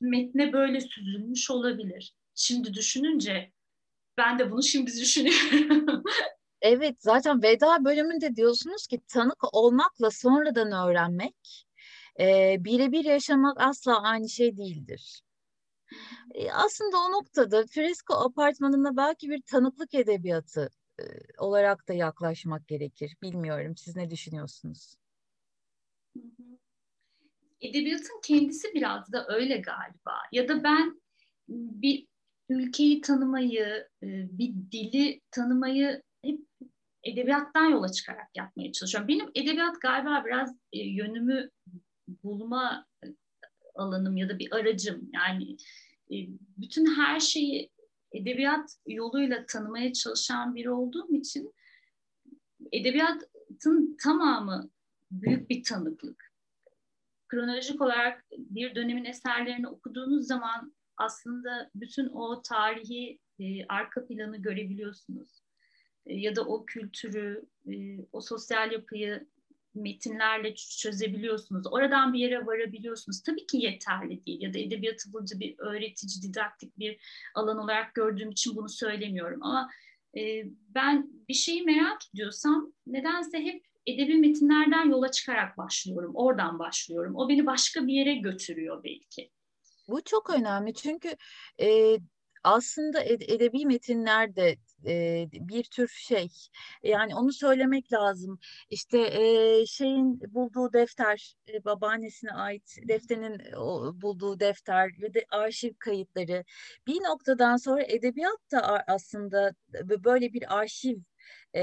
metne 0.00 0.52
böyle 0.52 0.80
süzülmüş 0.80 1.50
olabilir. 1.50 2.14
Şimdi 2.34 2.74
düşününce 2.74 3.52
ben 4.18 4.38
de 4.38 4.50
bunu 4.50 4.62
şimdi 4.62 4.92
düşünüyorum. 4.92 6.02
evet 6.62 6.96
zaten 6.98 7.42
veda 7.42 7.84
bölümünde 7.84 8.36
diyorsunuz 8.36 8.86
ki 8.86 9.00
tanık 9.08 9.54
olmakla 9.54 10.10
sonradan 10.10 10.72
öğrenmek 10.88 11.66
e, 12.20 12.56
birebir 12.64 13.04
yaşamak 13.04 13.60
asla 13.60 14.02
aynı 14.02 14.28
şey 14.28 14.56
değildir. 14.56 15.22
E, 16.34 16.52
aslında 16.52 16.98
o 16.98 17.12
noktada 17.12 17.64
Fresko 17.66 18.14
apartmanına 18.14 18.96
belki 18.96 19.30
bir 19.30 19.42
tanıklık 19.42 19.94
edebiyatı 19.94 20.70
olarak 21.38 21.88
da 21.88 21.92
yaklaşmak 21.92 22.68
gerekir. 22.68 23.16
Bilmiyorum 23.22 23.76
siz 23.76 23.96
ne 23.96 24.10
düşünüyorsunuz? 24.10 24.94
Edebiyatın 27.60 28.20
kendisi 28.24 28.74
biraz 28.74 29.12
da 29.12 29.26
öyle 29.28 29.56
galiba. 29.56 30.14
Ya 30.32 30.48
da 30.48 30.64
ben 30.64 31.00
bir 31.48 32.06
ülkeyi 32.48 33.00
tanımayı, 33.00 33.88
bir 34.02 34.54
dili 34.72 35.20
tanımayı 35.30 36.02
hep 36.24 36.40
edebiyattan 37.04 37.64
yola 37.64 37.92
çıkarak 37.92 38.28
yapmaya 38.36 38.72
çalışıyorum. 38.72 39.08
Benim 39.08 39.30
edebiyat 39.34 39.80
galiba 39.80 40.24
biraz 40.26 40.56
yönümü 40.72 41.50
bulma 42.08 42.86
alanım 43.74 44.16
ya 44.16 44.28
da 44.28 44.38
bir 44.38 44.52
aracım. 44.52 45.10
Yani 45.12 45.56
bütün 46.56 46.86
her 46.86 47.20
şeyi 47.20 47.70
edebiyat 48.16 48.76
yoluyla 48.86 49.46
tanımaya 49.46 49.92
çalışan 49.92 50.54
biri 50.54 50.70
olduğum 50.70 51.14
için 51.14 51.54
edebiyatın 52.72 53.96
tamamı 54.02 54.70
büyük 55.10 55.50
bir 55.50 55.64
tanıklık. 55.64 56.32
Kronolojik 57.28 57.80
olarak 57.80 58.24
bir 58.38 58.74
dönemin 58.74 59.04
eserlerini 59.04 59.68
okuduğunuz 59.68 60.26
zaman 60.26 60.76
aslında 60.96 61.70
bütün 61.74 62.08
o 62.08 62.42
tarihi 62.42 63.18
e, 63.38 63.66
arka 63.66 64.06
planı 64.06 64.36
görebiliyorsunuz. 64.36 65.42
E, 66.06 66.14
ya 66.14 66.36
da 66.36 66.42
o 66.42 66.64
kültürü, 66.64 67.44
e, 67.66 67.74
o 68.12 68.20
sosyal 68.20 68.72
yapıyı 68.72 69.26
metinlerle 69.76 70.54
çözebiliyorsunuz. 70.54 71.66
Oradan 71.70 72.12
bir 72.12 72.18
yere 72.18 72.46
varabiliyorsunuz. 72.46 73.22
Tabii 73.22 73.46
ki 73.46 73.56
yeterli 73.58 74.26
değil 74.26 74.42
ya 74.42 74.54
da 74.54 74.58
edebiyatı 74.58 75.12
burada 75.12 75.40
bir 75.40 75.58
öğretici, 75.58 76.22
didaktik 76.22 76.78
bir 76.78 76.98
alan 77.34 77.58
olarak 77.58 77.94
gördüğüm 77.94 78.30
için 78.30 78.56
bunu 78.56 78.68
söylemiyorum. 78.68 79.42
Ama 79.42 79.70
e, 80.16 80.44
ben 80.68 81.10
bir 81.28 81.34
şeyi 81.34 81.62
merak 81.62 81.98
ediyorsam 82.14 82.72
nedense 82.86 83.38
hep 83.38 83.64
edebi 83.86 84.14
metinlerden 84.14 84.90
yola 84.90 85.10
çıkarak 85.10 85.58
başlıyorum. 85.58 86.12
Oradan 86.14 86.58
başlıyorum. 86.58 87.16
O 87.16 87.28
beni 87.28 87.46
başka 87.46 87.86
bir 87.86 87.92
yere 87.92 88.14
götürüyor 88.14 88.84
belki. 88.84 89.30
Bu 89.88 90.02
çok 90.04 90.30
önemli 90.30 90.74
çünkü 90.74 91.16
e, 91.60 91.98
aslında 92.44 93.04
edebi 93.04 93.66
metinlerde 93.66 94.56
e, 94.86 95.26
bir 95.32 95.64
tür 95.64 95.88
şey 95.88 96.28
yani 96.82 97.14
onu 97.14 97.32
söylemek 97.32 97.92
lazım 97.92 98.38
işte 98.70 98.98
e, 98.98 99.66
şeyin 99.66 100.20
bulduğu 100.34 100.72
defter 100.72 101.34
e, 101.48 101.64
babaannesine 101.64 102.30
ait 102.30 102.76
defterinin 102.88 103.52
o, 103.56 103.92
bulduğu 104.02 104.40
defter 104.40 104.90
ve 105.02 105.14
de 105.14 105.24
arşiv 105.30 105.72
kayıtları 105.78 106.44
bir 106.86 106.96
noktadan 106.96 107.56
sonra 107.56 107.82
edebiyat 107.82 108.52
da 108.52 108.84
aslında 108.86 109.54
böyle 110.04 110.32
bir 110.32 110.58
arşiv 110.58 110.98
e, 111.54 111.62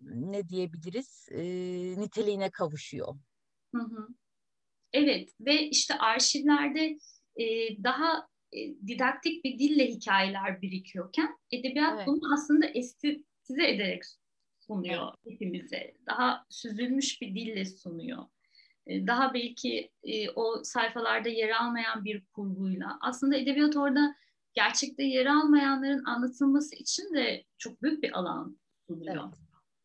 ne 0.00 0.48
diyebiliriz 0.48 1.28
e, 1.30 1.42
niteliğine 2.00 2.50
kavuşuyor. 2.50 3.14
Hı 3.74 3.82
hı. 3.82 4.08
Evet 4.92 5.28
ve 5.40 5.62
işte 5.62 5.94
arşivlerde 5.94 6.98
e, 7.36 7.44
daha 7.84 8.28
didaktik 8.86 9.44
bir 9.44 9.58
dille 9.58 9.86
hikayeler 9.86 10.62
birikiyorken 10.62 11.38
edebiyat 11.50 11.94
evet. 11.96 12.06
bunu 12.06 12.32
aslında 12.34 12.66
estetize 12.66 13.68
ederek 13.68 14.02
sunuyor 14.66 15.12
evet. 15.26 15.34
hepimize. 15.34 15.94
Daha 16.06 16.44
süzülmüş 16.50 17.20
bir 17.22 17.34
dille 17.34 17.64
sunuyor. 17.64 18.24
E, 18.86 19.06
daha 19.06 19.34
belki 19.34 19.90
e, 20.02 20.30
o 20.30 20.64
sayfalarda 20.64 21.28
yer 21.28 21.50
almayan 21.50 22.04
bir 22.04 22.24
kurguyla. 22.24 22.98
Aslında 23.00 23.36
edebiyat 23.36 23.76
orada 23.76 24.14
gerçekte 24.54 25.04
yer 25.04 25.26
almayanların 25.26 26.04
anlatılması 26.04 26.76
için 26.76 27.14
de 27.14 27.44
çok 27.58 27.82
büyük 27.82 28.02
bir 28.02 28.18
alan 28.18 28.58
sunuyor. 28.86 29.32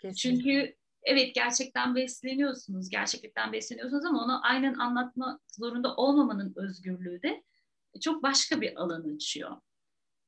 Evet, 0.03 0.17
Çünkü 0.17 0.75
evet 1.03 1.35
gerçekten 1.35 1.95
besleniyorsunuz, 1.95 2.89
gerçeklikten 2.89 3.53
besleniyorsunuz 3.53 4.05
ama 4.05 4.23
onu 4.23 4.45
aynen 4.45 4.73
anlatma 4.73 5.39
zorunda 5.47 5.95
olmamanın 5.95 6.53
özgürlüğü 6.55 7.21
de 7.21 7.43
çok 8.01 8.23
başka 8.23 8.61
bir 8.61 8.81
alan 8.81 9.15
açıyor. 9.15 9.57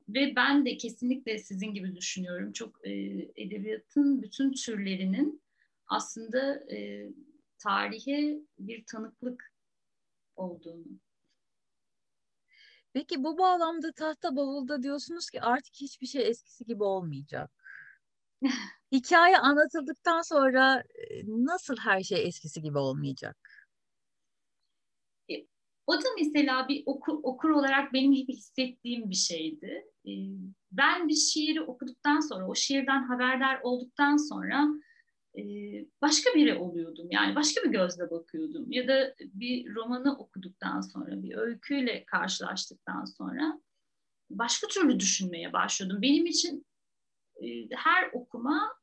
Ve 0.09 0.35
ben 0.35 0.65
de 0.65 0.77
kesinlikle 0.77 1.39
sizin 1.39 1.73
gibi 1.73 1.95
düşünüyorum. 1.95 2.53
Çok 2.53 2.87
e, 2.87 2.91
edebiyatın 3.35 4.21
bütün 4.21 4.51
türlerinin 4.51 5.41
aslında 5.87 6.71
e, 6.73 7.09
tarihe 7.57 8.39
bir 8.59 8.83
tanıklık 8.85 9.53
olduğunu. 10.35 10.99
Peki 12.93 13.23
bu 13.23 13.37
bağlamda 13.37 13.91
tahta 13.91 14.35
bavulda 14.35 14.83
diyorsunuz 14.83 15.29
ki 15.29 15.41
artık 15.41 15.75
hiçbir 15.75 16.07
şey 16.07 16.29
eskisi 16.29 16.65
gibi 16.65 16.83
olmayacak. 16.83 17.51
Hikaye 18.91 19.37
anlatıldıktan 19.37 20.21
sonra 20.21 20.83
nasıl 21.27 21.75
her 21.77 22.03
şey 22.03 22.27
eskisi 22.27 22.61
gibi 22.61 22.77
olmayacak? 22.77 23.37
O 25.87 25.93
da 25.93 26.07
mesela 26.19 26.67
bir 26.67 26.83
okur, 26.85 27.19
okur 27.23 27.49
olarak 27.49 27.93
benim 27.93 28.13
hep 28.13 28.29
hissettiğim 28.29 29.09
bir 29.09 29.15
şeydi. 29.15 29.85
Ee, 30.05 30.11
ben 30.71 31.07
bir 31.07 31.15
şiiri 31.15 31.61
okuduktan 31.61 32.19
sonra, 32.19 32.47
o 32.47 32.55
şiirden 32.55 33.03
haberdar 33.03 33.59
olduktan 33.63 34.17
sonra 34.17 34.67
e, 35.37 35.41
başka 36.01 36.35
biri 36.35 36.55
oluyordum. 36.55 37.07
Yani 37.11 37.35
başka 37.35 37.63
bir 37.63 37.69
gözle 37.69 38.09
bakıyordum. 38.11 38.71
Ya 38.71 38.87
da 38.87 39.15
bir 39.19 39.75
romanı 39.75 40.17
okuduktan 40.17 40.81
sonra, 40.81 41.23
bir 41.23 41.37
öyküyle 41.37 42.05
karşılaştıktan 42.05 43.05
sonra 43.05 43.61
başka 44.29 44.67
türlü 44.67 44.99
düşünmeye 44.99 45.53
başlıyordum. 45.53 46.01
Benim 46.01 46.25
için 46.25 46.65
e, 47.41 47.47
her 47.75 48.09
okuma 48.13 48.75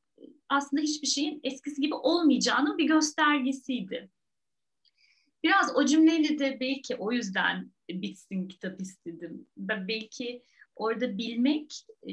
aslında 0.49 0.81
hiçbir 0.81 1.07
şeyin 1.07 1.39
eskisi 1.43 1.81
gibi 1.81 1.95
olmayacağının 1.95 2.77
bir 2.77 2.87
göstergesiydi. 2.87 4.09
Biraz 5.43 5.75
o 5.75 5.85
cümleyle 5.85 6.39
de 6.39 6.57
belki 6.59 6.95
o 6.95 7.11
yüzden 7.11 7.71
bitsin 7.89 8.47
kitap 8.47 8.81
istedim. 8.81 9.47
Ben 9.57 9.87
belki 9.87 10.43
orada 10.75 11.17
bilmek, 11.17 11.85
e, 12.03 12.11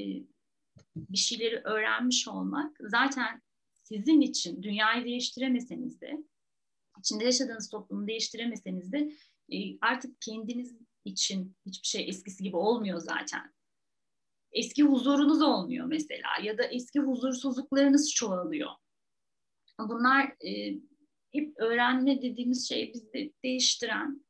bir 0.96 1.18
şeyleri 1.18 1.56
öğrenmiş 1.56 2.28
olmak 2.28 2.76
zaten 2.80 3.42
sizin 3.82 4.20
için 4.20 4.62
dünyayı 4.62 5.04
değiştiremeseniz 5.04 6.00
de, 6.00 6.24
içinde 6.98 7.24
yaşadığınız 7.24 7.68
toplumu 7.68 8.06
değiştiremeseniz 8.06 8.92
de 8.92 9.12
e, 9.52 9.78
artık 9.80 10.20
kendiniz 10.20 10.76
için 11.04 11.56
hiçbir 11.66 11.88
şey 11.88 12.08
eskisi 12.08 12.42
gibi 12.42 12.56
olmuyor 12.56 12.98
zaten. 12.98 13.54
Eski 14.52 14.82
huzurunuz 14.82 15.42
olmuyor 15.42 15.86
mesela 15.86 16.28
ya 16.42 16.58
da 16.58 16.64
eski 16.64 17.00
huzursuzluklarınız 17.00 18.12
çoğalıyor. 18.14 18.70
Bunlar 19.78 20.24
e, 20.46 20.78
hep 21.32 21.54
öğrenme 21.60 22.22
dediğimiz 22.22 22.68
şey 22.68 22.92
bizi 22.94 23.32
değiştiren, 23.44 24.24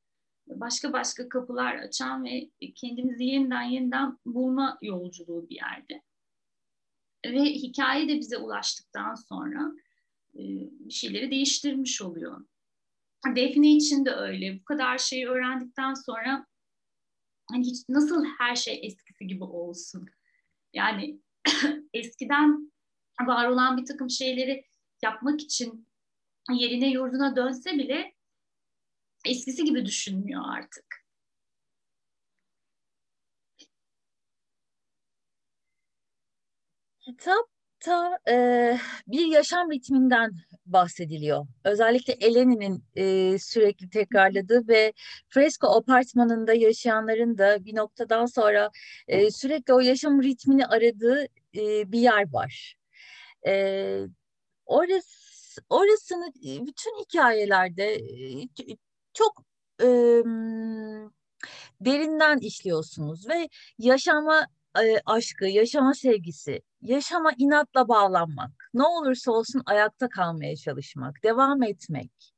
başka 0.47 0.93
başka 0.93 1.29
kapılar 1.29 1.75
açan 1.75 2.25
ve 2.25 2.51
kendimizi 2.75 3.25
yeniden 3.25 3.63
yeniden 3.63 4.19
bulma 4.27 4.79
yolculuğu 4.83 5.49
bir 5.49 5.57
yerde. 5.57 6.03
Ve 7.27 7.45
hikaye 7.45 8.09
de 8.09 8.19
bize 8.19 8.37
ulaştıktan 8.37 9.15
sonra 9.15 9.73
e, 10.35 10.43
bir 10.71 10.91
şeyleri 10.91 11.31
değiştirmiş 11.31 12.03
oluyor. 12.03 12.47
Defne 13.37 13.77
için 13.77 14.05
de 14.05 14.11
öyle. 14.11 14.61
Bu 14.61 14.65
kadar 14.65 14.99
şeyi 14.99 15.29
öğrendikten 15.29 15.95
sonra 15.95 16.47
hani 17.51 17.67
hiç 17.67 17.89
nasıl 17.89 18.25
her 18.39 18.57
şey 18.57 18.81
eskisi 18.83 19.27
gibi 19.27 19.45
olsun? 19.45 20.09
Yani 20.75 21.21
eskiden 21.95 22.73
var 23.27 23.49
olan 23.49 23.77
bir 23.77 23.87
takım 23.87 24.11
şeyleri 24.11 24.65
yapmak 25.03 25.41
için 25.41 25.88
yerine 26.55 26.91
yurduna 26.91 27.37
dönse 27.37 27.73
bile 27.73 28.13
eskisi 29.25 29.65
gibi 29.65 29.87
düşünmüyor 29.87 30.43
artık. 30.47 31.05
Kitapta 37.01 38.19
e, 38.31 38.35
bir 39.07 39.27
yaşam 39.27 39.73
ritminden 39.73 40.33
bahsediliyor. 40.67 41.47
Özellikle 41.65 42.13
Eleni'nin 42.13 42.85
e, 42.97 43.39
sürekli 43.39 43.91
tekrarladığı 43.91 44.69
ve 44.69 44.93
Fresco 45.29 45.69
apartmanında 45.69 46.55
yaşayanların 46.55 47.39
da 47.39 47.65
bir 47.65 47.77
noktadan 47.77 48.27
sonra 48.27 48.71
e, 49.09 49.31
sürekli 49.31 49.73
o 49.75 49.81
yaşam 49.81 50.23
ritmini 50.23 50.67
aradığı 50.67 51.25
e, 51.57 51.93
bir 51.93 52.01
yer 52.01 52.33
var. 52.33 52.77
E, 53.47 54.03
orası 54.67 55.18
orasını 55.69 56.33
bütün 56.67 57.01
hikayelerde 57.01 58.01
çok 59.15 59.43
e, 59.83 59.87
derinden 61.81 62.39
işliyorsunuz 62.39 63.29
ve 63.29 63.49
yaşama 63.79 64.47
e, 64.83 65.01
aşkı, 65.07 65.47
yaşama 65.47 65.95
sevgisi, 65.95 66.63
yaşama 66.83 67.33
inatla 67.39 67.89
bağlanmak, 67.89 68.71
ne 68.75 68.83
olursa 68.83 69.33
olsun 69.33 69.63
ayakta 69.67 70.09
kalmaya 70.09 70.57
çalışmak, 70.57 71.23
devam 71.25 71.63
etmek, 71.63 72.35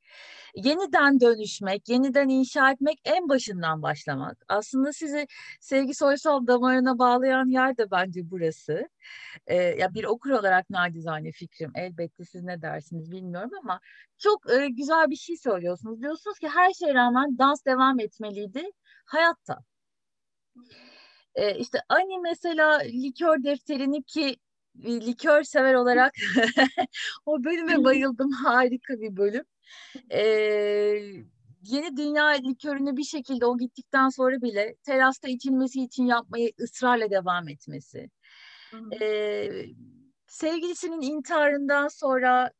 yeniden 0.55 1.19
dönüşmek, 1.19 1.89
yeniden 1.89 2.29
inşa 2.29 2.71
etmek, 2.71 2.99
en 3.05 3.29
başından 3.29 3.81
başlamak. 3.81 4.37
Aslında 4.47 4.93
sizi 4.93 5.27
Sevgi 5.59 5.93
Soysal 5.93 6.47
damarına 6.47 6.99
bağlayan 6.99 7.45
yer 7.45 7.77
de 7.77 7.91
bence 7.91 8.31
burası. 8.31 8.89
Ee, 9.47 9.55
ya 9.55 9.93
bir 9.93 10.03
okur 10.03 10.29
olarak 10.29 10.69
nacizane 10.69 11.31
fikrim. 11.31 11.71
Elbette 11.75 12.25
siz 12.25 12.43
ne 12.43 12.61
dersiniz 12.61 13.11
bilmiyorum 13.11 13.51
ama 13.63 13.79
çok 14.17 14.51
e, 14.51 14.67
güzel 14.67 15.09
bir 15.09 15.15
şey 15.15 15.37
söylüyorsunuz. 15.37 16.01
Diyorsunuz 16.01 16.39
ki 16.39 16.47
her 16.47 16.73
şeye 16.73 16.93
rağmen 16.93 17.37
dans 17.37 17.65
devam 17.65 17.99
etmeliydi 17.99 18.63
hayatta. 19.05 19.57
Ee, 21.35 21.57
işte 21.57 21.79
Ani 21.89 22.19
mesela 22.19 22.79
likör 22.79 23.43
defterini 23.43 24.03
ki 24.03 24.35
likör 24.75 25.43
sever 25.43 25.73
olarak 25.73 26.13
o 27.25 27.43
bölüme 27.43 27.83
bayıldım. 27.83 28.31
Harika 28.31 28.93
bir 28.93 29.17
bölüm 29.17 29.43
e, 30.11 30.21
yeni 31.61 31.97
dünya 31.97 32.27
likörünü 32.27 32.97
bir 32.97 33.03
şekilde 33.03 33.45
o 33.45 33.57
gittikten 33.57 34.09
sonra 34.09 34.41
bile 34.41 34.75
terasta 34.83 35.27
içilmesi 35.27 35.81
için 35.81 36.05
yapmayı 36.05 36.51
ısrarla 36.59 37.09
devam 37.09 37.49
etmesi. 37.49 38.09
E, 39.01 39.49
sevgilisinin 40.27 41.01
intiharından 41.01 41.87
sonra 41.87 42.51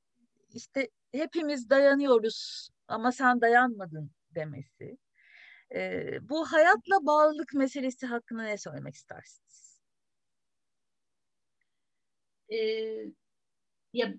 işte 0.54 0.88
hepimiz 1.12 1.70
dayanıyoruz 1.70 2.70
ama 2.88 3.12
sen 3.12 3.42
dayanmadın 3.42 4.12
demesi. 4.36 4.98
E, 5.76 6.04
bu 6.30 6.46
hayatla 6.46 7.06
bağlılık 7.06 7.54
meselesi 7.54 8.06
hakkında 8.06 8.44
ne 8.44 8.58
söylemek 8.58 8.96
istersiniz? 8.96 9.82
Ee, 12.52 13.06
ya 13.94 14.14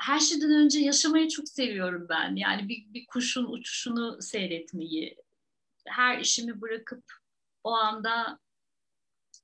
her 0.00 0.20
şeyden 0.20 0.50
önce 0.50 0.80
yaşamayı 0.80 1.28
çok 1.28 1.48
seviyorum 1.48 2.06
ben. 2.08 2.36
Yani 2.36 2.68
bir, 2.68 2.94
bir 2.94 3.06
kuşun 3.06 3.44
uçuşunu 3.44 4.22
seyretmeyi, 4.22 5.16
her 5.86 6.18
işimi 6.18 6.60
bırakıp 6.60 7.04
o 7.64 7.70
anda 7.70 8.38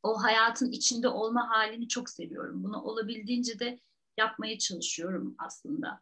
o 0.02 0.22
hayatın 0.22 0.70
içinde 0.72 1.08
olma 1.08 1.50
halini 1.50 1.88
çok 1.88 2.10
seviyorum. 2.10 2.64
Bunu 2.64 2.82
olabildiğince 2.82 3.58
de 3.58 3.80
yapmaya 4.18 4.58
çalışıyorum 4.58 5.34
aslında. 5.38 6.00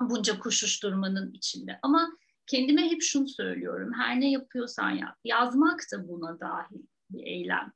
Bunca 0.00 0.38
koşuşturmanın 0.38 1.32
içinde. 1.32 1.78
Ama 1.82 2.10
kendime 2.46 2.90
hep 2.90 3.02
şunu 3.02 3.28
söylüyorum. 3.28 3.92
Her 3.96 4.20
ne 4.20 4.30
yapıyorsan 4.30 4.90
yap. 4.90 5.16
Yazmak 5.24 5.80
da 5.92 6.08
buna 6.08 6.40
dahil 6.40 6.86
bir 7.10 7.26
eylem 7.26 7.72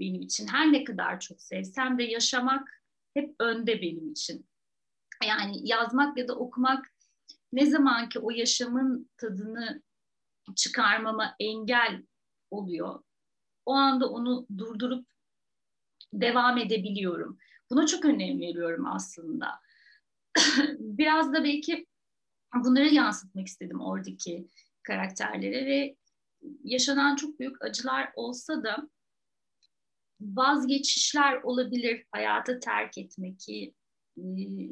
benim 0.00 0.22
için. 0.22 0.46
Her 0.46 0.72
ne 0.72 0.84
kadar 0.84 1.20
çok 1.20 1.42
sevsem 1.42 1.98
de 1.98 2.02
yaşamak 2.02 2.82
hep 3.14 3.34
önde 3.40 3.82
benim 3.82 4.12
için. 4.12 4.46
Yani 5.24 5.68
yazmak 5.68 6.18
ya 6.18 6.28
da 6.28 6.34
okumak 6.36 6.86
ne 7.52 7.66
zaman 7.66 8.08
ki 8.08 8.18
o 8.18 8.30
yaşamın 8.30 9.10
tadını 9.16 9.82
çıkarmama 10.56 11.36
engel 11.40 12.02
oluyor. 12.50 13.02
O 13.66 13.72
anda 13.72 14.08
onu 14.10 14.46
durdurup 14.58 15.06
devam 16.12 16.58
edebiliyorum. 16.58 17.38
Buna 17.70 17.86
çok 17.86 18.04
önem 18.04 18.40
veriyorum 18.40 18.86
aslında. 18.86 19.60
Biraz 20.78 21.32
da 21.32 21.44
belki 21.44 21.86
bunları 22.54 22.94
yansıtmak 22.94 23.46
istedim 23.46 23.80
oradaki 23.80 24.48
karakterlere 24.82 25.66
ve 25.66 25.96
yaşanan 26.64 27.16
çok 27.16 27.40
büyük 27.40 27.64
acılar 27.64 28.12
olsa 28.14 28.64
da 28.64 28.88
vazgeçişler 30.20 31.42
olabilir. 31.42 32.04
Hayatı 32.12 32.60
terk 32.60 32.98
etmek 32.98 33.40
ki 33.40 33.74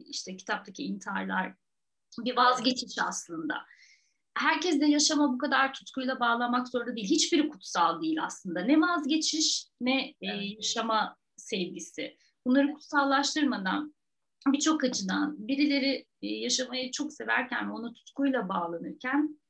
işte 0.07 0.37
kitaptaki 0.37 0.85
intiharlar 0.85 1.55
bir 2.19 2.37
vazgeçiş 2.37 2.99
aslında. 3.09 3.55
Herkes 4.35 4.81
de 4.81 4.87
yaşama 4.87 5.33
bu 5.33 5.39
kadar 5.39 5.75
tutkuyla 5.75 6.21
bağlamak 6.21 6.69
zorunda 6.69 6.97
değil. 6.97 7.11
Hiçbiri 7.11 7.49
kutsal 7.49 8.03
değil 8.03 8.25
aslında. 8.25 8.61
Ne 8.61 8.81
vazgeçiş 8.81 9.67
ne 9.81 10.15
evet. 10.23 10.57
yaşama 10.57 11.17
sevgisi. 11.37 12.17
Bunları 12.47 12.73
kutsallaştırmadan 12.73 13.95
birçok 14.47 14.85
açıdan 14.85 15.49
birileri 15.49 16.07
yaşamayı 16.23 16.91
çok 16.91 17.13
severken 17.13 17.69
ve 17.69 17.73
ona 17.73 17.93
tutkuyla 17.93 18.49
bağlanırken 18.49 19.41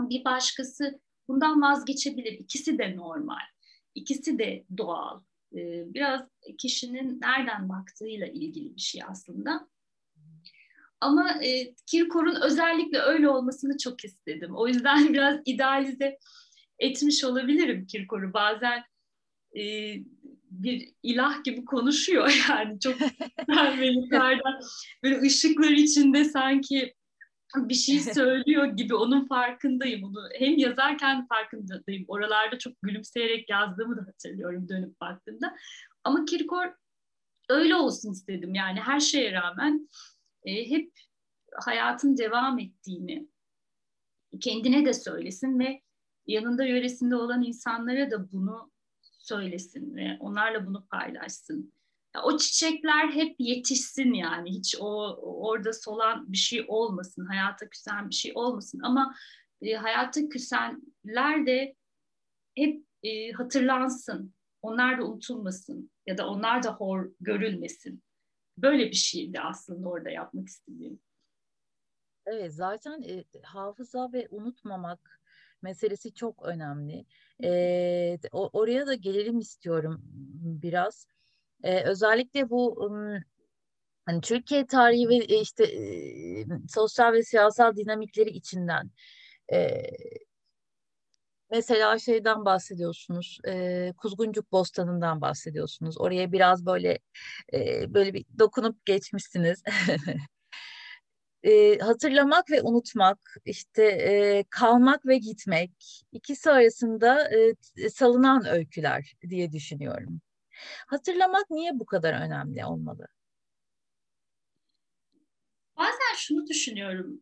bir 0.00 0.24
başkası 0.24 1.00
bundan 1.28 1.62
vazgeçebilir. 1.62 2.32
İkisi 2.32 2.78
de 2.78 2.96
normal. 2.96 3.46
İkisi 3.94 4.38
de 4.38 4.64
doğal. 4.78 5.20
Biraz 5.94 6.20
kişinin 6.58 7.20
nereden 7.20 7.68
baktığıyla 7.68 8.26
ilgili 8.26 8.76
bir 8.76 8.80
şey 8.80 9.02
aslında. 9.08 9.68
Ama 11.00 11.30
e, 11.44 11.74
Kirkor'un 11.86 12.40
özellikle 12.42 12.98
öyle 12.98 13.28
olmasını 13.28 13.78
çok 13.78 14.04
istedim. 14.04 14.56
O 14.56 14.68
yüzden 14.68 15.08
biraz 15.14 15.40
idealize 15.46 16.18
etmiş 16.78 17.24
olabilirim 17.24 17.86
Kirkor'u. 17.86 18.32
Bazen 18.32 18.82
e, 19.56 19.94
bir 20.50 20.92
ilah 21.02 21.44
gibi 21.44 21.64
konuşuyor 21.64 22.44
yani 22.48 22.80
çok 22.80 22.98
güzel 23.48 23.78
ve 23.78 23.86
yukarıdan 23.86 24.60
böyle 25.02 25.20
ışıklar 25.20 25.70
içinde 25.70 26.24
sanki 26.24 26.94
bir 27.68 27.74
şey 27.74 28.00
söylüyor 28.00 28.66
gibi 28.66 28.94
onun 28.94 29.26
farkındayım. 29.26 30.04
Onu 30.04 30.28
hem 30.38 30.58
yazarken 30.58 31.26
farkındayım. 31.26 32.04
Oralarda 32.08 32.58
çok 32.58 32.82
gülümseyerek 32.82 33.50
yazdığımı 33.50 33.96
da 33.96 34.00
hatırlıyorum 34.00 34.68
dönüp 34.68 35.00
baktığımda. 35.00 35.56
Ama 36.04 36.24
Kirkor 36.24 36.74
öyle 37.48 37.74
olsun 37.74 38.12
istedim. 38.12 38.54
Yani 38.54 38.80
her 38.80 39.00
şeye 39.00 39.32
rağmen 39.32 39.88
e, 40.44 40.70
hep 40.70 40.92
hayatın 41.64 42.16
devam 42.16 42.58
ettiğini 42.58 43.28
kendine 44.40 44.86
de 44.86 44.92
söylesin 44.92 45.58
ve 45.58 45.82
yanında 46.26 46.64
yöresinde 46.64 47.16
olan 47.16 47.42
insanlara 47.42 48.10
da 48.10 48.32
bunu 48.32 48.72
söylesin 49.18 49.94
ve 49.96 50.16
onlarla 50.20 50.66
bunu 50.66 50.86
paylaşsın. 50.86 51.72
O 52.24 52.36
çiçekler 52.36 53.08
hep 53.08 53.36
yetişsin 53.38 54.12
yani 54.12 54.50
hiç 54.50 54.76
o 54.80 55.16
orada 55.22 55.72
solan 55.72 56.32
bir 56.32 56.36
şey 56.36 56.64
olmasın, 56.68 57.26
hayata 57.26 57.68
küsen 57.68 58.10
bir 58.10 58.14
şey 58.14 58.32
olmasın 58.34 58.80
ama 58.82 59.14
e, 59.62 59.74
hayata 59.74 60.28
küsenler 60.28 61.46
de 61.46 61.74
hep 62.54 62.84
e, 63.02 63.32
hatırlansın, 63.32 64.34
onlar 64.62 64.98
da 64.98 65.04
unutulmasın 65.04 65.90
ya 66.06 66.18
da 66.18 66.28
onlar 66.28 66.62
da 66.62 66.74
hor 66.74 67.12
görülmesin. 67.20 68.02
Böyle 68.58 68.86
bir 68.86 68.96
şeydi 68.96 69.40
aslında 69.40 69.88
orada 69.88 70.10
yapmak 70.10 70.48
istediğim. 70.48 71.00
Evet 72.26 72.54
zaten 72.54 73.02
e, 73.02 73.24
hafıza 73.42 74.12
ve 74.12 74.28
unutmamak 74.30 75.20
meselesi 75.62 76.14
çok 76.14 76.42
önemli. 76.42 77.06
E, 77.44 78.18
o, 78.32 78.50
oraya 78.52 78.86
da 78.86 78.94
gelelim 78.94 79.38
istiyorum 79.38 80.00
biraz. 80.62 81.06
E, 81.62 81.82
özellikle 81.84 82.50
bu 82.50 82.90
hani 84.06 84.20
Türkiye 84.20 84.66
tarihi 84.66 85.08
ve 85.08 85.16
e, 85.16 85.40
işte 85.40 85.64
e, 85.64 86.46
sosyal 86.68 87.12
ve 87.12 87.22
siyasal 87.22 87.76
dinamikleri 87.76 88.30
içinden 88.30 88.90
e, 89.52 89.82
mesela 91.50 91.98
şeyden 91.98 92.44
bahsediyorsunuz 92.44 93.38
e, 93.48 93.92
Kuzguncuk 93.96 94.52
Bostanı'ndan 94.52 95.20
bahsediyorsunuz 95.20 96.00
oraya 96.00 96.32
biraz 96.32 96.66
böyle 96.66 96.98
e, 97.54 97.94
böyle 97.94 98.14
bir 98.14 98.24
dokunup 98.38 98.86
geçmişsiniz 98.86 99.62
e, 101.42 101.78
hatırlamak 101.78 102.50
ve 102.50 102.62
unutmak, 102.62 103.18
işte 103.44 103.84
e, 103.84 104.44
kalmak 104.50 105.06
ve 105.06 105.18
gitmek 105.18 106.02
ikisi 106.12 106.50
arasında 106.50 107.30
e, 107.76 107.90
salınan 107.90 108.46
öyküler 108.46 109.14
diye 109.28 109.52
düşünüyorum. 109.52 110.20
Hatırlamak 110.86 111.50
niye 111.50 111.78
bu 111.78 111.86
kadar 111.86 112.14
önemli 112.14 112.64
olmalı? 112.64 113.06
Bazen 115.76 116.16
şunu 116.16 116.46
düşünüyorum. 116.46 117.20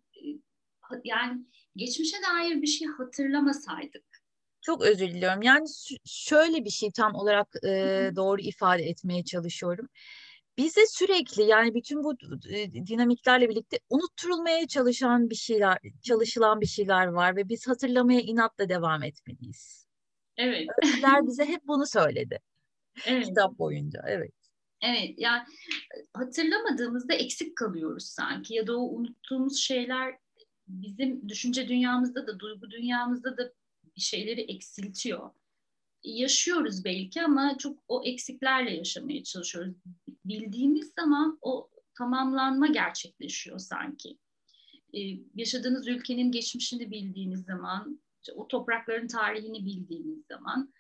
Yani 1.05 1.45
geçmişe 1.77 2.17
dair 2.31 2.63
bir 2.63 2.67
şey 2.67 2.89
hatırlamasaydık. 2.89 4.05
Çok 4.61 4.83
özür 4.83 5.09
diliyorum. 5.09 5.43
Yani 5.43 5.67
şöyle 6.05 6.65
bir 6.65 6.71
şey 6.71 6.91
tam 6.91 7.15
olarak 7.15 7.49
e, 7.65 8.11
doğru 8.17 8.41
ifade 8.41 8.83
etmeye 8.83 9.25
çalışıyorum 9.25 9.89
bize 10.59 10.87
sürekli 10.87 11.43
yani 11.43 11.75
bütün 11.75 12.05
bu 12.05 12.15
e, 12.51 12.73
dinamiklerle 12.73 13.49
birlikte 13.49 13.79
unutturulmaya 13.91 14.67
çalışan 14.67 15.31
bir 15.31 15.35
şeyler, 15.35 15.79
çalışılan 16.03 16.61
bir 16.61 16.67
şeyler 16.67 17.07
var 17.07 17.37
ve 17.37 17.49
biz 17.49 17.69
hatırlamaya 17.69 18.21
inatla 18.21 18.69
devam 18.69 19.03
etmeliyiz. 19.03 19.87
Evet. 20.37 20.67
Öğretmenler 20.85 21.23
bize 21.27 21.45
hep 21.45 21.61
bunu 21.67 21.87
söyledi. 21.87 22.39
Evet. 23.07 23.27
Kitap 23.27 23.59
boyunca. 23.59 24.03
Evet. 24.07 24.33
Evet 24.83 25.15
yani 25.17 25.43
hatırlamadığımızda 26.15 27.15
eksik 27.15 27.57
kalıyoruz 27.57 28.05
sanki 28.05 28.55
ya 28.55 28.67
da 28.67 28.79
o 28.79 28.83
unuttuğumuz 28.83 29.59
şeyler 29.59 30.19
bizim 30.69 31.29
düşünce 31.29 31.69
dünyamızda 31.69 32.27
da 32.27 32.39
duygu 32.39 32.71
dünyamızda 32.71 33.37
da 33.37 33.53
bir 33.97 34.01
şeyleri 34.01 34.41
eksiltiyor 34.41 35.31
yaşıyoruz 36.05 36.85
belki 36.85 37.23
ama 37.23 37.59
çok 37.59 37.79
o 37.89 38.03
eksiklerle 38.05 38.71
yaşamaya 38.77 39.25
çalışıyoruz. 39.25 39.75
Bildiğimiz 40.25 40.93
zaman 40.99 41.39
o 41.43 41.71
tamamlanma 41.99 42.67
gerçekleşiyor 42.67 43.59
sanki. 43.59 44.19
Ee, 44.95 45.01
yaşadığınız 45.35 45.89
ülkenin 45.89 46.33
geçmişini 46.33 46.91
bildiğiniz 46.91 47.45
zaman, 47.45 48.01
o 48.35 48.49
toprakların 48.49 49.07
tarihini 49.07 49.65
bildiğiniz 49.67 50.27
zaman 50.27 50.73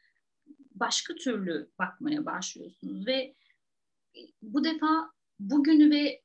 başka 0.80 1.14
türlü 1.14 1.70
bakmaya 1.78 2.26
başlıyorsunuz 2.26 3.06
ve 3.06 3.34
bu 4.42 4.64
defa 4.64 5.10
bugünü 5.40 5.90
ve 5.90 6.22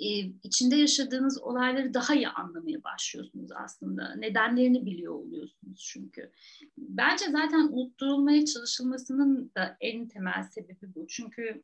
e, 0.00 0.08
içinde 0.42 0.76
yaşadığınız 0.76 1.42
olayları 1.42 1.94
daha 1.94 2.14
iyi 2.14 2.28
anlamaya 2.28 2.84
başlıyorsunuz 2.84 3.52
aslında. 3.52 4.14
Nedenlerini 4.14 4.86
biliyor 4.86 5.14
oluyorsunuz 5.14 5.80
çünkü. 5.92 6.32
Bence 6.78 7.24
zaten 7.30 7.68
unutturulmaya 7.72 8.44
çalışılmasının 8.44 9.52
da 9.56 9.76
en 9.80 10.08
temel 10.08 10.42
sebebi 10.42 10.94
bu. 10.94 11.06
Çünkü 11.08 11.62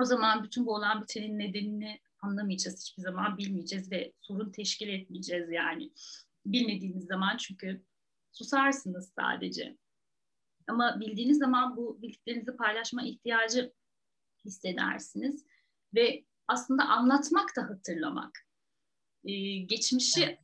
o 0.00 0.04
zaman 0.04 0.44
bütün 0.44 0.66
bu 0.66 0.74
olan 0.74 1.02
bitenin 1.02 1.38
nedenini 1.38 2.00
anlamayacağız 2.22 2.80
hiçbir 2.80 3.02
zaman 3.02 3.38
bilmeyeceğiz 3.38 3.92
ve 3.92 4.12
sorun 4.20 4.52
teşkil 4.52 4.88
etmeyeceğiz 4.88 5.50
yani. 5.50 5.90
Bilmediğiniz 6.46 7.06
zaman 7.06 7.36
çünkü 7.36 7.82
susarsınız 8.32 9.12
sadece. 9.18 9.76
Ama 10.70 11.00
bildiğiniz 11.00 11.38
zaman 11.38 11.76
bu 11.76 12.02
bildiklerinizi 12.02 12.56
paylaşma 12.56 13.02
ihtiyacı 13.02 13.72
hissedersiniz 14.44 15.44
ve 15.94 16.24
aslında 16.48 16.84
anlatmak 16.84 17.56
da 17.56 17.62
hatırlamak. 17.62 18.38
Ee, 19.24 19.58
geçmişi 19.58 20.24
evet. 20.24 20.38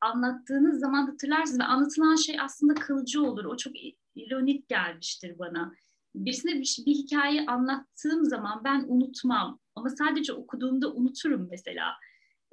anlattığınız 0.00 0.80
zaman 0.80 1.06
hatırlarsınız 1.06 1.60
ve 1.60 1.64
anlatılan 1.64 2.16
şey 2.16 2.40
aslında 2.40 2.74
kalıcı 2.74 3.22
olur. 3.22 3.44
O 3.44 3.56
çok 3.56 3.72
ironik 4.14 4.68
gelmiştir 4.68 5.38
bana. 5.38 5.74
Birisine 6.14 6.54
bir, 6.54 6.82
bir 6.86 6.94
hikaye 6.94 7.46
anlattığım 7.46 8.24
zaman 8.24 8.64
ben 8.64 8.84
unutmam 8.88 9.60
ama 9.74 9.90
sadece 9.90 10.32
okuduğumda 10.32 10.92
unuturum 10.92 11.48
mesela. 11.50 11.92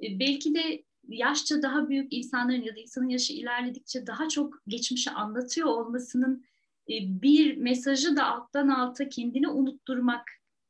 E, 0.02 0.18
belki 0.20 0.54
de 0.54 0.84
yaşça 1.08 1.62
daha 1.62 1.88
büyük 1.88 2.12
insanların 2.12 2.62
ya 2.62 2.76
da 2.76 2.80
insanın 2.80 3.08
yaşı 3.08 3.32
ilerledikçe 3.32 4.06
daha 4.06 4.28
çok 4.28 4.54
geçmişi 4.68 5.10
anlatıyor 5.10 5.68
olmasının 5.68 6.44
bir 6.88 7.56
mesajı 7.56 8.16
da 8.16 8.26
alttan 8.26 8.68
alta 8.68 9.08
kendini 9.08 9.48
unutturmak 9.48 10.24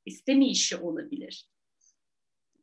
istemeyişi 0.06 0.76
olabilir 0.76 1.48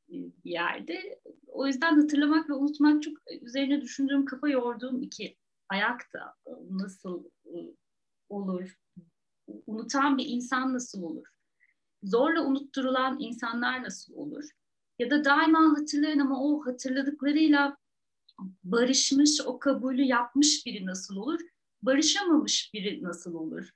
e, 0.10 0.14
bir 0.14 0.52
yerde. 0.52 1.20
O 1.48 1.68
yüzden 1.68 2.02
hatırlamak 2.02 2.50
ve 2.50 2.54
unutmak 2.54 3.04
çok 3.04 3.18
üzerine 3.42 3.82
düşündüğüm, 3.82 4.26
kafa 4.26 4.50
yorduğum 4.50 5.02
iki 5.02 5.38
ayak 5.70 6.14
da 6.14 6.36
nasıl 6.70 7.24
olur? 8.30 8.78
Unutan 9.68 10.18
bir 10.18 10.26
insan 10.28 10.74
nasıl 10.74 11.04
olur? 11.04 11.28
Zorla 12.04 12.46
unutturulan 12.46 13.18
insanlar 13.20 13.84
nasıl 13.84 14.14
olur? 14.14 14.50
Ya 15.00 15.10
da 15.10 15.26
daima 15.26 15.80
hatırlayan 15.80 16.20
ama 16.20 16.44
o 16.44 16.66
hatırladıklarıyla 16.66 17.78
barışmış, 18.64 19.42
o 19.46 19.60
kabulü 19.60 20.02
yapmış 20.02 20.66
biri 20.66 20.86
nasıl 20.86 21.16
olur? 21.16 21.40
Barışamamış 21.82 22.74
biri 22.74 23.04
nasıl 23.04 23.34
olur? 23.34 23.70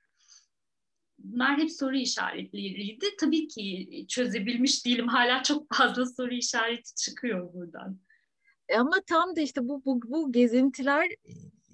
Bunlar 1.18 1.58
hep 1.58 1.72
soru 1.72 1.96
işaretleriydi. 1.96 3.06
Tabii 3.20 3.48
ki 3.48 3.88
çözebilmiş 4.08 4.86
değilim. 4.86 5.08
Hala 5.08 5.42
çok 5.42 5.74
fazla 5.74 6.06
soru 6.06 6.34
işareti 6.34 6.94
çıkıyor 6.94 7.54
buradan. 7.54 8.00
E 8.68 8.76
ama 8.76 8.96
tam 9.06 9.36
da 9.36 9.40
işte 9.40 9.68
bu, 9.68 9.84
bu, 9.84 10.00
bu 10.02 10.32
gezintiler 10.32 11.10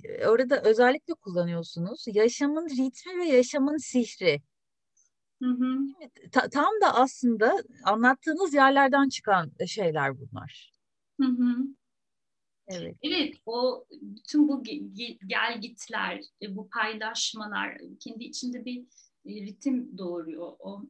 e, 0.05 0.27
orada 0.27 0.62
özellikle 0.62 1.14
kullanıyorsunuz. 1.14 2.05
Yaşamın 2.07 2.68
ritmi 2.68 3.18
ve 3.18 3.24
yaşamın 3.24 3.77
sihri. 3.77 4.43
Hı 5.43 5.49
hı. 5.49 5.79
Ta, 6.33 6.49
tam 6.49 6.81
da 6.83 6.95
aslında 6.95 7.57
anlattığınız 7.85 8.55
yerlerden 8.55 9.09
çıkan 9.09 9.53
şeyler 9.66 10.18
bunlar. 10.18 10.72
Hı 11.20 11.27
hı. 11.27 11.57
Evet. 12.68 12.96
Evet, 13.02 13.34
o 13.46 13.86
bütün 13.90 14.48
bu 14.48 14.62
gel 15.26 15.60
gitler, 15.60 16.20
e, 16.42 16.56
bu 16.56 16.68
paylaşmalar 16.68 17.78
kendi 18.00 18.24
içinde 18.24 18.64
bir 18.64 18.80
e, 19.26 19.30
ritim 19.30 19.98
doğuruyor. 19.98 20.52
O 20.58 20.82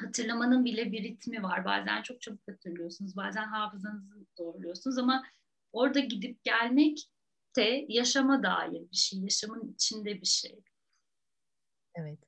hatırlamanın 0.00 0.64
bile 0.64 0.92
bir 0.92 1.02
ritmi 1.02 1.42
var. 1.42 1.64
Bazen 1.64 2.02
çok 2.02 2.20
çabuk 2.20 2.48
hatırlıyorsunuz, 2.48 3.16
bazen 3.16 3.44
hafızanızı 3.44 4.26
doğruluyorsunuz 4.38 4.98
ama 4.98 5.24
orada 5.72 6.00
gidip 6.00 6.44
gelmek 6.44 6.98
de 7.56 7.86
yaşama 7.88 8.42
dair 8.42 8.90
bir 8.90 8.96
şey, 8.96 9.20
yaşamın 9.20 9.72
içinde 9.72 10.20
bir 10.20 10.26
şey. 10.26 10.58
Evet. 11.94 12.18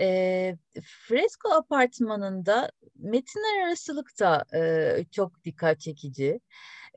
E, 0.00 0.56
fresko 0.82 1.50
apartmanında 1.50 2.70
metinler 2.96 3.66
arasılık 3.66 4.20
da 4.20 4.44
e, 4.54 5.04
çok 5.12 5.44
dikkat 5.44 5.80
çekici. 5.80 6.40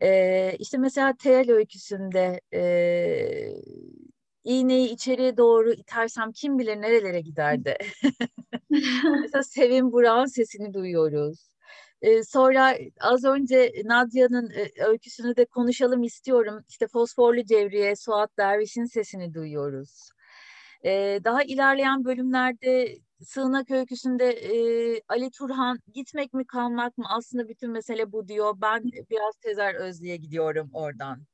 E, 0.02 0.52
işte 0.60 0.78
mesela 0.78 1.14
Teyel 1.18 1.52
öyküsünde 1.52 2.42
e, 2.54 2.62
iğneyi 4.44 4.90
içeriye 4.90 5.38
doğru 5.38 5.74
itersem 5.74 6.32
kim 6.32 6.60
bilir 6.60 6.82
nerelere 6.82 7.22
giderdi. 7.22 7.78
mesela 9.22 9.44
Sevin 9.44 9.92
Burak'ın 9.92 10.26
sesini 10.26 10.74
duyuyoruz. 10.74 11.50
Sonra 12.28 12.78
az 13.00 13.26
önce 13.26 13.74
Nadia'nın 13.86 14.52
öyküsünü 14.88 15.36
de 15.36 15.46
konuşalım 15.46 16.04
istiyorum. 16.04 16.64
İşte 16.70 16.88
Fosforlu 16.88 17.46
Cevriye, 17.46 17.96
Suat 17.96 18.38
Derviş'in 18.38 18.86
sesini 18.86 19.34
duyuyoruz. 19.34 20.10
Ee, 20.86 21.20
daha 21.24 21.44
ilerleyen 21.44 22.06
bölümlerde 22.06 22.98
Sığınak 23.24 23.72
Öyküsü'nde 23.72 24.30
e, 24.30 25.02
Ali 25.08 25.32
Turhan 25.32 25.80
gitmek 25.94 26.34
mi 26.34 26.46
kalmak 26.48 26.98
mı 26.98 27.06
aslında 27.10 27.50
bütün 27.50 27.72
mesele 27.72 28.12
bu 28.12 28.28
diyor. 28.28 28.54
Ben 28.62 28.84
biraz 28.84 29.36
Tezer 29.42 29.76
Özlü'ye 29.76 30.18
gidiyorum 30.18 30.70
oradan. 30.74 31.26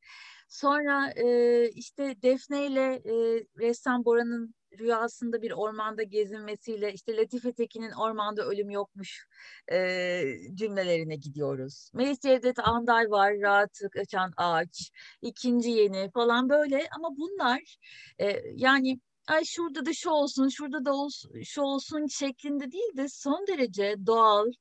Sonra 0.49 1.11
e, 1.15 1.69
işte 1.69 2.15
Defne 2.21 2.65
ile 2.67 3.01
e, 3.05 3.13
ressam 3.59 4.05
Bora'nın 4.05 4.55
rüyasında 4.79 5.41
bir 5.41 5.51
ormanda 5.51 6.03
gezinmesiyle 6.03 6.93
işte 6.93 7.17
Latife 7.17 7.53
Tekin'in 7.53 7.91
ormanda 7.91 8.45
ölüm 8.45 8.69
yokmuş 8.69 9.25
e, 9.71 10.21
cümlelerine 10.53 11.15
gidiyoruz. 11.15 11.91
Melis 11.93 12.19
Cevdet 12.19 12.59
Anday 12.59 13.11
var, 13.11 13.33
Rahatlık 13.41 13.97
Açan 13.97 14.31
Ağaç, 14.37 14.91
ikinci 15.21 15.69
yeni 15.69 16.11
falan 16.11 16.49
böyle 16.49 16.87
ama 16.97 17.17
bunlar 17.17 17.77
e, 18.19 18.41
yani 18.55 18.99
ay 19.27 19.43
şurada 19.45 19.85
da 19.85 19.93
şu 19.93 20.09
olsun, 20.09 20.49
şurada 20.49 20.85
da 20.85 20.93
olsun, 20.93 21.41
şu 21.43 21.61
olsun 21.61 22.07
şeklinde 22.07 22.71
değil 22.71 22.97
de 22.97 23.07
son 23.09 23.47
derece 23.47 23.95
doğal, 24.05 24.51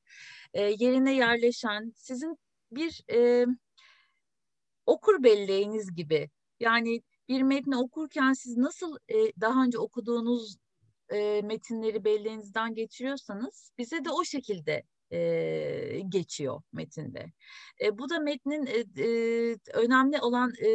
e, 0.53 0.61
yerine 0.61 1.15
yerleşen, 1.15 1.93
sizin 1.95 2.37
bir 2.71 3.03
e, 3.13 3.45
okur 4.85 5.23
belleğiniz 5.23 5.95
gibi. 5.95 6.29
Yani 6.59 7.01
bir 7.29 7.41
metni 7.41 7.77
okurken 7.77 8.33
siz 8.33 8.57
nasıl 8.57 8.97
e, 9.09 9.15
daha 9.41 9.63
önce 9.63 9.79
okuduğunuz 9.79 10.57
e, 11.09 11.41
metinleri 11.41 12.03
belleğinizden 12.03 12.75
geçiriyorsanız 12.75 13.71
bize 13.77 14.05
de 14.05 14.09
o 14.11 14.23
şekilde 14.23 14.83
e, 15.11 16.01
geçiyor 16.09 16.61
metinde. 16.73 17.31
E, 17.81 17.97
bu 17.97 18.09
da 18.09 18.19
metnin 18.19 18.65
e, 18.65 19.03
e, 19.03 19.57
önemli 19.73 20.21
olan 20.21 20.53
e, 20.59 20.69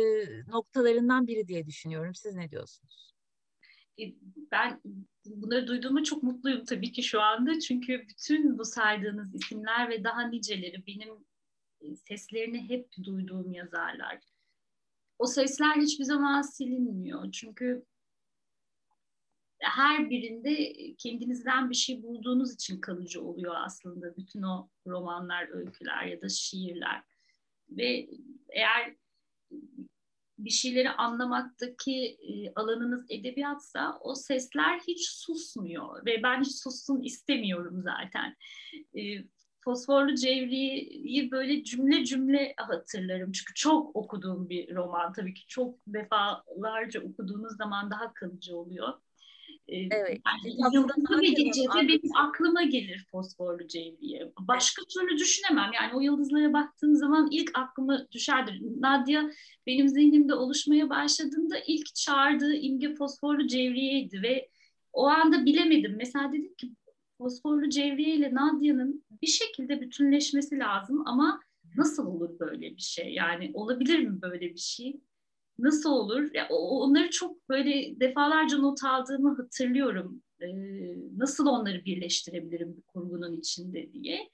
noktalarından 0.51 1.27
biri 1.27 1.49
diye 1.49 1.67
düşünüyorum. 1.67 2.15
Siz 2.15 2.35
ne 2.35 2.51
diyorsunuz? 2.51 3.16
E, 4.01 4.03
ben 4.51 4.81
bunları 5.27 5.67
duyduğuma 5.67 6.05
çok 6.05 6.23
mutluyum 6.23 6.65
tabii 6.65 6.93
ki 6.93 7.03
şu 7.03 7.21
anda. 7.21 7.61
Çünkü 7.61 8.07
bütün 8.09 8.59
bu 8.59 8.65
saydığınız 8.65 9.35
isimler 9.35 9.91
ve 9.91 10.05
daha 10.05 10.23
niceleri 10.23 10.87
benim 10.87 11.15
e, 11.81 11.97
seslerini 11.97 12.69
hep 12.69 12.89
duyduğum 13.03 13.53
yazarlar. 13.53 14.19
O 15.19 15.27
sesler 15.27 15.77
hiçbir 15.77 16.05
zaman 16.05 16.43
silinmiyor. 16.43 17.33
Çünkü 17.33 17.85
her 19.59 20.11
birinde 20.11 20.75
kendinizden 20.99 21.71
bir 21.71 21.75
şey 21.75 22.03
bulduğunuz 22.03 22.55
için 22.55 22.81
kalıcı 22.81 23.23
oluyor 23.23 23.55
aslında 23.57 24.17
bütün 24.17 24.43
o 24.43 24.69
romanlar, 24.87 25.49
öyküler 25.49 26.07
ya 26.07 26.23
da 26.23 26.29
şiirler. 26.29 27.03
Ve 27.69 28.09
eğer 28.49 28.97
bir 30.39 30.51
şeyleri 30.51 30.91
anlamaktaki 30.91 32.05
e, 32.07 32.53
alanınız 32.55 33.07
edebiyatsa 33.11 33.99
o 34.01 34.15
sesler 34.15 34.81
hiç 34.89 35.09
susmuyor 35.09 36.07
ve 36.07 36.23
ben 36.23 36.41
hiç 36.41 36.63
sussun 36.63 37.03
istemiyorum 37.03 37.83
zaten. 37.83 38.37
E, 38.99 39.25
Fosforlu 39.65 40.15
Cevri'yi 40.15 41.31
böyle 41.31 41.65
cümle 41.65 42.05
cümle 42.05 42.55
hatırlarım. 42.57 43.33
Çünkü 43.33 43.55
çok 43.55 43.97
okuduğum 43.97 44.49
bir 44.49 44.75
roman. 44.75 45.13
Tabii 45.13 45.35
ki 45.35 45.47
çok 45.47 45.79
defalarca 45.87 47.01
okuduğunuz 47.01 47.57
zaman 47.57 47.91
daha 47.91 48.15
kalıcı 48.15 48.57
oluyor. 48.57 48.93
Evet. 49.69 50.21
Yıldızlı 50.73 51.23
gecede 51.23 51.89
benim 51.89 52.17
aklıma 52.17 52.63
gelir 52.63 53.07
Fosforlu 53.11 53.69
Cevriye. 53.69 54.33
Başka 54.41 54.83
evet. 54.83 54.91
türlü 54.91 55.19
düşünemem. 55.19 55.71
Yani 55.81 55.95
o 55.95 56.01
yıldızlara 56.01 56.53
baktığım 56.53 56.95
zaman 56.95 57.29
ilk 57.31 57.51
aklıma 57.59 58.07
düşerdir. 58.13 58.63
Nadia 58.81 59.23
benim 59.67 59.89
zihnimde 59.89 60.35
oluşmaya 60.35 60.91
başladığında 60.91 61.57
ilk 61.67 61.95
çağırdığı 61.95 62.55
imge 62.55 62.95
Fosforlu 62.95 63.47
Cevriye'ydi 63.47 64.23
ve 64.23 64.49
o 64.93 65.07
anda 65.07 65.45
bilemedim. 65.45 65.95
Mesela 65.97 66.33
dedim 66.33 66.55
ki 66.55 66.71
fosforlu 67.19 67.69
Cevriye 67.69 68.15
ile 68.15 68.35
Nadia'nın 68.35 69.05
bir 69.23 69.27
şekilde 69.27 69.81
bütünleşmesi 69.81 70.59
lazım 70.59 71.03
ama 71.07 71.41
nasıl 71.77 72.07
olur 72.07 72.39
böyle 72.39 72.77
bir 72.77 72.83
şey? 72.83 73.15
Yani 73.15 73.51
olabilir 73.55 73.99
mi 73.99 74.23
böyle 74.23 74.55
bir 74.55 74.61
şey? 74.61 75.01
Nasıl 75.59 75.91
olur? 75.91 76.35
Ya, 76.35 76.49
onları 76.51 77.11
çok 77.11 77.49
böyle 77.49 78.01
defalarca 78.01 78.59
not 78.59 78.85
aldığımı 78.85 79.37
hatırlıyorum. 79.37 80.23
Ee, 80.41 80.47
nasıl 81.17 81.47
onları 81.47 81.85
birleştirebilirim 81.85 82.77
bir 82.77 82.83
kurgunun 82.83 83.37
içinde 83.37 83.93
diye. 83.93 84.31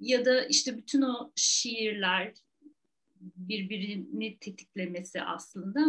Ya 0.00 0.24
da 0.24 0.44
işte 0.44 0.76
bütün 0.76 1.02
o 1.02 1.32
şiirler 1.36 2.34
birbirini 3.20 4.38
tetiklemesi 4.38 5.22
aslında 5.22 5.80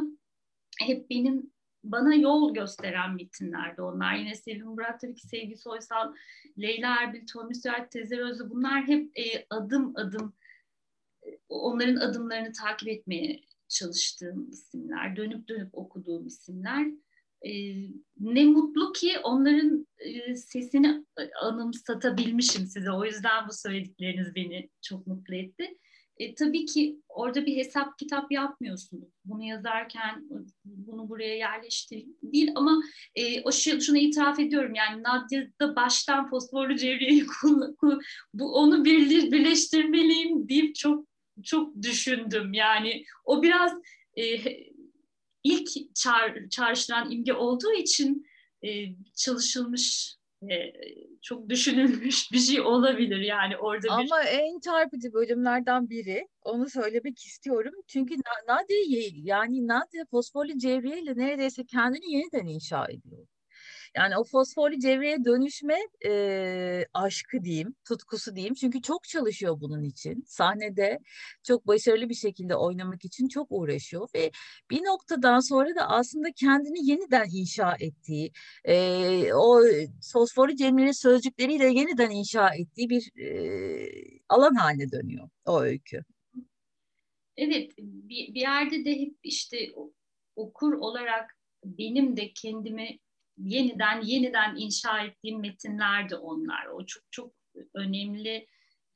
hep 0.79 1.09
benim 1.09 1.51
bana 1.83 2.15
yol 2.15 2.53
gösteren 2.53 3.15
metinlerdi 3.15 3.81
onlar. 3.81 4.15
Yine 4.15 4.35
Sevim 4.35 4.67
Murat 4.67 5.01
tabii 5.01 5.19
Sevgi 5.19 5.57
Soysal, 5.57 6.13
Leyla 6.59 6.95
Erbil, 7.01 7.25
Tommy 7.33 7.55
Sürat, 7.55 7.91
Tezer 7.91 8.19
Özlü 8.19 8.49
bunlar 8.49 8.87
hep 8.87 9.19
e, 9.19 9.45
adım 9.49 9.93
adım 9.95 10.33
e, 11.27 11.29
onların 11.49 11.95
adımlarını 11.95 12.51
takip 12.51 12.87
etmeye 12.89 13.41
çalıştığım 13.71 14.49
isimler, 14.51 15.15
dönüp 15.15 15.47
dönüp 15.47 15.69
okuduğum 15.73 16.27
isimler. 16.27 16.87
E, 17.45 17.51
ne 18.19 18.45
mutlu 18.45 18.93
ki 18.93 19.19
onların 19.23 19.87
e, 19.99 20.35
sesini 20.35 21.05
anımsatabilmişim 21.41 22.65
size. 22.65 22.91
O 22.91 23.05
yüzden 23.05 23.47
bu 23.47 23.53
söyledikleriniz 23.53 24.35
beni 24.35 24.69
çok 24.81 25.07
mutlu 25.07 25.35
etti. 25.35 25.77
E, 26.17 26.35
tabii 26.35 26.65
ki 26.65 26.99
orada 27.09 27.45
bir 27.45 27.55
hesap 27.55 27.97
kitap 27.99 28.31
yapmıyorsunuz. 28.31 29.09
Bunu 29.25 29.43
yazarken 29.43 30.27
bunu 30.65 31.09
buraya 31.09 31.35
yerleştireyim 31.35 32.17
değil 32.23 32.51
ama 32.55 32.81
e, 33.15 33.41
o 33.41 33.51
şey, 33.51 33.79
şunu 33.79 33.97
itiraf 33.97 34.39
ediyorum 34.39 34.75
yani 34.75 35.03
Nadia'da 35.03 35.75
baştan 35.75 36.29
fosforlu 36.29 36.75
cevriyeyi 36.75 37.25
bu 38.33 38.53
onu 38.53 38.85
bir, 38.85 39.31
birleştirmeliyim 39.31 40.49
deyip 40.49 40.75
çok 40.75 41.10
çok 41.43 41.81
düşündüm. 41.81 42.53
Yani 42.53 43.03
o 43.25 43.43
biraz 43.43 43.71
e, 44.17 44.23
ilk 45.43 45.95
çağır, 45.95 46.49
çağrıştıran 46.49 47.11
imge 47.11 47.33
olduğu 47.33 47.73
için 47.73 48.25
e, 48.63 48.69
çalışılmış 49.15 50.15
e, 50.49 50.55
çok 51.21 51.49
düşünülmüş 51.49 52.27
bir 52.31 52.39
şey 52.39 52.61
olabilir 52.61 53.19
yani 53.19 53.57
orada 53.57 53.83
bir... 53.83 53.91
Ama 53.91 54.23
en 54.23 54.59
çarpıcı 54.59 55.13
bölümlerden 55.13 55.89
biri 55.89 56.27
onu 56.41 56.69
söylemek 56.69 57.19
istiyorum. 57.19 57.73
Çünkü 57.87 58.15
Nadia 58.47 58.75
yani 59.15 59.67
Nadia 59.67 60.05
fosforlu 60.11 60.57
cevriyeyle 60.57 61.17
neredeyse 61.17 61.65
kendini 61.65 62.13
yeniden 62.13 62.45
inşa 62.45 62.85
ediyor. 62.85 63.27
Yani 63.95 64.17
o 64.17 64.23
fosforlu 64.23 64.79
cevreye 64.79 65.25
dönüşme 65.25 65.77
e, 66.05 66.85
aşkı 66.93 67.43
diyeyim, 67.43 67.75
tutkusu 67.87 68.35
diyeyim. 68.35 68.53
Çünkü 68.53 68.81
çok 68.81 69.03
çalışıyor 69.03 69.61
bunun 69.61 69.83
için. 69.83 70.23
Sahnede 70.27 70.99
çok 71.43 71.67
başarılı 71.67 72.09
bir 72.09 72.15
şekilde 72.15 72.55
oynamak 72.55 73.05
için 73.05 73.27
çok 73.27 73.47
uğraşıyor 73.49 74.07
ve 74.15 74.31
bir 74.69 74.83
noktadan 74.83 75.39
sonra 75.39 75.75
da 75.75 75.89
aslında 75.89 76.31
kendini 76.31 76.89
yeniden 76.89 77.27
inşa 77.33 77.75
ettiği, 77.79 78.31
e, 78.65 79.33
o 79.33 79.61
fosforlu 80.13 80.55
cevrenin 80.55 80.91
sözcükleriyle 80.91 81.65
yeniden 81.65 82.09
inşa 82.09 82.49
ettiği 82.55 82.89
bir 82.89 83.11
e, 83.21 83.87
alan 84.29 84.55
haline 84.55 84.91
dönüyor 84.91 85.29
o 85.45 85.61
öykü. 85.61 86.03
Evet, 87.37 87.71
bir, 87.77 88.33
bir 88.33 88.41
yerde 88.41 88.85
de 88.85 89.01
hep 89.01 89.15
işte 89.23 89.57
okur 90.35 90.73
olarak 90.73 91.37
benim 91.65 92.17
de 92.17 92.31
kendimi 92.33 92.99
yeniden 93.37 94.01
yeniden 94.01 94.55
inşa 94.55 95.03
ettiğim 95.03 95.39
metinler 95.39 96.09
de 96.09 96.15
onlar. 96.15 96.65
O 96.65 96.85
çok 96.85 97.03
çok 97.11 97.33
önemli 97.73 98.47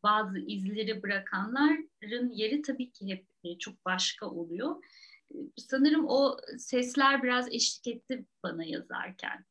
bazı 0.04 0.40
izleri 0.40 1.04
bırakanların 1.04 2.30
yeri 2.30 2.62
tabii 2.62 2.92
ki 2.92 3.08
hep 3.08 3.28
e, 3.44 3.58
çok 3.58 3.86
başka 3.86 4.30
oluyor. 4.30 4.84
Sanırım 5.58 6.06
o 6.08 6.38
sesler 6.58 7.24
biraz 7.24 7.54
eşlik 7.54 7.88
etti 7.88 8.26
bana 8.44 8.66
yazarken. 8.66 9.46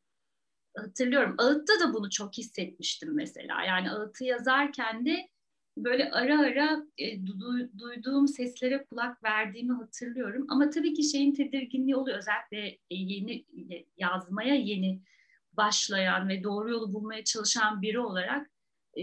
Hatırlıyorum 0.76 1.35
Ağıt'ta 1.39 1.80
da 1.80 1.95
bunu 1.95 2.11
çok 2.11 2.39
hissetmiştim 2.39 3.14
mesela. 3.14 3.64
Yani 3.64 3.91
Ağıt'ı 3.91 4.24
yazarken 4.24 5.07
de 5.07 5.28
böyle 5.77 6.11
ara 6.11 6.41
ara 6.41 6.83
e, 6.99 7.27
du, 7.27 7.79
duyduğum 7.79 8.29
seslere 8.29 8.85
kulak 8.85 9.25
verdiğimi 9.25 9.72
hatırlıyorum. 9.72 10.47
Ama 10.49 10.70
tabii 10.70 10.95
ki 10.95 11.03
şeyin 11.03 11.35
tedirginliği 11.35 11.97
oluyor. 11.97 12.18
Özellikle 12.18 12.68
e, 12.68 12.79
yeni 12.91 13.45
yazmaya 13.97 14.55
yeni 14.55 15.01
başlayan 15.53 16.29
ve 16.29 16.43
doğru 16.43 16.70
yolu 16.70 16.93
bulmaya 16.93 17.25
çalışan 17.25 17.83
biri 17.83 17.99
olarak 17.99 18.51
e, 18.99 19.03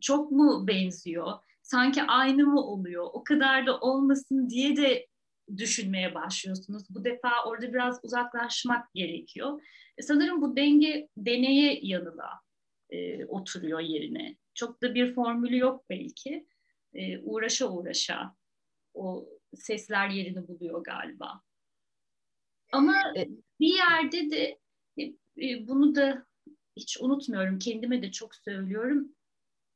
çok 0.00 0.32
mu 0.32 0.66
benziyor? 0.68 1.32
Sanki 1.62 2.02
aynı 2.02 2.46
mı 2.46 2.60
oluyor? 2.60 3.06
O 3.12 3.24
kadar 3.24 3.66
da 3.66 3.80
olmasın 3.80 4.50
diye 4.50 4.76
de 4.76 5.06
düşünmeye 5.56 6.14
başlıyorsunuz. 6.14 6.82
Bu 6.90 7.04
defa 7.04 7.30
orada 7.46 7.72
biraz 7.72 8.00
uzaklaşmak 8.02 8.94
gerekiyor. 8.94 9.62
E, 9.98 10.02
sanırım 10.02 10.42
bu 10.42 10.56
denge 10.56 11.08
deneye 11.16 11.80
yanıla 11.82 12.30
e, 12.90 13.24
oturuyor 13.24 13.80
yerine. 13.80 14.36
Çok 14.56 14.82
da 14.82 14.94
bir 14.94 15.14
formülü 15.14 15.58
yok 15.58 15.84
belki. 15.90 16.46
E, 16.94 17.18
uğraşa 17.18 17.70
uğraşa 17.70 18.36
o 18.94 19.28
sesler 19.54 20.08
yerini 20.08 20.48
buluyor 20.48 20.84
galiba. 20.84 21.42
Ama 22.72 22.96
e, 23.16 23.28
bir 23.60 23.74
yerde 23.74 24.30
de 24.30 24.58
e, 24.98 25.02
e, 25.42 25.68
bunu 25.68 25.94
da 25.94 26.26
hiç 26.76 27.00
unutmuyorum. 27.00 27.58
Kendime 27.58 28.02
de 28.02 28.10
çok 28.10 28.34
söylüyorum. 28.34 29.12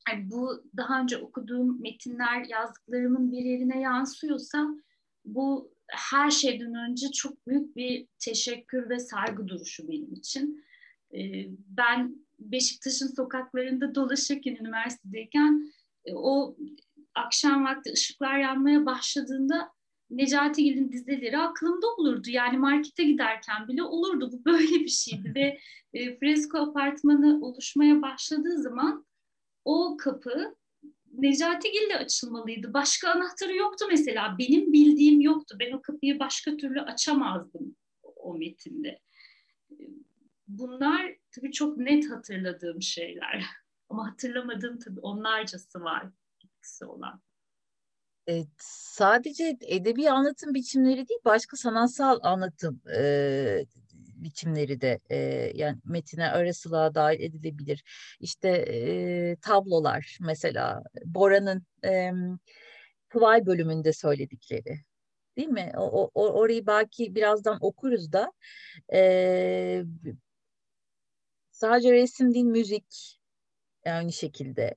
Yani 0.09 0.31
bu 0.31 0.65
daha 0.77 1.01
önce 1.01 1.19
okuduğum 1.19 1.83
metinler 1.83 2.45
yazdıklarımın 2.45 3.33
bir 3.33 3.45
yerine 3.45 3.81
yansıyorsa 3.81 4.67
bu 5.25 5.75
her 5.89 6.31
şeyden 6.31 6.75
önce 6.75 7.11
çok 7.11 7.47
büyük 7.47 7.77
bir 7.77 8.07
teşekkür 8.19 8.91
ve 8.91 8.99
saygı 8.99 9.49
duruşu 9.49 9.89
benim 9.89 10.13
için. 10.13 10.65
E, 11.15 11.21
ben 11.49 12.17
Beşiktaş'ın 12.41 13.15
sokaklarında 13.17 13.95
dolaşırken 13.95 14.57
üniversitedeyken 14.61 15.73
e, 16.05 16.15
o 16.15 16.57
akşam 17.15 17.65
vakti 17.65 17.93
ışıklar 17.93 18.39
yanmaya 18.39 18.87
başladığında 18.87 19.73
Necati 20.11 20.65
Gil'in 20.65 20.93
dizeleri 20.93 21.39
aklımda 21.39 21.87
olurdu. 21.87 22.31
Yani 22.31 22.59
markete 22.59 23.05
giderken 23.05 23.69
bile 23.69 23.83
olurdu. 23.83 24.31
Bu 24.33 24.45
böyle 24.45 24.75
bir 24.75 24.89
şeydi 24.89 25.33
ve 25.35 25.59
e, 25.93 26.19
fresko 26.19 26.59
apartmanı 26.59 27.47
oluşmaya 27.47 28.03
başladığı 28.03 28.63
zaman 28.63 29.07
o 29.65 29.97
kapı 29.97 30.57
Necati 31.13 31.73
Gil'le 31.73 31.97
açılmalıydı. 31.97 32.75
Başka 32.75 33.11
anahtarı 33.11 33.57
yoktu 33.57 33.85
mesela. 33.91 34.37
Benim 34.39 34.73
bildiğim 34.73 35.21
yoktu. 35.21 35.57
Ben 35.61 35.73
o 35.73 35.83
kapıyı 35.83 36.19
başka 36.19 36.57
türlü 36.57 36.81
açamazdım 36.81 37.77
o 38.03 38.35
metinde 38.35 39.01
bunlar 40.59 41.17
tabii 41.31 41.53
çok 41.53 41.77
net 41.77 42.11
hatırladığım 42.11 42.83
şeyler. 42.83 43.45
Ama 43.89 44.11
hatırlamadığım 44.11 44.79
tabii 44.79 45.01
onlarcası 45.01 45.81
var 45.81 46.07
etkisi 46.45 46.85
olan. 46.85 47.23
Evet, 48.27 48.49
sadece 48.59 49.59
edebi 49.61 50.11
anlatım 50.11 50.55
biçimleri 50.55 51.09
değil, 51.09 51.21
başka 51.25 51.57
sanatsal 51.57 52.19
anlatım 52.23 52.81
e, 52.97 53.65
biçimleri 53.97 54.81
de 54.81 55.01
e, 55.11 55.17
yani 55.55 55.79
metine 55.85 56.31
arasılığa 56.31 56.95
dahil 56.95 57.21
edilebilir. 57.21 57.85
İşte 58.21 58.49
e, 58.49 59.37
tablolar 59.37 60.19
mesela 60.21 60.83
Bora'nın 61.05 61.63
e, 61.85 62.13
Kıvay 63.09 63.47
bölümünde 63.47 63.93
söyledikleri 63.93 64.81
değil 65.37 65.49
mi? 65.49 65.73
O, 65.77 66.11
o, 66.15 66.33
orayı 66.33 66.67
belki 66.67 67.15
birazdan 67.15 67.59
okuruz 67.61 68.13
da 68.13 68.33
e, 68.93 69.83
Sadece 71.61 71.93
resim 71.93 72.35
değil, 72.35 72.45
müzik 72.45 73.19
aynı 73.87 74.13
şekilde. 74.13 74.75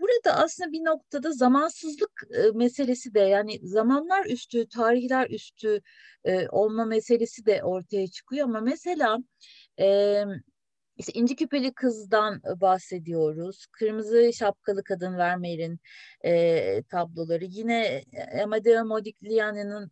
Burada 0.00 0.36
aslında 0.36 0.72
bir 0.72 0.84
noktada 0.84 1.32
zamansızlık 1.32 2.22
e, 2.34 2.50
meselesi 2.54 3.14
de 3.14 3.20
yani 3.20 3.60
zamanlar 3.62 4.26
üstü, 4.26 4.68
tarihler 4.68 5.30
üstü 5.30 5.80
e, 6.24 6.48
olma 6.48 6.84
meselesi 6.84 7.46
de 7.46 7.62
ortaya 7.62 8.06
çıkıyor 8.08 8.44
ama 8.44 8.60
mesela 8.60 9.18
e, 9.80 10.16
işte 10.96 11.12
İnci 11.12 11.36
Küpeli 11.36 11.74
Kız'dan 11.74 12.42
bahsediyoruz. 12.60 13.66
Kırmızı 13.66 14.32
Şapkalı 14.32 14.84
Kadın 14.84 15.18
Vermeer'in 15.18 15.80
e, 16.24 16.82
tabloları. 16.82 17.44
Yine 17.44 18.02
Amadeo 18.42 18.84
Modigliani'nin 18.84 19.90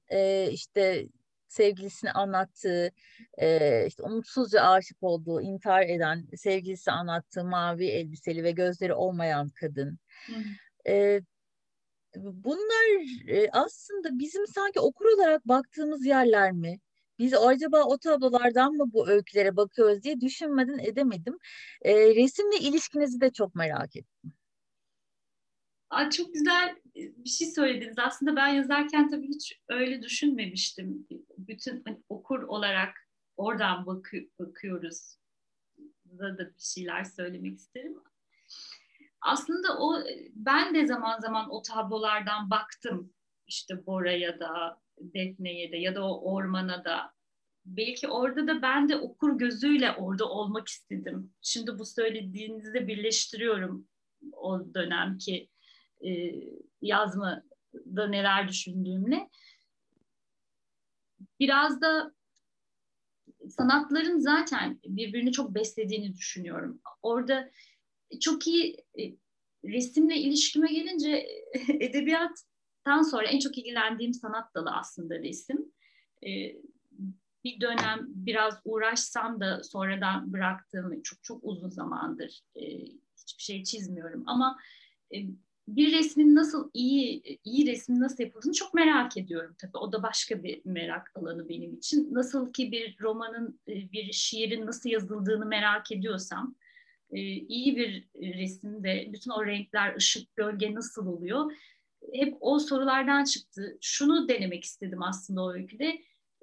işte 0.51 1.09
sevgilisini 1.53 2.13
anlattığı, 2.13 2.91
e, 3.39 3.87
işte 3.87 4.03
umutsuzca 4.03 4.63
aşık 4.63 5.03
olduğu, 5.03 5.41
intihar 5.41 5.83
eden 5.83 6.27
sevgilisi 6.37 6.91
anlattığı 6.91 7.45
mavi 7.45 7.87
elbiseli 7.87 8.45
ve 8.45 8.51
gözleri 8.51 8.95
olmayan 8.95 9.49
kadın. 9.49 9.99
E, 10.89 11.21
bunlar 12.17 13.03
e, 13.29 13.51
aslında 13.53 14.19
bizim 14.19 14.47
sanki 14.47 14.81
okur 14.81 15.05
olarak 15.05 15.49
baktığımız 15.49 16.07
yerler 16.07 16.53
mi? 16.53 16.81
Biz 17.19 17.35
acaba 17.35 17.85
o 17.85 17.99
tablolardan 17.99 18.73
mı 18.73 18.85
bu 18.93 19.09
öykülere 19.09 19.57
bakıyoruz 19.57 20.03
diye 20.03 20.21
düşünmeden 20.21 20.79
edemedim. 20.79 21.39
E, 21.83 22.15
resimle 22.15 22.57
ilişkinizi 22.59 23.21
de 23.21 23.31
çok 23.33 23.55
merak 23.55 23.97
ettim. 23.97 24.33
Aa, 25.91 26.11
çok 26.11 26.35
güzel 26.35 26.77
bir 26.95 27.31
şey 27.31 27.47
söylediniz. 27.47 27.99
Aslında 27.99 28.37
ben 28.37 28.49
yazarken 28.49 29.11
tabii 29.11 29.29
hiç 29.29 29.61
öyle 29.69 30.03
düşünmemiştim. 30.03 31.07
Bütün 31.39 31.83
hani, 31.87 32.03
okur 32.09 32.43
olarak 32.43 33.09
oradan 33.37 33.87
bakı, 33.87 34.17
bakıyoruz 34.39 35.21
da 36.19 36.39
da 36.39 36.47
bir 36.47 36.63
şeyler 36.63 37.05
söylemek 37.05 37.59
isterim. 37.59 37.97
Aslında 39.21 39.79
o 39.79 40.03
ben 40.35 40.75
de 40.75 40.87
zaman 40.87 41.21
zaman 41.21 41.51
o 41.51 41.63
tablolardan 41.63 42.51
baktım. 42.51 43.13
İşte 43.47 43.87
Bora'ya 43.87 44.41
da, 44.41 44.81
Defne'ye 44.99 45.73
de 45.73 45.77
ya 45.77 45.95
da 45.95 46.05
o 46.05 46.35
ormana 46.35 46.85
da. 46.85 47.13
Belki 47.65 48.09
orada 48.09 48.47
da 48.47 48.63
ben 48.63 48.89
de 48.89 48.97
okur 48.97 49.39
gözüyle 49.39 49.93
orada 49.93 50.29
olmak 50.29 50.69
istedim. 50.69 51.35
Şimdi 51.43 51.79
bu 51.79 51.85
söylediğinizde 51.85 52.89
birleştiriyorum 52.89 53.89
o 54.33 54.75
dönemki 54.75 55.49
e, 56.05 56.11
yazmada 56.83 58.07
neler 58.09 58.49
düşündüğümle. 58.49 59.29
Biraz 61.41 61.81
da 61.81 62.15
sanatların 63.49 64.19
zaten 64.19 64.81
birbirini 64.85 65.33
çok 65.33 65.55
beslediğini 65.55 66.15
düşünüyorum. 66.15 66.81
Orada 67.03 67.51
çok 68.21 68.47
iyi 68.47 68.77
e, 68.99 69.03
resimle 69.65 70.17
ilişkime 70.17 70.73
gelince 70.73 71.27
edebiyattan 71.69 73.03
sonra 73.11 73.27
en 73.27 73.39
çok 73.39 73.59
ilgilendiğim 73.59 74.15
sanat 74.15 74.55
dalı 74.55 74.71
aslında 74.71 75.19
resim. 75.19 75.73
E, 76.27 76.31
bir 77.45 77.61
dönem 77.61 78.07
biraz 78.09 78.55
uğraşsam 78.65 79.41
da 79.41 79.65
sonradan 79.65 80.33
bıraktığım 80.33 81.03
çok 81.03 81.23
çok 81.23 81.45
uzun 81.45 81.71
zamandır 81.71 82.41
e, 82.57 82.63
hiçbir 83.17 83.43
şey 83.43 83.65
çizmiyorum 83.65 84.23
ama 84.27 84.59
bir 85.77 85.93
resmin 85.93 86.35
nasıl 86.35 86.71
iyi 86.75 87.23
iyi 87.45 87.67
resmin 87.67 88.01
nasıl 88.01 88.25
yapıldığını 88.25 88.53
çok 88.53 88.75
merak 88.75 89.17
ediyorum 89.17 89.55
tabii. 89.59 89.79
O 89.79 89.93
da 89.93 90.03
başka 90.03 90.43
bir 90.43 90.61
merak 90.65 91.13
alanı 91.15 91.49
benim 91.49 91.75
için. 91.75 92.15
Nasıl 92.15 92.53
ki 92.53 92.73
bir 92.73 92.97
romanın, 93.01 93.61
e, 93.69 93.93
bir 93.93 94.13
şiirin 94.13 94.67
nasıl 94.67 94.91
yazıldığını 94.91 95.47
merak 95.47 95.93
ediyorsam, 95.93 96.55
e, 97.11 97.21
iyi 97.21 97.77
bir 97.77 98.09
resimde 98.21 99.09
bütün 99.13 99.31
o 99.31 99.47
renkler, 99.47 99.97
ışık, 99.97 100.37
gölge 100.37 100.75
nasıl 100.75 101.07
oluyor? 101.07 101.53
Hep 102.13 102.37
o 102.41 102.59
sorulardan 102.59 103.25
çıktı. 103.25 103.79
Şunu 103.81 104.29
denemek 104.29 104.65
istedim 104.65 105.03
aslında 105.03 105.43
o 105.43 105.53
öyküde. 105.53 105.87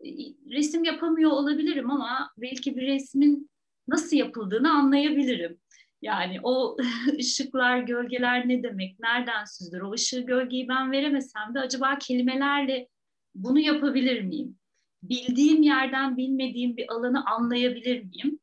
E, 0.06 0.10
resim 0.50 0.84
yapamıyor 0.84 1.32
olabilirim 1.32 1.92
ama 1.92 2.32
belki 2.38 2.78
bir 2.78 2.88
resmin 2.88 3.50
nasıl 3.88 4.18
yapıldığını 4.18 4.72
anlayabilirim. 4.72 5.60
Yani 6.02 6.40
o 6.44 6.78
ışıklar, 7.20 7.80
gölgeler 7.80 8.48
ne 8.48 8.64
demek, 8.64 9.00
nereden 9.00 9.46
süzdür? 9.46 9.82
O 9.82 9.92
ışığı, 9.92 10.22
gölgeyi 10.22 10.68
ben 10.68 10.92
veremesem 10.92 11.54
de 11.56 11.60
acaba 11.60 11.98
kelimelerle 12.00 12.88
bunu 13.36 13.60
yapabilir 13.60 14.22
miyim? 14.22 14.58
Bildiğim 15.04 15.62
yerden 15.64 16.18
bilmediğim 16.18 16.78
bir 16.78 16.92
alanı 16.94 17.26
anlayabilir 17.26 18.04
miyim? 18.04 18.40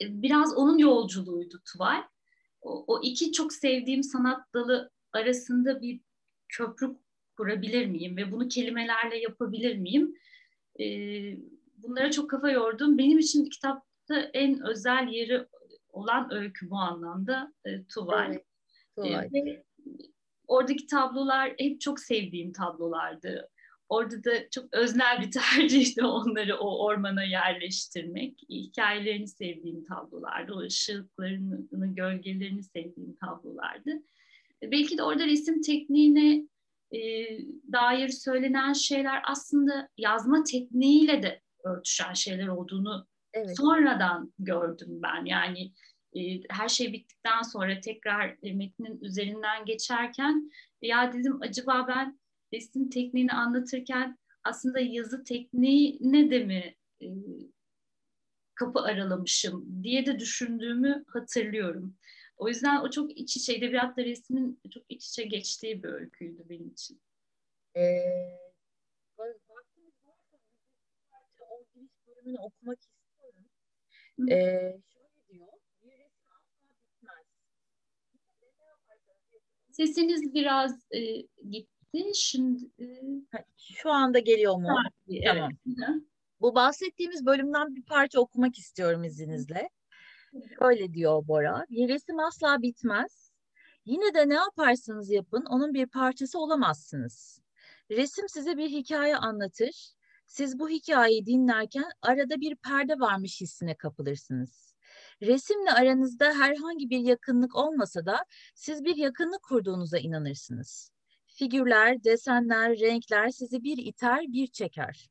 E, 0.00 0.22
biraz 0.22 0.56
onun 0.56 0.78
yolculuğuydu 0.78 1.62
Tuval. 1.72 2.02
O, 2.60 2.84
o 2.86 3.02
iki 3.02 3.32
çok 3.32 3.52
sevdiğim 3.52 4.02
sanat 4.02 4.54
dalı 4.54 4.90
arasında 5.12 5.82
bir 5.82 6.00
köprü 6.48 6.96
kurabilir 7.36 7.86
miyim 7.86 8.16
ve 8.16 8.32
bunu 8.32 8.48
kelimelerle 8.48 9.18
yapabilir 9.18 9.76
miyim? 9.76 10.14
Ee, 10.80 11.36
bunlara 11.76 12.10
çok 12.10 12.30
kafa 12.30 12.50
yordum. 12.50 12.98
Benim 12.98 13.18
için 13.18 13.44
kitapta 13.44 14.18
en 14.32 14.66
özel 14.66 15.08
yeri 15.08 15.46
olan 15.92 16.32
öykü 16.32 16.70
bu 16.70 16.76
anlamda 16.76 17.52
e, 17.64 17.84
Tuval. 17.84 18.30
Evet, 18.30 18.44
Tuval. 18.96 19.24
E, 19.24 19.64
oradaki 20.46 20.86
tablolar 20.86 21.54
hep 21.58 21.80
çok 21.80 22.00
sevdiğim 22.00 22.52
tablolardı. 22.52 23.48
Orada 23.88 24.24
da 24.24 24.50
çok 24.50 24.74
öznel 24.74 25.20
bir 25.20 25.30
tercihti 25.56 26.04
onları 26.04 26.56
o 26.56 26.84
ormana 26.84 27.24
yerleştirmek. 27.24 28.40
Hikayelerini 28.48 29.28
sevdiğim 29.28 29.84
tablolardı. 29.84 30.52
O 30.52 30.58
ışıklarını, 30.58 31.94
gölgelerini 31.94 32.62
sevdiğim 32.62 33.16
tablolardı. 33.16 33.90
E, 34.62 34.70
belki 34.70 34.98
de 34.98 35.02
orada 35.02 35.26
resim 35.26 35.62
tekniğine 35.62 36.46
e, 36.92 37.00
dair 37.72 38.08
söylenen 38.08 38.72
şeyler 38.72 39.22
aslında 39.24 39.88
yazma 39.96 40.44
tekniğiyle 40.44 41.22
de 41.22 41.40
örtüşen 41.64 42.12
şeyler 42.12 42.48
olduğunu 42.48 43.06
Evet. 43.34 43.56
Sonradan 43.56 44.32
gördüm 44.38 45.02
ben 45.02 45.24
yani 45.24 45.72
e, 46.16 46.20
her 46.50 46.68
şey 46.68 46.92
bittikten 46.92 47.42
sonra 47.42 47.80
tekrar 47.80 48.36
e, 48.42 48.52
metnin 48.52 49.00
üzerinden 49.00 49.64
geçerken 49.64 50.50
ya 50.82 51.12
dedim 51.12 51.38
acaba 51.42 51.86
ben 51.88 52.20
resim 52.54 52.90
tekniğini 52.90 53.32
anlatırken 53.32 54.18
aslında 54.44 54.80
yazı 54.80 55.24
tekniğine 55.24 56.30
de 56.30 56.44
mi 56.44 56.74
e, 57.02 57.06
kapı 58.54 58.80
aralamışım 58.80 59.82
diye 59.82 60.06
de 60.06 60.18
düşündüğümü 60.18 61.04
hatırlıyorum. 61.06 61.96
O 62.36 62.48
yüzden 62.48 62.80
o 62.80 62.90
çok 62.90 63.18
iç 63.18 63.36
içe, 63.36 63.54
edebiyatla 63.54 64.04
resmin 64.04 64.60
çok 64.74 64.82
iç 64.88 65.08
içe 65.08 65.22
geçtiği 65.22 65.82
bir 65.82 65.88
öyküydü 65.88 66.48
benim 66.48 66.68
için. 66.68 67.00
Ee, 67.76 67.80
bölümünü 69.18 69.38
okumak 69.52 69.66
ee, 71.82 72.04
şöyle 72.04 72.24
diyor, 72.24 72.42
bitmez. 74.26 74.82
Sesiniz 79.70 80.34
biraz 80.34 80.72
e, 80.90 81.00
gitti. 81.50 82.10
Şimdi 82.14 82.64
e... 82.80 82.84
şu 83.58 83.90
anda 83.90 84.18
geliyor 84.18 84.56
mu? 84.56 84.68
Ha, 84.68 84.82
tamam. 85.26 85.50
Evet. 85.66 86.02
Bu 86.40 86.54
bahsettiğimiz 86.54 87.26
bölümden 87.26 87.74
bir 87.74 87.82
parça 87.82 88.20
okumak 88.20 88.58
istiyorum 88.58 89.04
izninizle. 89.04 89.68
Şöyle 90.58 90.94
diyor 90.94 91.28
Bora. 91.28 91.66
Bir 91.70 91.88
resim 91.88 92.18
asla 92.18 92.62
bitmez. 92.62 93.32
Yine 93.84 94.14
de 94.14 94.28
ne 94.28 94.34
yaparsanız 94.34 95.10
yapın 95.10 95.44
onun 95.44 95.74
bir 95.74 95.86
parçası 95.86 96.38
olamazsınız. 96.38 97.40
Resim 97.90 98.28
size 98.28 98.56
bir 98.56 98.68
hikaye 98.68 99.16
anlatır 99.16 99.92
siz 100.32 100.58
bu 100.58 100.68
hikayeyi 100.68 101.26
dinlerken 101.26 101.84
arada 102.02 102.40
bir 102.40 102.56
perde 102.56 103.00
varmış 103.00 103.40
hissine 103.40 103.74
kapılırsınız. 103.74 104.74
Resimle 105.22 105.72
aranızda 105.72 106.24
herhangi 106.26 106.90
bir 106.90 106.98
yakınlık 106.98 107.56
olmasa 107.56 108.06
da 108.06 108.24
siz 108.54 108.84
bir 108.84 108.96
yakınlık 108.96 109.42
kurduğunuza 109.42 109.98
inanırsınız. 109.98 110.90
Figürler, 111.26 112.04
desenler, 112.04 112.80
renkler 112.80 113.28
sizi 113.28 113.62
bir 113.62 113.78
iter, 113.78 114.20
bir 114.28 114.46
çeker. 114.46 115.10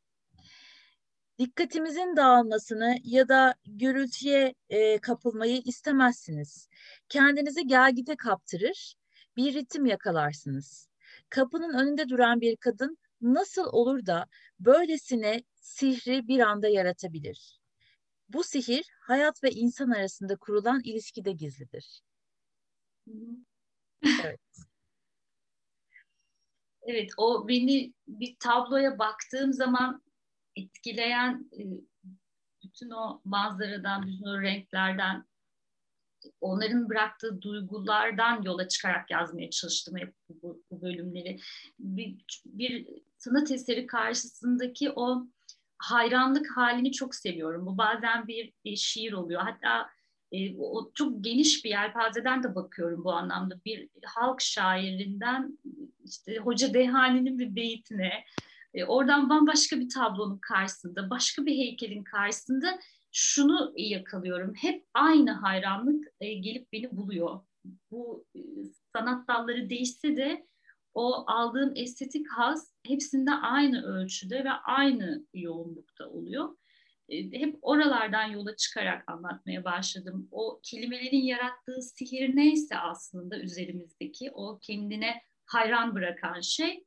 Dikkatimizin 1.39 2.15
dağılmasını 2.15 2.95
ya 3.03 3.27
da 3.27 3.55
gürültüye 3.65 4.55
e, 4.69 4.97
kapılmayı 4.97 5.61
istemezsiniz. 5.65 6.69
Kendinizi 7.09 7.67
gelgite 7.67 8.15
kaptırır, 8.15 8.95
bir 9.37 9.53
ritim 9.53 9.85
yakalarsınız. 9.85 10.87
Kapının 11.29 11.73
önünde 11.73 12.09
duran 12.09 12.41
bir 12.41 12.55
kadın 12.55 12.97
nasıl 13.21 13.65
olur 13.65 14.05
da 14.05 14.27
böylesine 14.59 15.43
sihri 15.55 16.27
bir 16.27 16.39
anda 16.39 16.67
yaratabilir? 16.67 17.59
Bu 18.29 18.43
sihir 18.43 18.85
hayat 19.01 19.43
ve 19.43 19.51
insan 19.51 19.89
arasında 19.89 20.35
kurulan 20.35 20.81
ilişkide 20.83 21.31
gizlidir. 21.31 22.01
evet. 24.23 24.39
Evet, 26.81 27.11
o 27.17 27.47
beni 27.47 27.93
bir 28.07 28.35
tabloya 28.39 28.99
baktığım 28.99 29.53
zaman 29.53 30.03
etkileyen 30.55 31.49
e, 31.59 31.63
bütün 32.63 32.89
o 32.89 33.21
manzaradan, 33.25 34.07
bütün 34.07 34.25
o 34.25 34.41
renklerden 34.41 35.25
onların 36.41 36.89
bıraktığı 36.89 37.41
duygulardan 37.41 38.41
yola 38.43 38.67
çıkarak 38.67 39.11
yazmaya 39.11 39.49
çalıştım 39.49 39.97
hep 39.97 40.13
bu, 40.29 40.63
bu 40.71 40.81
bölümleri. 40.81 41.39
Bir, 41.79 42.15
bir 42.45 42.87
sanat 43.17 43.51
eseri 43.51 43.87
karşısındaki 43.87 44.91
o 44.95 45.27
hayranlık 45.77 46.57
halini 46.57 46.91
çok 46.91 47.15
seviyorum. 47.15 47.65
Bu 47.65 47.77
bazen 47.77 48.27
bir, 48.27 48.53
bir 48.65 48.75
şiir 48.75 49.13
oluyor. 49.13 49.41
Hatta 49.41 49.89
e, 50.31 50.57
o 50.57 50.91
çok 50.93 51.23
geniş 51.23 51.65
bir 51.65 51.69
yelpazeden 51.69 52.43
de 52.43 52.55
bakıyorum 52.55 53.03
bu 53.03 53.11
anlamda. 53.11 53.55
Bir 53.65 53.89
halk 54.05 54.41
şairinden 54.41 55.59
işte 56.05 56.37
Hoca 56.37 56.73
Dehani'nin 56.73 57.39
bir 57.39 57.55
beytine, 57.55 58.11
e, 58.73 58.85
oradan 58.85 59.29
bambaşka 59.29 59.79
bir 59.79 59.89
tablonun 59.89 60.37
karşısında, 60.37 61.09
başka 61.09 61.45
bir 61.45 61.57
heykelin 61.57 62.03
karşısında 62.03 62.79
şunu 63.11 63.73
yakalıyorum. 63.77 64.53
Hep 64.61 64.85
aynı 64.93 65.31
hayranlık 65.31 66.07
e, 66.19 66.33
gelip 66.33 66.73
beni 66.73 66.97
buluyor. 66.97 67.39
Bu 67.91 68.25
e, 68.35 68.39
sanat 68.93 69.27
dalları 69.27 69.69
değişse 69.69 70.17
de 70.17 70.47
o 70.93 71.23
aldığım 71.27 71.73
estetik 71.75 72.25
haz 72.31 72.73
hepsinde 72.87 73.31
aynı 73.31 73.83
ölçüde 73.83 74.43
ve 74.43 74.51
aynı 74.51 75.25
yoğunlukta 75.33 76.09
oluyor. 76.09 76.57
E, 77.09 77.31
hep 77.39 77.57
oralardan 77.61 78.25
yola 78.25 78.55
çıkarak 78.55 79.11
anlatmaya 79.11 79.63
başladım. 79.63 80.27
O 80.31 80.59
kelimelerin 80.63 81.23
yarattığı 81.23 81.81
sihir 81.81 82.35
neyse 82.35 82.77
aslında 82.77 83.39
üzerimizdeki 83.39 84.31
o 84.33 84.59
kendine 84.61 85.21
hayran 85.45 85.95
bırakan 85.95 86.41
şey 86.41 86.85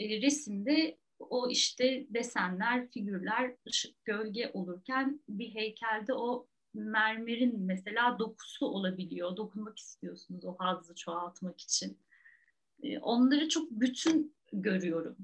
resimde 0.00 0.98
o 1.18 1.50
işte 1.50 2.06
desenler, 2.10 2.90
figürler, 2.90 3.54
ışık, 3.68 4.04
gölge 4.04 4.50
olurken 4.54 5.20
bir 5.28 5.54
heykelde 5.54 6.14
o 6.14 6.48
mermerin 6.74 7.60
mesela 7.60 8.18
dokusu 8.18 8.66
olabiliyor. 8.66 9.36
Dokunmak 9.36 9.78
istiyorsunuz 9.78 10.44
o 10.44 10.56
hazzı 10.58 10.94
çoğaltmak 10.94 11.60
için. 11.60 11.98
Ee, 12.82 12.98
onları 12.98 13.48
çok 13.48 13.70
bütün 13.70 14.36
görüyorum. 14.52 15.16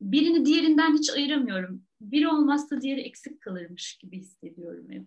Birini 0.00 0.46
diğerinden 0.46 0.96
hiç 0.96 1.10
ayıramıyorum. 1.10 1.86
Biri 2.00 2.28
olmazsa 2.28 2.80
diğeri 2.80 3.00
eksik 3.00 3.40
kalırmış 3.40 3.96
gibi 3.96 4.18
hissediyorum 4.18 4.90
hep. 4.90 5.06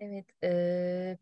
Evet, 0.00 0.44
e, 0.44 1.18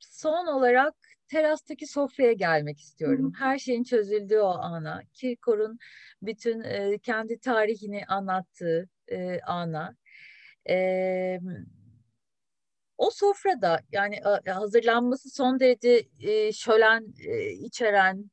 son 0.00 0.46
olarak 0.46 0.94
terastaki 1.30 1.86
sofraya 1.86 2.32
gelmek 2.32 2.80
istiyorum. 2.80 3.32
Her 3.38 3.58
şeyin 3.58 3.84
çözüldüğü 3.84 4.38
o 4.38 4.48
ana. 4.48 5.02
Kirkor'un 5.12 5.78
bütün 6.22 6.60
e, 6.60 6.98
kendi 6.98 7.38
tarihini 7.38 8.04
anlattığı 8.06 8.88
e, 9.12 9.40
ana. 9.40 9.96
E, 10.68 11.40
o 12.98 13.10
sofrada 13.10 13.80
yani 13.92 14.20
hazırlanması 14.46 15.30
son 15.30 15.60
derece 15.60 16.08
e, 16.20 16.52
şölen 16.52 17.14
e, 17.26 17.50
içeren, 17.50 18.30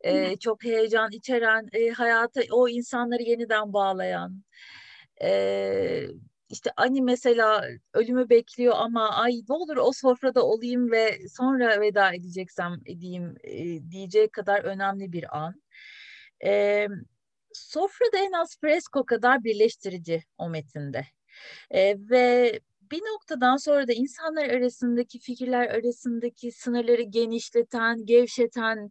e, 0.00 0.36
çok 0.36 0.64
heyecan 0.64 1.12
içeren, 1.12 1.68
e, 1.72 1.88
hayata 1.88 2.40
o 2.52 2.68
insanları 2.68 3.22
yeniden 3.22 3.72
bağlayan, 3.72 4.44
e, 5.22 6.06
işte 6.50 6.70
Ani 6.76 7.02
mesela 7.02 7.64
ölümü 7.94 8.28
bekliyor 8.28 8.74
ama 8.76 9.08
ay 9.08 9.32
ne 9.48 9.54
olur 9.54 9.76
o 9.76 9.92
sofrada 9.92 10.46
olayım 10.46 10.90
ve 10.90 11.28
sonra 11.28 11.80
veda 11.80 12.14
edeceksem 12.14 12.80
edeyim 12.86 13.34
e, 13.44 13.90
diyeceği 13.90 14.28
kadar 14.30 14.64
önemli 14.64 15.12
bir 15.12 15.38
an. 15.38 15.62
E, 16.44 16.86
sofrada 17.52 18.18
en 18.18 18.32
az 18.32 18.58
fresko 18.60 19.04
kadar 19.06 19.44
birleştirici 19.44 20.24
o 20.38 20.48
metinde. 20.50 21.06
E, 21.70 21.96
ve 22.10 22.60
bir 22.90 23.00
noktadan 23.00 23.56
sonra 23.56 23.88
da 23.88 23.92
insanlar 23.92 24.48
arasındaki 24.48 25.18
fikirler 25.18 25.68
arasındaki 25.68 26.52
sınırları 26.52 27.02
genişleten, 27.02 28.06
gevşeten, 28.06 28.90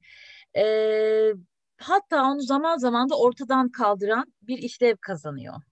e, 0.57 1.33
hatta 1.77 2.23
onu 2.31 2.41
zaman 2.41 2.77
zaman 2.77 3.09
da 3.09 3.19
ortadan 3.19 3.69
kaldıran 3.71 4.33
bir 4.41 4.57
işlev 4.57 4.95
kazanıyor. 5.01 5.68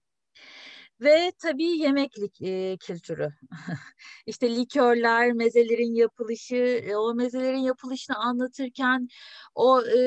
Ve 1.01 1.31
tabii 1.39 1.77
yemeklik 1.77 2.41
e, 2.41 2.77
kültürü. 2.77 3.33
işte 4.25 4.55
likörler, 4.55 5.33
mezelerin 5.33 5.93
yapılışı, 5.93 6.55
e, 6.55 6.95
o 6.95 7.13
mezelerin 7.13 7.57
yapılışını 7.57 8.17
anlatırken 8.17 9.07
o 9.55 9.81
e, 9.81 9.97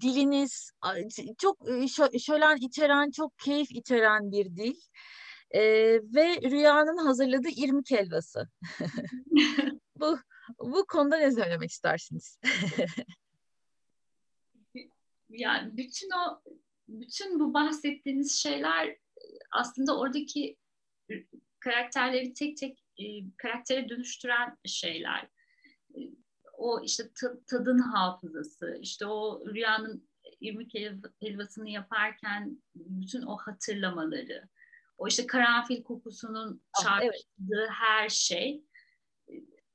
diliniz 0.00 0.70
çok 1.38 1.58
şölen 2.20 2.56
içeren, 2.56 3.10
çok 3.10 3.38
keyif 3.38 3.70
içeren 3.70 4.32
bir 4.32 4.56
dil. 4.56 4.80
E, 5.50 5.62
ve 6.14 6.50
Rüya'nın 6.50 6.96
hazırladığı 6.96 7.50
irmik 7.56 7.90
helvası. 7.90 8.48
bu 10.00 10.18
bu 10.60 10.86
konuda 10.86 11.16
ne 11.16 11.32
söylemek 11.32 11.70
istersiniz? 11.70 12.38
yani 15.28 15.76
bütün 15.76 16.10
o 16.10 16.40
bütün 16.88 17.40
bu 17.40 17.54
bahsettiğiniz 17.54 18.38
şeyler 18.38 18.96
aslında 19.50 19.98
oradaki 19.98 20.56
karakterleri 21.60 22.34
tek 22.34 22.56
tek 22.56 22.84
e, 22.98 23.04
karaktere 23.36 23.88
dönüştüren 23.88 24.56
şeyler. 24.64 25.28
E, 25.94 26.00
o 26.58 26.82
işte 26.84 27.10
tadın 27.46 27.78
hafızası, 27.78 28.78
işte 28.80 29.06
o 29.06 29.46
rüyanın 29.46 30.08
irmik 30.40 30.74
helvasını 31.22 31.68
yaparken 31.68 32.62
bütün 32.74 33.22
o 33.22 33.36
hatırlamaları, 33.36 34.48
o 34.98 35.08
işte 35.08 35.26
karanfil 35.26 35.82
kokusunun 35.82 36.62
ah, 36.72 36.82
çarpıştığı 36.82 37.60
evet. 37.60 37.70
her 37.70 38.08
şey. 38.08 38.64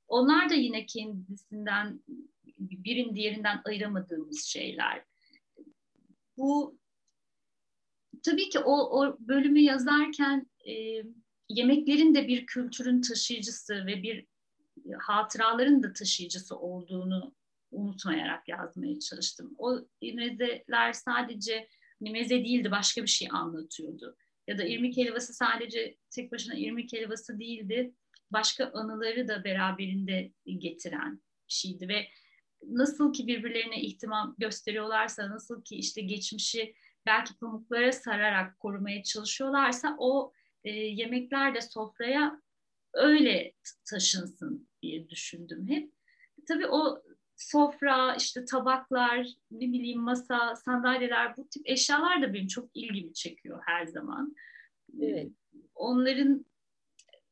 Onlar 0.07 0.49
da 0.49 0.53
yine 0.53 0.85
kendisinden 0.85 1.99
birin 2.59 3.15
diğerinden 3.15 3.61
ayıramadığımız 3.65 4.43
şeyler. 4.43 5.05
Bu 6.37 6.80
tabii 8.23 8.49
ki 8.49 8.59
o, 8.59 8.99
o 8.99 9.17
bölümü 9.19 9.59
yazarken 9.59 10.51
e, 10.67 11.03
yemeklerin 11.49 12.15
de 12.15 12.27
bir 12.27 12.45
kültürün 12.45 13.01
taşıyıcısı 13.01 13.85
ve 13.85 14.03
bir 14.03 14.25
hatıraların 14.99 15.83
da 15.83 15.93
taşıyıcısı 15.93 16.55
olduğunu 16.55 17.35
unutmayarak 17.71 18.47
yazmaya 18.47 18.99
çalıştım. 18.99 19.55
O 19.57 19.79
mezeler 20.01 20.93
sadece 20.93 21.67
hani 21.99 22.11
meze 22.11 22.45
değildi, 22.45 22.71
başka 22.71 23.01
bir 23.03 23.07
şey 23.07 23.27
anlatıyordu. 23.31 24.17
Ya 24.47 24.57
da 24.57 24.63
irmik 24.63 24.97
helvası 24.97 25.33
sadece 25.33 25.97
tek 26.09 26.31
başına 26.31 26.55
irmik 26.55 26.93
helvası 26.93 27.39
değildi, 27.39 27.93
başka 28.31 28.71
anıları 28.73 29.27
da 29.27 29.43
beraberinde 29.43 30.31
getiren 30.57 31.21
bir 31.47 31.53
şeydi 31.53 31.87
ve 31.87 32.07
nasıl 32.67 33.13
ki 33.13 33.27
birbirlerine 33.27 33.81
ihtimam 33.81 34.35
gösteriyorlarsa, 34.37 35.29
nasıl 35.29 35.63
ki 35.63 35.75
işte 35.75 36.01
geçmişi 36.01 36.73
belki 37.05 37.37
pamuklara 37.37 37.91
sararak 37.91 38.59
korumaya 38.59 39.03
çalışıyorlarsa 39.03 39.95
o 39.99 40.33
e, 40.63 40.69
yemekler 40.71 41.55
de 41.55 41.61
sofraya 41.61 42.41
öyle 42.93 43.53
taşınsın 43.89 44.69
diye 44.81 45.09
düşündüm 45.09 45.67
hep. 45.67 45.91
Tabii 46.47 46.67
o 46.67 47.03
sofra, 47.35 48.15
işte 48.15 48.45
tabaklar, 48.45 49.27
ne 49.51 49.71
bileyim 49.71 50.01
masa, 50.01 50.55
sandalyeler 50.55 51.37
bu 51.37 51.49
tip 51.49 51.69
eşyalar 51.69 52.21
da 52.21 52.33
benim 52.33 52.47
çok 52.47 52.69
ilgimi 52.73 53.13
çekiyor 53.13 53.61
her 53.65 53.85
zaman. 53.85 54.35
Evet. 55.01 55.31
Onların 55.75 56.45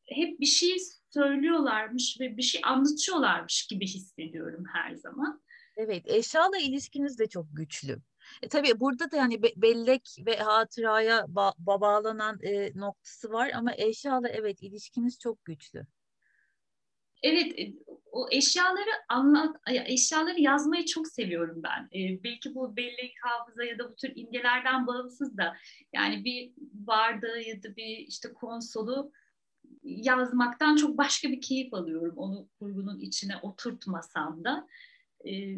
hep 0.06 0.40
bir 0.40 0.46
şey 0.46 0.78
söylüyorlarmış 1.10 2.18
ve 2.20 2.38
bir 2.38 2.41
şey 2.41 2.62
anlatıyorlarmış 2.64 3.68
gibi 3.68 3.86
hissediyorum 3.86 4.64
her 4.74 4.96
zaman. 4.96 5.41
Evet, 5.78 6.04
eşyayla 6.06 6.58
ilişkiniz 6.58 7.20
de 7.20 7.28
çok 7.28 7.46
güçlü. 7.54 8.02
E, 8.41 8.47
tabii 8.47 8.80
burada 8.80 9.11
da 9.11 9.18
yani 9.18 9.43
be- 9.43 9.53
bellek 9.56 10.18
ve 10.26 10.35
hatıraya 10.35 11.19
ba- 11.19 11.81
bağlanan 11.81 12.39
e, 12.41 12.72
noktası 12.76 13.31
var 13.31 13.51
ama 13.56 13.72
eşyayla 13.77 14.30
evet 14.30 14.64
ilişkiniz 14.64 15.19
çok 15.19 15.45
güçlü. 15.45 15.85
Evet, 17.23 17.60
e, 17.60 17.73
o 18.11 18.27
eşyaları 18.31 18.89
anlat, 19.10 19.56
eşyaları 19.85 20.41
yazmayı 20.41 20.85
çok 20.85 21.07
seviyorum 21.07 21.64
ben. 21.64 21.99
Ee, 21.99 22.23
belki 22.23 22.56
bu 22.56 22.76
bellek 22.76 23.14
hafıza 23.22 23.64
ya 23.64 23.80
da 23.80 23.91
bu 23.91 23.95
tür 23.95 24.11
imgelerden 24.15 24.88
bağımsız 24.88 25.38
da 25.38 25.57
yani 25.93 26.23
bir 26.23 26.53
bardağı 26.57 27.41
ya 27.41 27.64
da 27.64 27.76
bir 27.76 27.97
işte 27.97 28.34
konsolu 28.34 29.11
yazmaktan 29.84 30.76
çok 30.76 30.97
başka 30.97 31.30
bir 31.30 31.41
keyif 31.41 31.73
alıyorum 31.73 32.18
onu 32.18 32.47
kurgunun 32.60 32.99
içine 32.99 33.38
oturtmasam 33.38 34.43
da. 34.43 34.68
Ee, 35.26 35.56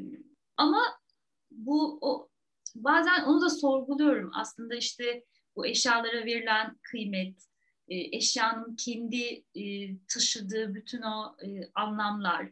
ama 0.57 0.81
bu 1.51 1.97
o 2.01 2.30
bazen 2.75 3.23
onu 3.23 3.41
da 3.41 3.49
sorguluyorum. 3.49 4.31
Aslında 4.33 4.75
işte 4.75 5.23
bu 5.55 5.67
eşyalara 5.67 6.25
verilen 6.25 6.77
kıymet, 6.81 7.47
e, 7.87 8.17
eşyanın 8.17 8.75
kendi 8.75 9.43
e, 9.55 9.97
taşıdığı 10.13 10.73
bütün 10.73 11.01
o 11.01 11.35
e, 11.45 11.69
anlamlar 11.75 12.49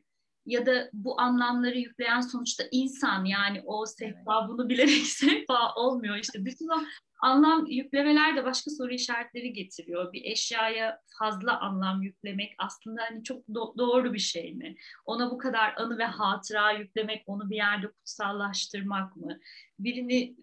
ya 0.50 0.66
da 0.66 0.90
bu 0.94 1.22
anlamları 1.22 1.78
yükleyen 1.78 2.22
sonuçta 2.22 2.64
insan 2.72 3.26
yani 3.26 3.62
o 3.66 3.86
sehpa 3.86 4.48
bunu 4.50 4.70
bilerek 4.70 4.90
sehpa 5.06 5.74
olmuyor 5.76 6.16
işte 6.16 6.46
bütün 6.46 6.68
o 6.68 6.82
anlam 7.22 7.66
yüklemeler 7.66 8.36
de 8.36 8.46
başka 8.46 8.72
soru 8.72 8.94
işaretleri 8.94 9.54
getiriyor. 9.54 10.14
Bir 10.14 10.26
eşyaya 10.26 11.00
fazla 11.20 11.60
anlam 11.60 12.02
yüklemek 12.02 12.56
aslında 12.58 13.02
hani 13.10 13.24
çok 13.24 13.48
do- 13.48 13.78
doğru 13.78 14.14
bir 14.14 14.20
şey 14.20 14.56
mi? 14.56 14.76
Ona 15.06 15.32
bu 15.32 15.38
kadar 15.38 15.74
anı 15.78 15.98
ve 15.98 16.06
hatıra 16.06 16.72
yüklemek, 16.72 17.24
onu 17.26 17.50
bir 17.50 17.56
yerde 17.56 17.88
kutsallaştırmak 17.88 19.16
mı? 19.16 19.40
Birini 19.80 20.36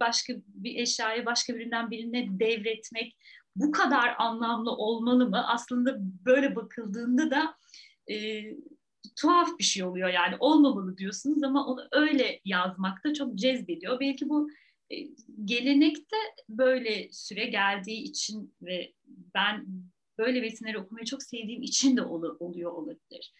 başka 0.00 0.32
bir 0.46 0.74
eşyaya 0.74 1.26
başka 1.26 1.54
birinden 1.54 1.90
birine 1.90 2.26
devretmek 2.40 3.16
bu 3.56 3.72
kadar 3.72 4.14
anlamlı 4.18 4.70
olmalı 4.70 5.28
mı? 5.28 5.48
Aslında 5.48 5.96
böyle 6.00 6.56
bakıldığında 6.56 7.30
da 7.30 7.54
e, 8.10 8.44
tuhaf 9.16 9.48
bir 9.58 9.64
şey 9.64 9.84
oluyor 9.84 10.08
yani 10.08 10.36
olmamalı 10.40 10.98
diyorsunuz 10.98 11.42
ama 11.42 11.66
onu 11.66 11.88
öyle 11.92 12.40
yazmak 12.44 13.04
da 13.04 13.14
çok 13.14 13.34
cezbediyor. 13.34 14.00
Belki 14.00 14.28
bu 14.28 14.50
e, 14.90 14.96
gelenekte 15.44 16.16
böyle 16.48 17.08
süre 17.12 17.46
geldiği 17.46 18.02
için 18.02 18.54
ve 18.62 18.92
ben 19.34 19.66
böyle 20.18 20.42
besinleri 20.42 20.78
okumayı 20.78 21.06
çok 21.06 21.22
sevdiğim 21.22 21.62
için 21.62 21.96
de 21.96 22.02
ol, 22.02 22.36
oluyor 22.40 22.72
olabilir. 22.72 23.34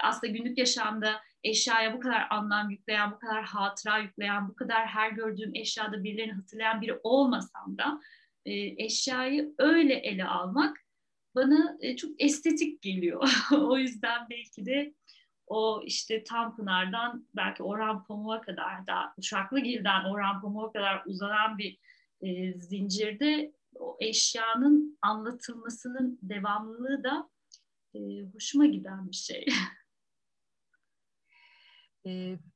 Aslında 0.00 0.32
günlük 0.32 0.58
yaşamda 0.58 1.20
eşyaya 1.44 1.94
bu 1.94 2.00
kadar 2.00 2.26
anlam 2.30 2.70
yükleyen, 2.70 3.12
bu 3.12 3.18
kadar 3.18 3.44
hatıra 3.44 3.98
yükleyen, 3.98 4.48
bu 4.48 4.54
kadar 4.54 4.86
her 4.86 5.10
gördüğüm 5.10 5.54
eşyada 5.54 6.04
birilerini 6.04 6.32
hatırlayan 6.32 6.80
biri 6.80 7.00
olmasam 7.02 7.78
da 7.78 8.00
e, 8.44 8.52
eşyayı 8.84 9.54
öyle 9.58 9.94
ele 9.94 10.24
almak 10.24 10.76
bana 11.34 11.76
e, 11.80 11.96
çok 11.96 12.10
estetik 12.18 12.82
geliyor. 12.82 13.30
o 13.52 13.78
yüzden 13.78 14.26
belki 14.30 14.66
de 14.66 14.94
o 15.46 15.82
işte 15.84 16.24
Tanpınar'dan 16.24 17.28
belki 17.36 17.62
Orhan 17.62 18.04
Pamuk'a 18.04 18.40
kadar 18.40 18.86
da 18.86 19.14
Uşaklıgil'den 19.18 20.04
Orhan 20.04 20.40
Pamuk'a 20.40 20.72
kadar 20.72 21.02
uzanan 21.06 21.58
bir 21.58 21.78
e, 22.20 22.52
zincirde 22.60 23.52
o 23.74 23.96
eşyanın 24.00 24.98
anlatılmasının 25.02 26.18
devamlılığı 26.22 27.04
da 27.04 27.30
e, 27.94 28.00
hoşuma 28.34 28.66
giden 28.66 29.10
bir 29.10 29.16
şey. 29.16 29.46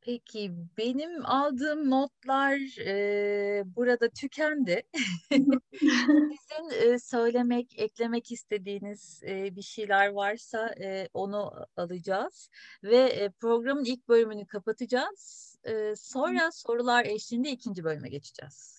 peki 0.00 0.52
benim 0.78 1.26
aldığım 1.26 1.90
notlar 1.90 2.78
e, 2.86 3.62
burada 3.76 4.08
tükendi. 4.08 4.82
Sizin 5.30 6.92
e, 6.92 6.98
söylemek, 6.98 7.78
eklemek 7.78 8.32
istediğiniz 8.32 9.22
e, 9.28 9.56
bir 9.56 9.62
şeyler 9.62 10.08
varsa 10.08 10.74
e, 10.80 11.08
onu 11.14 11.52
alacağız 11.76 12.50
ve 12.82 12.96
e, 12.96 13.30
programın 13.30 13.84
ilk 13.84 14.08
bölümünü 14.08 14.46
kapatacağız. 14.46 15.56
E, 15.64 15.96
sonra 15.96 16.50
sorular 16.52 17.04
eşliğinde 17.04 17.50
ikinci 17.50 17.84
bölüme 17.84 18.08
geçeceğiz. 18.08 18.77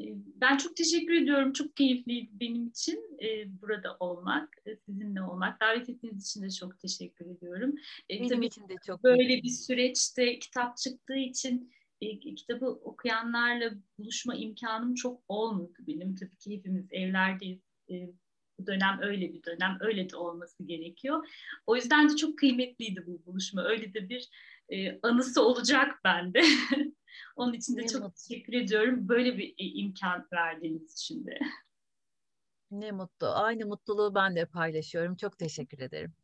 Ee, 0.00 0.14
ben 0.14 0.56
çok 0.56 0.76
teşekkür 0.76 1.14
ediyorum. 1.14 1.52
Çok 1.52 1.76
keyifliydi 1.76 2.30
benim 2.32 2.66
için 2.66 3.18
e, 3.22 3.60
burada 3.62 3.96
olmak, 4.00 4.48
e, 4.66 4.76
sizinle 4.76 5.22
olmak. 5.22 5.60
Davet 5.60 5.88
ettiğiniz 5.88 6.26
için 6.26 6.42
de 6.42 6.50
çok 6.50 6.78
teşekkür 6.78 7.26
ediyorum. 7.26 7.74
E, 8.10 8.18
benim 8.18 8.28
tabii 8.28 8.46
için 8.46 8.68
de 8.68 8.74
çok 8.86 9.04
Böyle 9.04 9.42
bir 9.42 9.48
süreçte 9.48 10.38
kitap 10.38 10.76
çıktığı 10.76 11.16
için 11.16 11.72
e, 12.00 12.18
kitabı 12.18 12.66
okuyanlarla 12.66 13.70
buluşma 13.98 14.34
imkanım 14.34 14.94
çok 14.94 15.22
olmadı 15.28 15.78
benim. 15.78 16.16
Tabii 16.16 16.36
ki 16.36 16.56
hepimiz 16.56 16.86
evlerdeyiz. 16.92 17.60
e, 17.90 18.10
bu 18.58 18.66
dönem 18.66 18.98
öyle 19.02 19.32
bir 19.32 19.42
dönem, 19.42 19.78
öyle 19.80 20.10
de 20.10 20.16
olması 20.16 20.64
gerekiyor. 20.64 21.28
O 21.66 21.76
yüzden 21.76 22.08
de 22.08 22.16
çok 22.16 22.38
kıymetliydi 22.38 23.04
bu 23.06 23.26
buluşma. 23.26 23.64
Öyle 23.64 23.94
de 23.94 24.08
bir 24.08 24.28
e, 24.68 25.00
anısı 25.02 25.42
olacak 25.46 26.00
bende. 26.04 26.42
Onun 27.36 27.52
için 27.52 27.76
de 27.76 27.82
ne 27.82 27.86
çok 27.88 28.02
mutlu. 28.02 28.14
teşekkür 28.28 28.52
ediyorum 28.52 29.08
böyle 29.08 29.38
bir 29.38 29.48
e, 29.58 29.64
imkan 29.64 30.28
verdiğiniz 30.32 30.92
için 30.92 31.26
de. 31.26 31.38
Ne 32.70 32.92
mutlu. 32.92 33.26
Aynı 33.26 33.66
mutluluğu 33.66 34.14
ben 34.14 34.36
de 34.36 34.46
paylaşıyorum. 34.46 35.16
Çok 35.16 35.38
teşekkür 35.38 35.78
ederim. 35.78 36.14